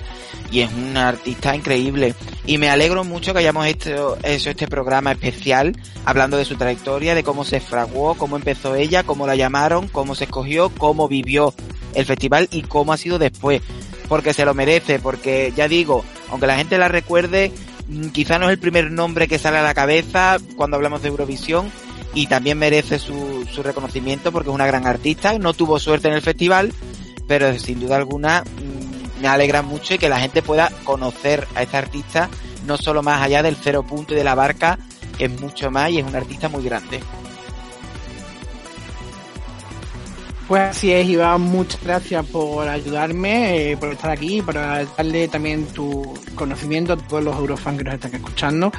Y 0.51 0.61
es 0.61 0.71
una 0.71 1.09
artista 1.09 1.57
increíble. 1.57 2.15
Y 2.45 2.59
me 2.59 2.69
alegro 2.69 3.03
mucho 3.03 3.33
que 3.33 3.39
hayamos 3.39 3.67
hecho, 3.67 4.19
hecho 4.23 4.51
este 4.51 4.69
programa 4.69 5.13
especial, 5.13 5.75
hablando 6.05 6.37
de 6.37 6.45
su 6.45 6.57
trayectoria, 6.57 7.15
de 7.15 7.25
cómo 7.25 7.45
se 7.45 7.61
fraguó, 7.61 8.15
cómo 8.15 8.37
empezó 8.37 8.75
ella, 8.75 9.05
cómo 9.05 9.27
la 9.27 9.37
llamaron, 9.37 9.89
cómo 9.89 10.15
se 10.15 10.25
escogió, 10.25 10.69
cómo 10.69 11.09
vivió 11.09 11.55
el 11.95 12.05
festival 12.05 12.49
y 12.51 12.63
cómo 12.63 12.93
ha 12.93 12.99
sido 12.99 13.19
después. 13.19 13.63
Porque 14.07 14.35
se 14.35 14.45
lo 14.45 14.53
merece, 14.53 14.99
porque 14.99 15.51
ya 15.57 15.67
digo, 15.67 16.05
aunque 16.31 16.47
la 16.47 16.57
gente 16.57 16.77
la 16.77 16.89
recuerde, 16.89 17.53
mm, 17.89 18.09
quizá 18.09 18.39
no 18.39 18.47
es 18.47 18.53
el 18.53 18.59
primer 18.59 18.91
nombre 18.91 19.29
que 19.29 19.39
sale 19.39 19.57
a 19.57 19.63
la 19.63 19.73
cabeza 19.73 20.37
cuando 20.57 20.77
hablamos 20.77 21.01
de 21.01 21.09
Eurovisión, 21.09 21.71
y 22.15 22.27
también 22.27 22.59
merece 22.59 22.99
su, 22.99 23.47
su 23.53 23.63
reconocimiento 23.63 24.33
porque 24.33 24.49
es 24.49 24.55
una 24.55 24.67
gran 24.67 24.87
artista, 24.87 25.39
no 25.39 25.53
tuvo 25.55 25.79
suerte 25.79 26.09
en 26.09 26.15
el 26.15 26.23
festival, 26.23 26.73
pero 27.27 27.57
sin 27.59 27.81
duda 27.81 27.97
alguna 27.97 28.43
mm, 28.43 29.23
me 29.23 29.29
alegra 29.29 29.63
mucho 29.63 29.95
y 29.95 29.99
que 29.99 30.09
la 30.09 30.21
gente 30.21 30.43
pueda 30.43 30.71
conocer 30.85 31.47
a 31.55 31.63
esta 31.63 31.79
artista 31.79 32.29
no 32.67 32.77
solo 32.77 33.03
más 33.03 33.23
allá 33.23 33.43
del 33.43 33.57
cero 33.57 33.83
punto 33.83 34.15
y 34.15 34.17
de 34.17 34.25
la 34.25 34.35
barca, 34.35 34.79
es 35.19 35.41
mucho 35.41 35.71
más 35.71 35.91
y 35.91 35.99
es 35.99 36.07
un 36.07 36.15
artista 36.15 36.49
muy 36.49 36.63
grande. 36.63 37.01
Pues 40.47 40.63
así 40.63 40.93
es, 40.93 41.07
Iván, 41.07 41.43
muchas 41.43 41.83
gracias 41.83 42.25
por 42.27 42.67
ayudarme, 42.69 43.73
eh, 43.73 43.77
por 43.77 43.93
estar 43.93 44.11
aquí, 44.11 44.41
por 44.41 44.55
darle 44.55 45.29
también 45.29 45.67
tu 45.67 46.15
conocimiento 46.35 46.95
a 46.95 46.97
todos 46.97 47.23
los 47.23 47.37
eurofans 47.37 47.77
que 47.77 47.85
nos 47.85 47.95
están 47.95 48.15
escuchando 48.15 48.73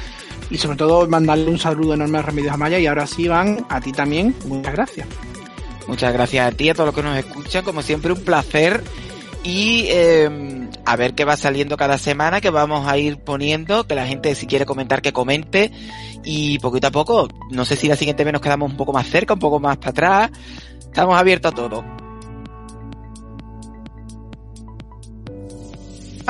y 0.50 0.58
sobre 0.58 0.76
todo 0.76 1.06
mandarle 1.08 1.48
un 1.50 1.58
saludo 1.58 1.94
enorme 1.94 2.18
a 2.18 2.22
Remedios 2.22 2.52
Amaya 2.52 2.78
y 2.78 2.86
ahora 2.86 3.06
sí, 3.06 3.22
Iván, 3.22 3.64
a 3.68 3.80
ti 3.80 3.92
también, 3.92 4.34
muchas 4.46 4.72
gracias. 4.72 5.06
Muchas 5.86 6.12
gracias 6.12 6.46
a 6.46 6.56
ti, 6.56 6.68
a 6.68 6.74
todos 6.74 6.86
los 6.86 6.94
que 6.94 7.02
nos 7.02 7.16
escuchan, 7.16 7.64
como 7.64 7.82
siempre 7.82 8.12
un 8.12 8.20
placer. 8.20 8.82
Y 9.42 9.86
eh, 9.88 10.68
a 10.84 10.96
ver 10.96 11.14
qué 11.14 11.24
va 11.24 11.36
saliendo 11.36 11.76
cada 11.76 11.98
semana, 11.98 12.40
que 12.40 12.50
vamos 12.50 12.86
a 12.86 12.98
ir 12.98 13.18
poniendo, 13.18 13.86
que 13.86 13.94
la 13.94 14.06
gente 14.06 14.34
si 14.34 14.46
quiere 14.46 14.66
comentar 14.66 15.02
que 15.02 15.12
comente. 15.12 15.72
Y 16.22 16.58
poquito 16.58 16.88
a 16.88 16.90
poco, 16.90 17.28
no 17.50 17.64
sé 17.64 17.76
si 17.76 17.88
la 17.88 17.96
siguiente 17.96 18.22
vez 18.24 18.32
nos 18.32 18.42
quedamos 18.42 18.70
un 18.70 18.76
poco 18.76 18.92
más 18.92 19.08
cerca, 19.08 19.34
un 19.34 19.40
poco 19.40 19.58
más 19.58 19.78
para 19.78 19.90
atrás, 19.90 20.30
estamos 20.78 21.18
abiertos 21.18 21.52
a 21.52 21.54
todo. 21.54 21.99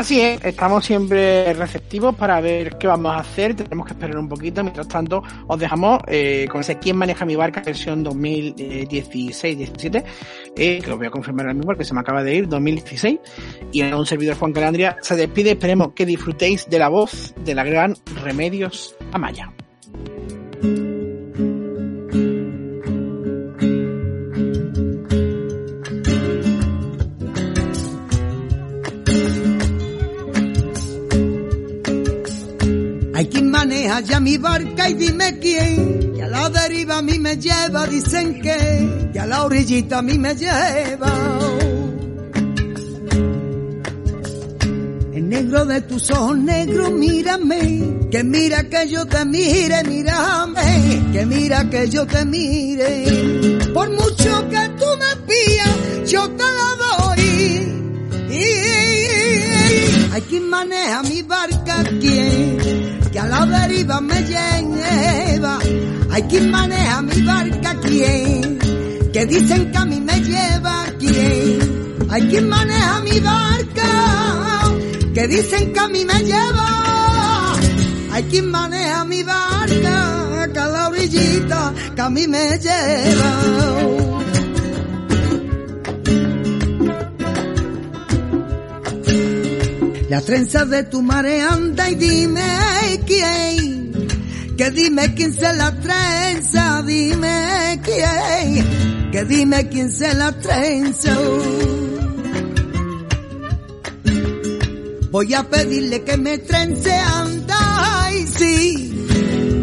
Así 0.00 0.18
es, 0.18 0.42
estamos 0.42 0.86
siempre 0.86 1.52
receptivos 1.52 2.14
para 2.14 2.40
ver 2.40 2.78
qué 2.78 2.86
vamos 2.86 3.12
a 3.12 3.18
hacer, 3.18 3.54
tenemos 3.54 3.86
que 3.86 3.92
esperar 3.92 4.16
un 4.16 4.30
poquito, 4.30 4.62
mientras 4.62 4.88
tanto 4.88 5.22
os 5.46 5.60
dejamos 5.60 6.00
eh, 6.06 6.48
con 6.50 6.62
ese 6.62 6.78
¿Quién 6.78 6.96
maneja 6.96 7.26
mi 7.26 7.36
barca? 7.36 7.60
versión 7.60 8.02
2016-17, 8.02 10.04
eh, 10.56 10.80
que 10.82 10.88
lo 10.88 10.96
voy 10.96 11.08
a 11.08 11.10
confirmar 11.10 11.44
ahora 11.44 11.52
mismo 11.52 11.66
porque 11.66 11.84
se 11.84 11.92
me 11.92 12.00
acaba 12.00 12.24
de 12.24 12.34
ir, 12.34 12.48
2016, 12.48 13.20
y 13.72 13.82
en 13.82 13.92
un 13.92 14.06
servidor 14.06 14.38
Juan 14.38 14.54
Calandria 14.54 14.96
se 15.02 15.16
despide, 15.16 15.50
esperemos 15.50 15.92
que 15.92 16.06
disfrutéis 16.06 16.70
de 16.70 16.78
la 16.78 16.88
voz 16.88 17.34
de 17.44 17.54
la 17.54 17.64
gran 17.64 17.94
Remedios 18.24 18.96
Amaya. 19.12 19.52
Hay 33.20 33.26
quien 33.26 33.50
maneja 33.50 34.00
ya 34.00 34.18
mi 34.18 34.38
barca 34.38 34.88
y 34.88 34.94
dime 34.94 35.38
quién. 35.38 36.14
Que 36.14 36.22
a 36.22 36.26
la 36.26 36.48
deriva 36.48 36.96
a 36.96 37.02
mí 37.02 37.18
me 37.18 37.36
lleva, 37.36 37.86
dicen 37.86 38.40
que. 38.40 39.10
Que 39.12 39.20
a 39.20 39.26
la 39.26 39.44
orillita 39.44 39.98
a 39.98 40.02
mí 40.02 40.18
me 40.18 40.34
lleva. 40.34 41.38
El 45.12 45.28
negro 45.28 45.66
de 45.66 45.82
tus 45.82 46.10
ojos 46.12 46.38
negros, 46.38 46.92
mírame, 46.92 48.08
que 48.10 48.24
mira 48.24 48.64
que 48.70 48.88
yo 48.88 49.04
te 49.04 49.22
mire, 49.26 49.84
mírame, 49.84 51.10
que 51.12 51.26
mira 51.26 51.68
que 51.68 51.90
yo 51.90 52.06
te 52.06 52.24
mire. 52.24 53.58
Por 53.74 53.90
mucho 53.90 54.48
que 54.48 54.68
tú 54.78 54.86
me 54.98 55.16
pillas, 55.26 56.10
yo 56.10 56.26
te 56.26 56.42
la 56.42 56.76
doy. 56.78 57.20
hay 60.10 60.22
quien 60.22 60.48
maneja 60.48 61.02
mi 61.02 61.20
barca, 61.20 61.84
quien 62.00 62.99
que 63.12 63.18
a 63.18 63.26
la 63.26 63.46
deriva 63.46 64.00
me 64.00 64.22
lleva. 64.22 65.58
Hay 66.10 66.22
quien 66.24 66.50
maneja 66.50 67.02
mi 67.02 67.22
barca, 67.22 67.74
quien 67.80 68.58
que 69.12 69.26
dicen 69.26 69.72
que 69.72 69.78
a 69.78 69.84
mí 69.84 70.00
me 70.00 70.20
lleva, 70.20 70.86
quien. 70.98 72.06
Hay 72.10 72.22
quien 72.28 72.48
maneja 72.48 73.00
mi 73.00 73.20
barca 73.20 73.60
que 75.14 75.26
dicen 75.26 75.72
que 75.72 75.80
a 75.80 75.88
mí 75.88 76.04
me 76.04 76.18
lleva. 76.22 77.52
Hay 78.12 78.22
quien 78.24 78.50
maneja 78.50 79.04
mi 79.04 79.22
barca, 79.22 80.48
que 80.52 80.58
a 80.58 80.66
la 80.66 80.88
orillita 80.88 81.74
que 81.94 82.00
a 82.00 82.10
mí 82.10 82.26
me 82.26 82.58
lleva. 82.58 84.19
Las 90.20 90.26
trenzas 90.26 90.68
de 90.68 90.82
tu 90.84 91.00
marea 91.00 91.54
anda 91.54 91.88
y 91.88 91.94
dime 91.94 92.42
quién, 93.06 94.06
que 94.54 94.70
dime 94.70 95.14
quién 95.14 95.32
se 95.32 95.50
la 95.54 95.74
trenza, 95.80 96.82
dime 96.82 97.80
quién, 97.82 99.10
que 99.12 99.24
dime 99.24 99.70
quién 99.70 99.90
se 99.90 100.12
la 100.12 100.30
trenza. 100.32 101.16
Voy 105.10 105.32
a 105.32 105.48
pedirle 105.48 106.02
que 106.02 106.18
me 106.18 106.36
trence, 106.36 106.92
anda 106.92 108.10
y 108.12 108.26
sí. 108.26 109.06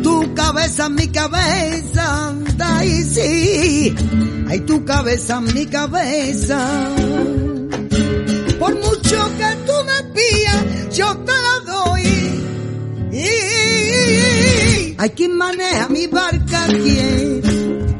Tu 0.01 0.34
cabeza, 0.34 0.89
mi 0.89 1.08
cabeza, 1.10 2.30
anda 2.30 2.84
y 2.84 3.03
sí. 3.03 3.95
Ay, 4.49 4.62
tu 4.62 4.84
cabeza, 4.84 5.39
mi 5.39 5.68
cabeza. 5.68 6.89
Por 8.58 8.74
mucho 9.08 9.38
que 9.38 9.55
tú 9.66 9.74
me 9.86 10.03
pillas, 10.14 10.97
yo 10.97 11.18
te 11.18 11.32
la 11.32 11.60
doy. 11.66 12.03
Hay 14.97 15.10
quien 15.12 15.38
maneja 15.38 15.88
mi 15.89 16.08
barca, 16.08 16.66
quien 16.68 17.41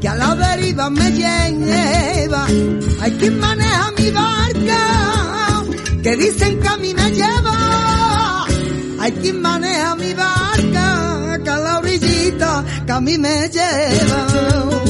que 0.02 0.08
a 0.08 0.16
la 0.16 0.36
deriva 0.36 0.90
me 0.90 1.12
lleva. 1.12 2.46
Hay 3.00 3.12
quien 3.20 3.40
maneja 3.40 3.92
mi 3.98 4.10
barca, 4.12 5.64
que 6.04 6.18
dicen 6.18 6.60
que 6.60 6.68
a 6.68 6.78
mí 6.78 6.94
me 6.94 7.12
lleva. 7.12 8.46
Hay 9.00 9.12
quien 9.14 9.42
maneja 9.42 9.96
mi 9.96 10.14
barca, 10.14 11.40
que 11.44 11.50
a 11.50 11.58
la 11.58 11.80
orillita 11.80 12.66
que 12.86 12.92
a 12.92 13.00
mí 13.00 13.18
me 13.18 13.50
lleva. 13.50 14.87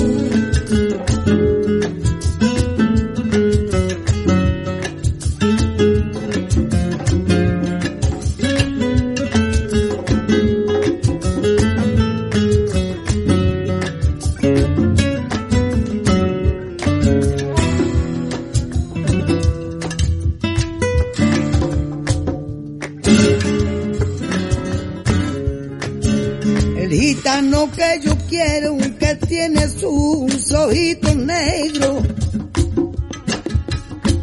Tiene 29.48 29.70
sus 29.70 30.52
ojitos 30.52 31.16
negros. 31.16 32.04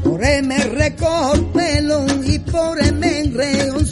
Por 0.02 0.20
me 0.42 0.58
recojo 0.58 1.34
el 1.34 1.44
pelo 1.46 2.06
y 2.26 2.38
por 2.40 2.92
me 2.92 3.20
enreo 3.20 3.83